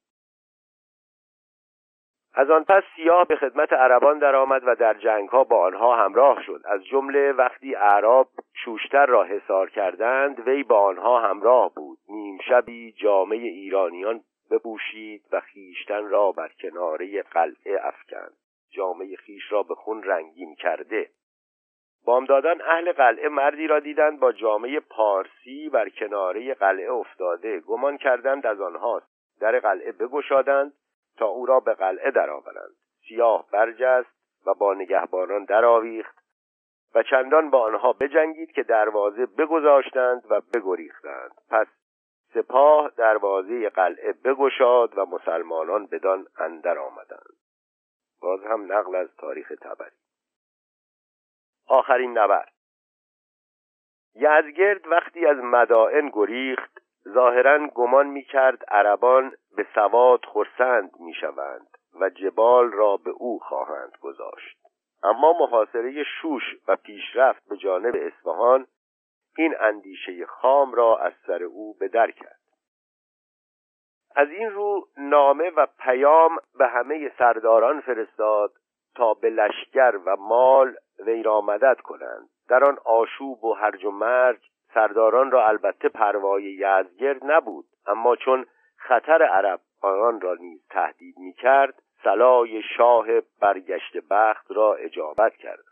از 2.35 2.51
آن 2.51 2.65
پس 2.65 2.83
سیاه 2.97 3.27
به 3.27 3.37
خدمت 3.37 3.73
عربان 3.73 4.19
درآمد 4.19 4.63
و 4.67 4.75
در 4.75 4.95
جنگ 4.95 5.29
ها 5.29 5.45
با 5.45 5.67
آنها 5.67 5.97
همراه 5.97 6.43
شد. 6.43 6.61
از 6.65 6.85
جمله 6.85 7.33
وقتی 7.33 7.75
اعراب 7.75 8.29
شوشتر 8.65 9.07
را 9.07 9.25
حصار 9.25 9.71
کردند 9.71 10.49
وی 10.49 10.63
با 10.63 10.81
آنها 10.81 11.21
همراه 11.21 11.75
بود. 11.75 11.99
نیم 12.09 12.39
شبی 12.49 12.93
جامعه 12.93 13.39
ایرانیان 13.39 14.21
بپوشید 14.51 15.23
و 15.33 15.41
خیشتن 15.41 16.09
را 16.09 16.33
بر 16.33 16.51
کناره 16.63 17.23
قلعه 17.23 17.81
افکند. 17.83 18.33
جامعه 18.71 19.17
خیش 19.17 19.53
را 19.53 19.63
به 19.63 19.75
خون 19.75 20.03
رنگین 20.03 20.55
کرده. 20.55 21.09
بامدادان 22.05 22.63
اهل 22.63 22.93
قلعه 22.93 23.29
مردی 23.29 23.67
را 23.67 23.81
دیدند 23.81 24.21
با 24.21 24.33
جامعه 24.33 24.81
پارسی 24.81 25.69
بر 25.69 25.89
کناره 25.89 26.55
قلعه 26.55 26.93
افتاده. 26.93 27.61
گمان 27.61 27.97
کردند 27.97 28.47
از 28.47 28.61
آنهاست. 28.61 29.13
در 29.41 29.59
قلعه 29.59 29.93
بگشادند. 29.93 30.73
تا 31.17 31.27
او 31.27 31.47
را 31.47 31.61
به 31.61 31.75
قلعه 31.75 32.11
درآورند. 32.11 32.75
سیاه 33.09 33.47
برجست 33.51 34.11
و 34.47 34.55
با 34.55 34.75
نگهبانان 34.75 35.45
درآویخت 35.45 36.23
و 36.95 37.03
چندان 37.03 37.51
با 37.51 37.63
آنها 37.63 37.93
بجنگید 37.93 38.53
که 38.53 38.63
دروازه 38.63 39.27
بگذاشتند 39.27 40.23
و 40.31 40.41
بگریختند. 40.41 41.31
پس 41.51 41.67
سپاه 42.35 42.91
دروازه 42.97 43.69
قلعه 43.69 44.13
بگشاد 44.13 44.99
و 44.99 45.07
مسلمانان 45.07 45.87
بدان 45.87 46.27
اندر 46.37 46.79
آمدند. 46.79 47.37
باز 48.23 48.41
هم 48.45 48.73
نقل 48.73 48.95
از 48.95 49.17
تاریخ 49.17 49.53
تبری. 49.61 49.97
آخرین 51.69 52.19
نبرد. 52.19 52.53
یزگرد 54.15 54.87
وقتی 54.87 55.27
از 55.27 55.37
مدائن 55.37 56.11
گریخت 56.13 56.82
ظاهرا 57.09 57.67
گمان 57.75 58.07
می‌کرد 58.07 58.65
عربان 58.69 59.33
به 59.57 59.67
سواد 59.75 60.25
خرسند 60.25 60.91
می‌شوند 61.01 61.69
و 62.01 62.11
جبال 62.11 62.73
را 62.73 62.97
به 62.97 63.11
او 63.11 63.39
خواهند 63.39 63.93
گذاشت. 64.01 64.59
اما 65.03 65.33
محاصره 65.33 66.05
شوش 66.05 66.43
و 66.69 66.77
پیشرفت 66.77 67.49
به 67.49 67.57
جانب 67.57 67.95
اصفهان 67.97 68.67
این 69.39 69.55
اندیشه 69.61 70.27
خام 70.27 70.75
را 70.75 70.99
از 70.99 71.13
سر 71.27 71.43
او 71.43 71.75
به 71.81 71.89
در 71.89 72.11
کرد. 72.11 72.39
از 74.17 74.29
این 74.29 74.51
رو 74.51 74.89
نامه 74.97 75.51
و 75.51 75.67
پیام 75.79 76.39
به 76.59 76.69
همه 76.69 77.13
سرداران 77.19 77.81
فرستاد 77.81 78.53
تا 78.95 79.15
به 79.15 79.31
لشکر 79.31 79.99
و 80.07 80.17
مال 80.17 80.77
وی 80.99 81.23
را 81.23 81.41
مدد 81.41 81.81
کنند. 81.81 82.29
در 82.49 82.65
آن 82.65 82.79
آشوب 82.85 83.45
و 83.45 83.53
هرج 83.55 83.85
و 83.85 83.91
مرج 83.91 84.52
سرداران 84.75 85.31
را 85.31 85.49
البته 85.49 85.89
پروای 85.89 86.43
یزگرد 86.45 87.25
نبود 87.25 87.65
اما 87.87 88.17
چون 88.17 88.47
خطر 88.77 89.23
عرب 89.23 89.61
آنان 89.83 90.21
را 90.21 90.35
نیز 90.35 90.67
تهدید 90.71 91.19
می 91.19 91.33
کرد 91.33 91.75
سلای 92.05 92.63
شاه 92.77 93.07
برگشت 93.41 93.97
بخت 94.11 94.47
را 94.51 94.75
اجابت 94.75 95.37
کرد. 95.37 95.65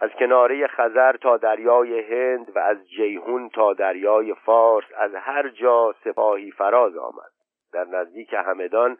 از 0.00 0.10
کناره 0.10 0.66
خزر 0.66 1.16
تا 1.16 1.36
دریای 1.36 2.00
هند 2.00 2.56
و 2.56 2.58
از 2.58 2.88
جیهون 2.88 3.48
تا 3.48 3.72
دریای 3.72 4.34
فارس 4.34 4.84
از 4.96 5.14
هر 5.14 5.48
جا 5.48 5.94
سپاهی 6.04 6.50
فراز 6.50 6.96
آمد. 6.96 7.32
در 7.72 7.84
نزدیک 7.84 8.32
همدان 8.32 8.98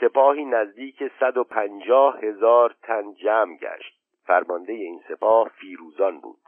سپاهی 0.00 0.44
نزدیک 0.44 1.02
صد 1.20 1.36
و 1.36 1.44
پنجاه 1.44 2.20
هزار 2.20 2.74
تن 2.82 3.14
جمع 3.14 3.56
گشت. 3.56 3.94
فرمانده 4.26 4.72
این 4.72 5.00
سپاه 5.08 5.48
فیروزان 5.48 6.20
بود. 6.20 6.43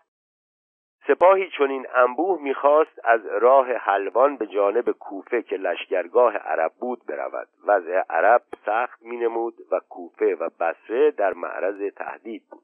سپاهی 1.07 1.51
چون 1.51 1.71
این 1.71 1.87
انبوه 1.95 2.43
می‌خواست 2.43 3.01
از 3.05 3.27
راه 3.27 3.73
حلوان 3.73 4.37
به 4.37 4.47
جانب 4.47 4.91
کوفه 4.91 5.43
که 5.43 5.57
لشکرگاه 5.57 6.37
عرب 6.37 6.73
بود 6.81 7.07
برود. 7.09 7.49
وضع 7.67 8.03
عرب 8.11 8.43
سخت 8.67 9.03
مینمود 9.03 9.55
و 9.71 9.81
کوفه 9.89 10.35
و 10.35 10.49
بسره 10.61 11.11
در 11.11 11.33
معرض 11.33 11.93
تهدید 11.97 12.43
بود. 12.51 12.63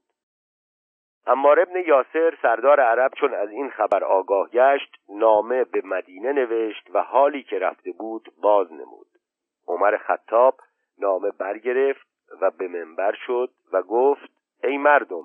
اما 1.27 1.53
ابن 1.53 1.77
یاسر 1.87 2.39
سردار 2.43 2.81
عرب 2.81 3.13
چون 3.15 3.35
از 3.35 3.51
این 3.51 3.71
خبر 3.71 4.05
آگاه 4.05 4.51
گشت 4.51 4.97
نامه 5.09 5.65
به 5.65 5.83
مدینه 5.85 6.33
نوشت 6.33 6.91
و 6.95 7.03
حالی 7.03 7.43
که 7.43 7.59
رفته 7.59 7.93
بود 7.93 8.29
باز 8.43 8.73
نمود. 8.73 9.07
عمر 9.69 9.97
خطاب 9.97 10.55
نامه 10.99 11.31
برگرفت 11.31 12.07
و 12.41 12.51
به 12.51 12.69
منبر 12.69 13.13
شد 13.27 13.51
و 13.73 13.83
گفت 13.83 14.31
ای 14.65 14.79
مردم 14.79 15.25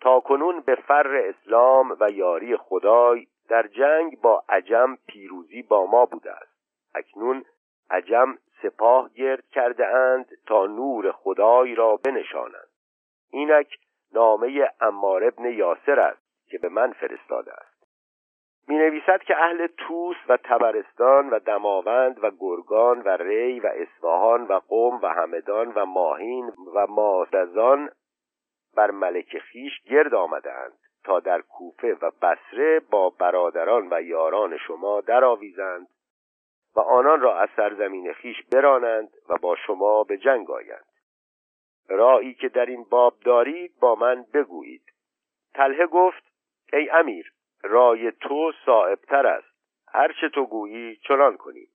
تا 0.00 0.20
کنون 0.20 0.60
به 0.60 0.74
فر 0.74 1.16
اسلام 1.16 1.96
و 2.00 2.10
یاری 2.10 2.56
خدای 2.56 3.26
در 3.48 3.66
جنگ 3.66 4.20
با 4.20 4.44
عجم 4.48 4.98
پیروزی 5.06 5.62
با 5.62 5.86
ما 5.86 6.06
بوده 6.06 6.32
است. 6.32 6.50
اکنون 6.94 7.44
عجم 7.90 8.38
سپاه 8.62 9.10
گرد 9.14 9.48
کرده 9.48 9.86
اند 9.86 10.26
تا 10.46 10.66
نور 10.66 11.12
خدای 11.12 11.74
را 11.74 11.96
بنشانند. 11.96 12.68
اینک 13.32 13.78
نامه 14.12 14.70
امار 14.80 15.24
ابن 15.24 15.44
یاسر 15.44 16.00
است 16.00 16.48
که 16.50 16.58
به 16.58 16.68
من 16.68 16.92
فرستاده 16.92 17.52
است. 17.52 17.70
می 18.68 18.78
نویسد 18.78 19.22
که 19.22 19.36
اهل 19.36 19.66
توس 19.66 20.16
و 20.28 20.36
تبرستان 20.36 21.30
و 21.30 21.38
دماوند 21.38 22.24
و 22.24 22.30
گرگان 22.40 23.00
و 23.00 23.08
ری 23.08 23.60
و 23.60 23.66
اصفهان 23.66 24.44
و 24.44 24.60
قوم 24.68 25.00
و 25.02 25.06
همدان 25.06 25.72
و 25.72 25.84
ماهین 25.84 26.52
و 26.74 26.86
مازدزان 26.86 27.90
بر 28.76 28.90
ملک 28.90 29.38
خیش 29.38 29.82
گرد 29.82 30.14
آمدند 30.14 30.72
تا 31.04 31.20
در 31.20 31.40
کوفه 31.40 31.94
و 32.02 32.10
بسره 32.10 32.80
با 32.80 33.10
برادران 33.10 33.88
و 33.90 34.02
یاران 34.02 34.58
شما 34.58 35.00
درآویزند 35.00 35.86
و 36.76 36.80
آنان 36.80 37.20
را 37.20 37.38
از 37.38 37.48
سرزمین 37.56 38.12
خیش 38.12 38.36
برانند 38.52 39.10
و 39.28 39.36
با 39.36 39.56
شما 39.56 40.04
به 40.04 40.18
جنگ 40.18 40.50
آیند. 40.50 40.84
رایی 41.88 42.34
که 42.34 42.48
در 42.48 42.66
این 42.66 42.84
باب 42.84 43.20
دارید 43.24 43.78
با 43.80 43.94
من 43.94 44.26
بگویید. 44.34 44.82
تله 45.54 45.86
گفت 45.86 46.22
ای 46.72 46.90
امیر 46.90 47.32
رای 47.62 48.12
تو 48.12 48.52
صاحبتر 48.66 49.26
است. 49.26 49.50
هرچه 49.88 50.28
تو 50.28 50.46
گویی 50.46 50.96
چنان 50.96 51.36
کنیم 51.36 51.68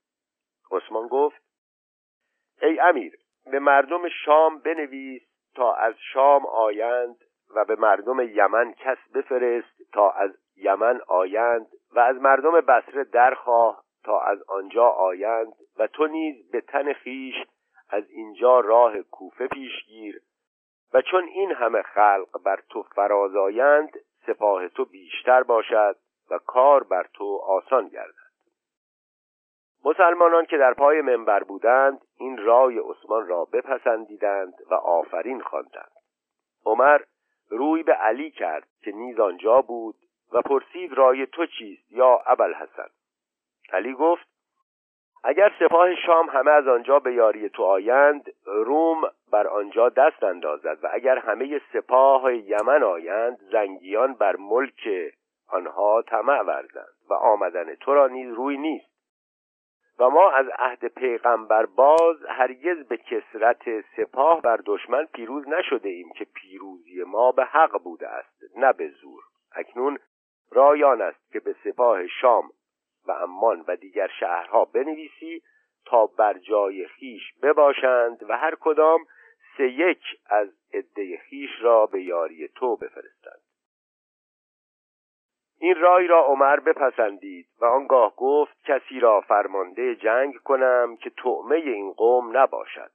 عثمان 0.72 1.08
گفت 1.08 1.42
ای 2.62 2.80
امیر 2.80 3.18
به 3.52 3.60
مردم 3.60 4.10
شام 4.10 4.60
بنویس 4.60 5.22
تا 5.56 5.74
از 5.74 5.94
شام 6.14 6.46
آیند 6.46 7.16
و 7.56 7.66
به 7.66 7.76
مردم 7.76 8.20
یمن 8.20 8.74
کس 8.74 8.98
بفرست 9.16 9.92
تا 9.94 10.12
از 10.12 10.32
یمن 10.56 11.02
آیند 11.08 11.68
و 11.96 12.00
از 12.00 12.16
مردم 12.16 12.62
بسره 12.62 13.04
درخواه 13.04 13.84
تا 14.04 14.20
از 14.20 14.44
آنجا 14.48 14.88
آیند 14.88 15.54
و 15.78 15.88
تو 15.88 16.08
نیز 16.08 16.52
به 16.52 16.62
تن 16.62 16.94
خیش 16.94 17.36
از 17.90 18.10
اینجا 18.10 18.60
راه 18.60 19.02
کوفه 19.02 19.48
پیش 19.48 19.86
گیر 19.86 20.22
و 20.94 21.02
چون 21.02 21.24
این 21.24 21.52
همه 21.52 21.82
خلق 21.82 22.44
بر 22.46 22.60
تو 22.70 22.84
فراز 22.84 23.36
آیند 23.36 23.92
سپاه 24.28 24.68
تو 24.68 24.86
بیشتر 24.86 25.44
باشد 25.44 25.96
و 26.32 26.38
کار 26.38 26.84
بر 26.84 27.08
تو 27.14 27.42
آسان 27.48 27.88
گردد. 27.88 28.25
مسلمانان 29.86 30.46
که 30.46 30.58
در 30.58 30.74
پای 30.74 31.02
منبر 31.02 31.44
بودند 31.44 32.02
این 32.18 32.38
رای 32.38 32.80
عثمان 32.80 33.28
را 33.28 33.46
بپسندیدند 33.46 34.54
و 34.72 34.74
آفرین 34.74 35.42
خواندند. 35.42 35.92
عمر 36.66 37.02
روی 37.50 37.84
به 37.84 37.94
علی 37.94 38.32
کرد 38.32 38.68
که 38.82 38.92
نیز 38.92 39.20
آنجا 39.20 39.62
بود 39.62 39.96
و 40.34 40.42
پرسید 40.42 40.94
رای 40.94 41.26
تو 41.26 41.46
چیست 41.46 41.92
یا 41.92 42.22
ابوالحسن؟ 42.26 42.88
علی 43.74 43.94
گفت 43.94 44.28
اگر 45.24 45.52
سپاه 45.60 45.96
شام 45.96 46.30
همه 46.30 46.52
از 46.52 46.68
آنجا 46.68 47.00
به 47.00 47.14
یاری 47.14 47.50
تو 47.50 47.64
آیند 47.64 48.34
روم 48.46 49.02
بر 49.32 49.48
آنجا 49.48 49.90
دست 49.90 50.24
اندازد 50.24 50.84
و 50.84 50.90
اگر 50.94 51.18
همه 51.18 51.62
سپاه 51.74 52.36
یمن 52.36 52.84
آیند 52.84 53.40
زنگیان 53.52 54.14
بر 54.14 54.36
ملک 54.36 54.90
آنها 55.48 56.02
طمع 56.02 56.42
ورزند 56.42 56.96
و 57.10 57.14
آمدن 57.14 57.76
تو 57.76 57.94
را 57.94 58.08
نیز 58.08 58.34
روی 58.34 58.58
نیست. 58.58 58.95
و 60.00 60.10
ما 60.10 60.32
از 60.32 60.46
عهد 60.58 60.86
پیغمبر 60.88 61.66
باز 61.66 62.18
هرگز 62.30 62.88
به 62.88 62.98
کسرت 62.98 63.82
سپاه 63.98 64.42
بر 64.42 64.60
دشمن 64.66 65.06
پیروز 65.06 65.48
نشده 65.48 65.90
ایم 65.90 66.12
که 66.12 66.26
پیروزی 66.26 67.04
ما 67.04 67.32
به 67.32 67.46
حق 67.46 67.84
بوده 67.84 68.08
است 68.08 68.44
نه 68.58 68.74
به 68.74 68.88
زور. 68.88 69.24
اکنون 69.56 70.00
رایان 70.52 71.02
است 71.02 71.32
که 71.32 71.40
به 71.40 71.56
سپاه 71.64 72.08
شام 72.08 72.50
و 73.08 73.12
امان 73.12 73.66
و 73.68 73.76
دیگر 73.76 74.08
شهرها 74.20 74.66
بنویسی 74.66 75.42
تا 75.86 76.06
بر 76.06 76.38
جای 76.38 76.88
خیش 76.88 77.34
بباشند 77.42 78.30
و 78.30 78.38
هر 78.38 78.56
کدام 78.56 79.00
سه 79.58 79.70
یک 79.70 80.02
از 80.26 80.50
عده 80.74 81.18
خیش 81.18 81.50
را 81.62 81.86
به 81.86 82.04
یاری 82.04 82.48
تو 82.48 82.76
بفرستند. 82.76 83.45
این 85.66 85.76
رای 85.76 86.08
را 86.08 86.26
عمر 86.26 86.60
بپسندید 86.60 87.48
و 87.62 87.66
آنگاه 87.66 88.16
گفت 88.16 88.64
کسی 88.66 89.00
را 89.00 89.22
فرمانده 89.22 89.96
جنگ 89.96 90.36
کنم 90.36 90.98
که 90.98 91.10
طعمه 91.10 91.56
این 91.56 91.92
قوم 91.92 92.38
نباشد. 92.38 92.92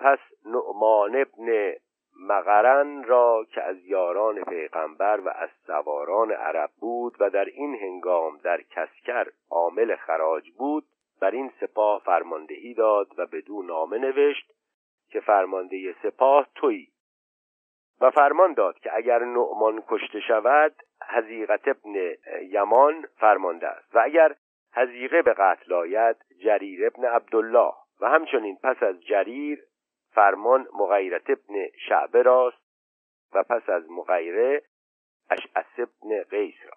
پس 0.00 0.18
نعمان 0.46 1.16
ابن 1.16 1.72
مقرن 2.20 3.04
را 3.04 3.46
که 3.54 3.62
از 3.62 3.76
یاران 3.84 4.44
پیغمبر 4.44 5.20
و 5.20 5.28
از 5.28 5.48
سواران 5.66 6.32
عرب 6.32 6.70
بود 6.80 7.16
و 7.20 7.30
در 7.30 7.44
این 7.44 7.74
هنگام 7.74 8.38
در 8.38 8.60
کسکر 8.62 9.26
عامل 9.50 9.96
خراج 9.96 10.50
بود 10.50 10.84
بر 11.20 11.30
این 11.30 11.52
سپاه 11.60 12.02
فرماندهی 12.04 12.74
داد 12.74 13.08
و 13.18 13.26
بدو 13.26 13.62
نامه 13.62 13.98
نوشت 13.98 14.52
که 15.10 15.20
فرمانده 15.20 15.94
سپاه 16.02 16.46
تویی. 16.54 16.88
و 18.00 18.10
فرمان 18.10 18.52
داد 18.52 18.78
که 18.78 18.96
اگر 18.96 19.18
نعمان 19.18 19.82
کشته 19.88 20.20
شود 20.20 20.74
حزیقت 21.08 21.68
ابن 21.68 22.14
یمان 22.42 23.06
فرمانده 23.16 23.68
است. 23.68 23.96
و 23.96 23.98
اگر 23.98 24.34
حزیقه 24.74 25.22
به 25.22 25.32
قتل 25.32 25.72
آید 25.72 26.16
جریر 26.44 26.86
ابن 26.86 27.04
عبدالله. 27.04 27.72
و 28.00 28.08
همچنین 28.08 28.58
پس 28.62 28.82
از 28.82 29.00
جریر 29.00 29.64
فرمان 30.14 30.68
مغیرت 30.72 31.30
ابن 31.30 31.66
شعبه 31.88 32.22
راست 32.22 32.68
و 33.34 33.42
پس 33.42 33.68
از 33.68 33.90
مغیره 33.90 34.62
اشعث 35.30 35.78
ابن 35.78 36.22
قیس 36.30 36.54
را. 36.64 36.76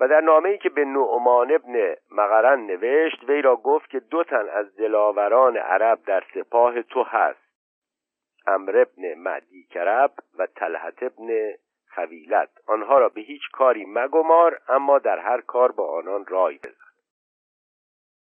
و 0.00 0.08
در 0.08 0.20
نامه 0.20 0.48
ای 0.48 0.58
که 0.58 0.68
به 0.68 0.84
نعمان 0.84 1.52
ابن 1.52 1.94
مقرن 2.10 2.60
نوشت 2.66 3.24
وی 3.28 3.42
را 3.42 3.56
گفت 3.56 3.90
که 3.90 4.00
دو 4.00 4.24
تن 4.24 4.48
از 4.48 4.76
دلاوران 4.76 5.56
عرب 5.56 5.98
در 6.06 6.24
سپاه 6.34 6.82
تو 6.82 7.02
هست. 7.02 7.43
امر 8.46 8.76
ابن 8.78 9.14
معدی 9.14 9.64
کرب 9.64 10.12
و 10.38 10.46
تلحت 10.46 11.02
ابن 11.02 11.54
خویلت 11.94 12.50
آنها 12.66 12.98
را 12.98 13.08
به 13.08 13.20
هیچ 13.20 13.42
کاری 13.52 13.84
مگمار 13.84 14.60
اما 14.68 14.98
در 14.98 15.18
هر 15.18 15.40
کار 15.40 15.72
با 15.72 15.98
آنان 15.98 16.26
رای 16.26 16.58
بزن. 16.58 16.84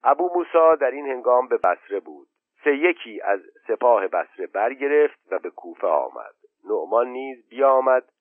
ابو 0.03 0.31
موسا 0.35 0.75
در 0.75 0.91
این 0.91 1.07
هنگام 1.07 1.49
به 1.49 1.57
بسره 1.57 2.01
بود. 2.01 2.29
سه 2.65 2.77
یکی 2.77 3.21
از 3.21 3.41
سپاه 3.69 4.09
بسره 4.09 4.47
برگرفت 4.47 5.19
و 5.31 5.39
به 5.39 5.51
کوفه 5.51 5.87
آمد. 5.87 6.35
نعمان 6.65 7.09
نیز 7.09 7.49
بیامد 7.49 8.13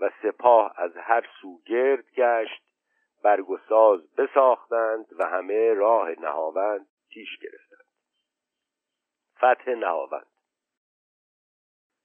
و 0.00 0.10
سپاه 0.22 0.74
از 0.76 0.96
هر 0.96 1.26
سو 1.40 1.58
گرد 1.66 2.04
گشت 2.16 2.64
برگ 3.24 3.50
و 3.50 3.58
بساختند 4.18 5.06
و 5.18 5.26
همه 5.26 5.74
راه 5.74 6.20
نهاوند 6.20 6.86
پیش 7.10 7.38
گرفتند. 7.38 7.84
فتح 9.36 9.70
نهاوند. 9.70 10.33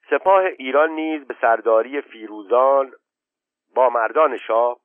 سپاه 0.10 0.43
ایران 0.43 0.89
نیز 0.89 1.28
به 1.28 1.36
سرداری 1.41 2.01
فیروزان 2.01 2.91
با 3.76 3.89
مردان 3.89 4.38
شاه 4.38 4.80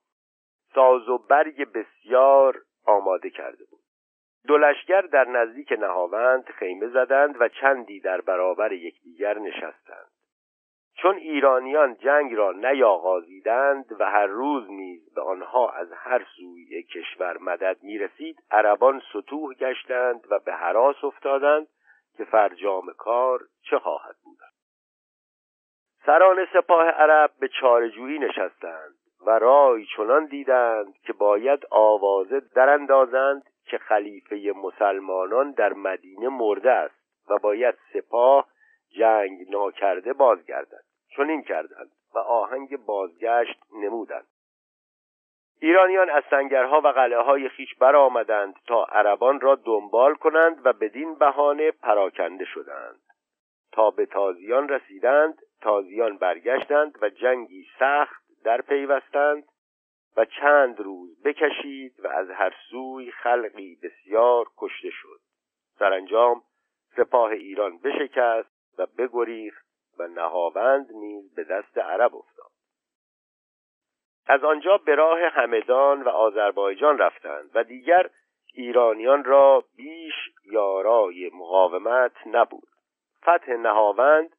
ساز 0.75 1.09
و 1.09 1.19
برگ 1.19 1.73
بسیار 1.73 2.63
آماده 2.87 3.31
کرده 3.31 3.65
بود. 3.71 3.81
دو 4.47 4.59
در 5.13 5.25
نزدیک 5.25 5.73
نهاوند 5.73 6.45
خیمه 6.45 6.89
زدند 6.89 7.37
و 7.41 7.49
چندی 7.49 8.01
در 8.01 8.21
برابر 8.21 8.73
یکدیگر 8.73 9.39
نشستند. 9.39 10.11
چون 10.97 11.17
ایرانیان 11.17 11.95
جنگ 11.95 12.35
را 12.35 12.53
نیاغازیدند 12.53 13.97
و 14.01 14.11
هر 14.11 14.27
روز 14.27 14.71
نیز 14.71 15.15
به 15.15 15.23
آنها 15.23 15.71
از 15.71 15.93
هر 15.93 16.27
سوی 16.37 16.83
کشور 16.83 17.39
مدد 17.39 17.77
می 17.83 17.99
رسید 17.99 18.37
عربان 18.51 19.03
سطوح 19.13 19.55
گشتند 19.55 20.27
و 20.31 20.39
به 20.39 20.53
حراس 20.53 21.05
افتادند 21.05 21.67
که 22.17 22.25
فرجام 22.25 22.93
کار 22.99 23.41
چه 23.71 23.79
خواهد 23.79 24.17
بود. 24.25 24.44
سران 26.07 26.47
سپاه 26.53 26.87
عرب 26.89 27.31
به 27.41 27.49
چارجویی 27.49 28.19
نشستند 28.19 28.95
و 29.27 29.31
رای 29.31 29.87
چنان 29.97 30.27
دیدند 30.27 30.95
که 31.07 31.13
باید 31.13 31.67
آوازه 31.71 32.41
دراندازند 32.41 33.43
که 33.67 33.79
خلیفه 33.79 34.53
مسلمانان 34.57 35.53
در 35.53 35.73
مدینه 35.73 36.29
مرده 36.29 36.71
است 36.71 37.31
و 37.31 37.39
باید 37.39 37.75
سپاه 37.93 38.49
جنگ 38.99 39.51
ناکرده 39.51 40.13
بازگردد. 40.13 40.85
این 41.19 41.43
کردند 41.43 41.91
و 42.15 42.19
آهنگ 42.19 42.77
بازگشت 42.77 43.63
نمودند. 43.83 44.27
ایرانیان 45.61 46.11
از 46.11 46.23
سنگرها 46.31 46.81
و 46.81 46.89
قلعه 46.89 47.23
های 47.23 47.49
خیش 47.49 47.75
برآمدند 47.75 48.55
تا 48.67 48.85
عربان 48.85 49.41
را 49.41 49.55
دنبال 49.55 50.15
کنند 50.15 50.67
و 50.67 50.73
بدین 50.73 51.15
بهانه 51.15 51.71
پراکنده 51.71 52.45
شدند. 52.45 53.01
تا 53.73 53.91
به 53.91 54.07
تازیان 54.07 54.69
رسیدند 54.69 55.39
تازیان 55.65 56.17
برگشتند 56.17 56.99
و 57.03 57.09
جنگی 57.09 57.67
سخت 57.79 58.25
در 58.45 58.61
پیوستند 58.61 59.45
و 60.17 60.25
چند 60.25 60.81
روز 60.81 61.23
بکشید 61.23 62.01
و 62.05 62.09
از 62.09 62.31
هر 62.31 62.55
سوی 62.71 63.11
خلقی 63.11 63.79
بسیار 63.83 64.47
کشته 64.57 64.91
شد. 64.91 65.21
سرانجام 65.79 66.43
سپاه 66.97 67.31
ایران 67.31 67.79
بشکست 67.79 68.79
و 68.79 68.87
بگریخت 68.99 69.67
و 69.99 70.07
نهاوند 70.07 70.93
نیز 70.93 71.35
به 71.35 71.45
دست 71.45 71.79
عرب 71.79 72.15
افتاد. 72.15 72.51
از 74.27 74.45
آنجا 74.45 74.79
به 74.79 74.95
راه 74.95 75.21
همدان 75.21 76.03
و 76.03 76.09
آذربایجان 76.09 76.99
رفتند 76.99 77.51
و 77.55 77.65
دیگر 77.65 78.11
ایرانیان 78.55 79.25
را 79.25 79.65
بیش 79.77 80.15
یارای 80.45 81.31
مقاومت 81.35 82.27
نبود. 82.27 82.69
فتح 83.23 83.53
نهاوند 83.53 84.37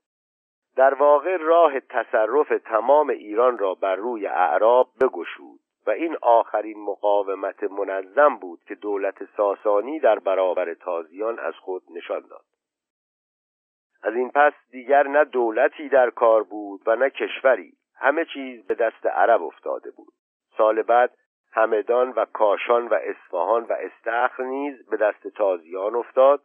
در 0.76 0.94
واقع 0.94 1.38
راه 1.38 1.80
تصرف 1.80 2.54
تمام 2.66 3.10
ایران 3.10 3.58
را 3.58 3.74
بر 3.74 3.96
روی 3.96 4.28
اعراب 4.28 4.90
بگشود 5.02 5.60
و 5.88 5.90
این 5.92 6.18
آخرین 6.22 6.84
مقاومت 6.84 7.64
منظم 7.64 8.36
بود 8.36 8.60
که 8.68 8.76
دولت 8.76 9.24
ساسانی 9.38 10.00
در 10.00 10.20
برابر 10.20 10.74
تازیان 10.74 11.40
از 11.40 11.54
خود 11.54 11.84
نشان 11.90 12.22
داد. 12.30 12.46
از 14.04 14.14
این 14.16 14.32
پس 14.32 14.54
دیگر 14.72 15.08
نه 15.08 15.24
دولتی 15.24 15.90
در 15.90 16.10
کار 16.10 16.44
بود 16.44 16.82
و 16.86 16.96
نه 16.96 17.10
کشوری 17.10 17.74
همه 17.96 18.26
چیز 18.26 18.68
به 18.68 18.76
دست 18.76 19.06
عرب 19.06 19.44
افتاده 19.44 19.92
بود. 19.92 20.14
سال 20.58 20.82
بعد 20.82 21.12
همدان 21.52 22.10
و 22.10 22.26
کاشان 22.26 22.88
و 22.88 22.94
اصفهان 22.94 23.64
و 23.64 23.74
استخر 23.74 24.44
نیز 24.44 24.90
به 24.90 24.98
دست 24.98 25.28
تازیان 25.28 25.96
افتاد 25.96 26.42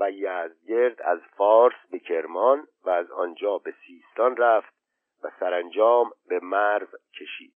و 0.00 0.10
یزدگرد 0.10 1.02
از 1.02 1.20
فارس 1.36 1.74
به 1.90 1.98
کرمان 1.98 2.66
و 2.84 2.90
از 2.90 3.10
آنجا 3.10 3.58
به 3.58 3.74
سیستان 3.86 4.36
رفت 4.36 4.74
و 5.22 5.30
سرانجام 5.40 6.10
به 6.28 6.40
مرو 6.42 6.86
کشید. 7.20 7.52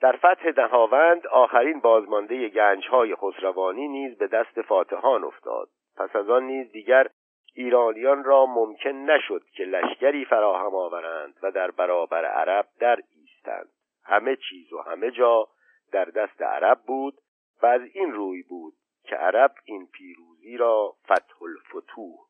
در 0.00 0.16
فتح 0.16 0.50
دهاوند 0.50 1.26
آخرین 1.26 1.80
بازمانده 1.80 2.48
گنجهای 2.48 3.14
خسروانی 3.14 3.88
نیز 3.88 4.18
به 4.18 4.26
دست 4.26 4.62
فاتحان 4.62 5.24
افتاد. 5.24 5.68
پس 5.96 6.16
از 6.16 6.30
آن 6.30 6.42
نیز 6.42 6.72
دیگر 6.72 7.08
ایرانیان 7.54 8.24
را 8.24 8.46
ممکن 8.46 8.90
نشد 8.90 9.44
که 9.56 9.64
لشکری 9.64 10.24
فراهم 10.24 10.74
آورند 10.74 11.34
و 11.42 11.50
در 11.50 11.70
برابر 11.70 12.24
عرب 12.24 12.66
در 12.80 13.00
ایستند. 13.16 13.68
همه 14.04 14.36
چیز 14.36 14.72
و 14.72 14.78
همه 14.78 15.10
جا 15.10 15.48
در 15.92 16.04
دست 16.04 16.42
عرب 16.42 16.78
بود 16.86 17.14
و 17.62 17.66
از 17.66 17.80
این 17.94 18.12
روی 18.12 18.42
زیرا 20.46 20.96
فتح 21.04 21.42
الفتوح. 21.42 22.25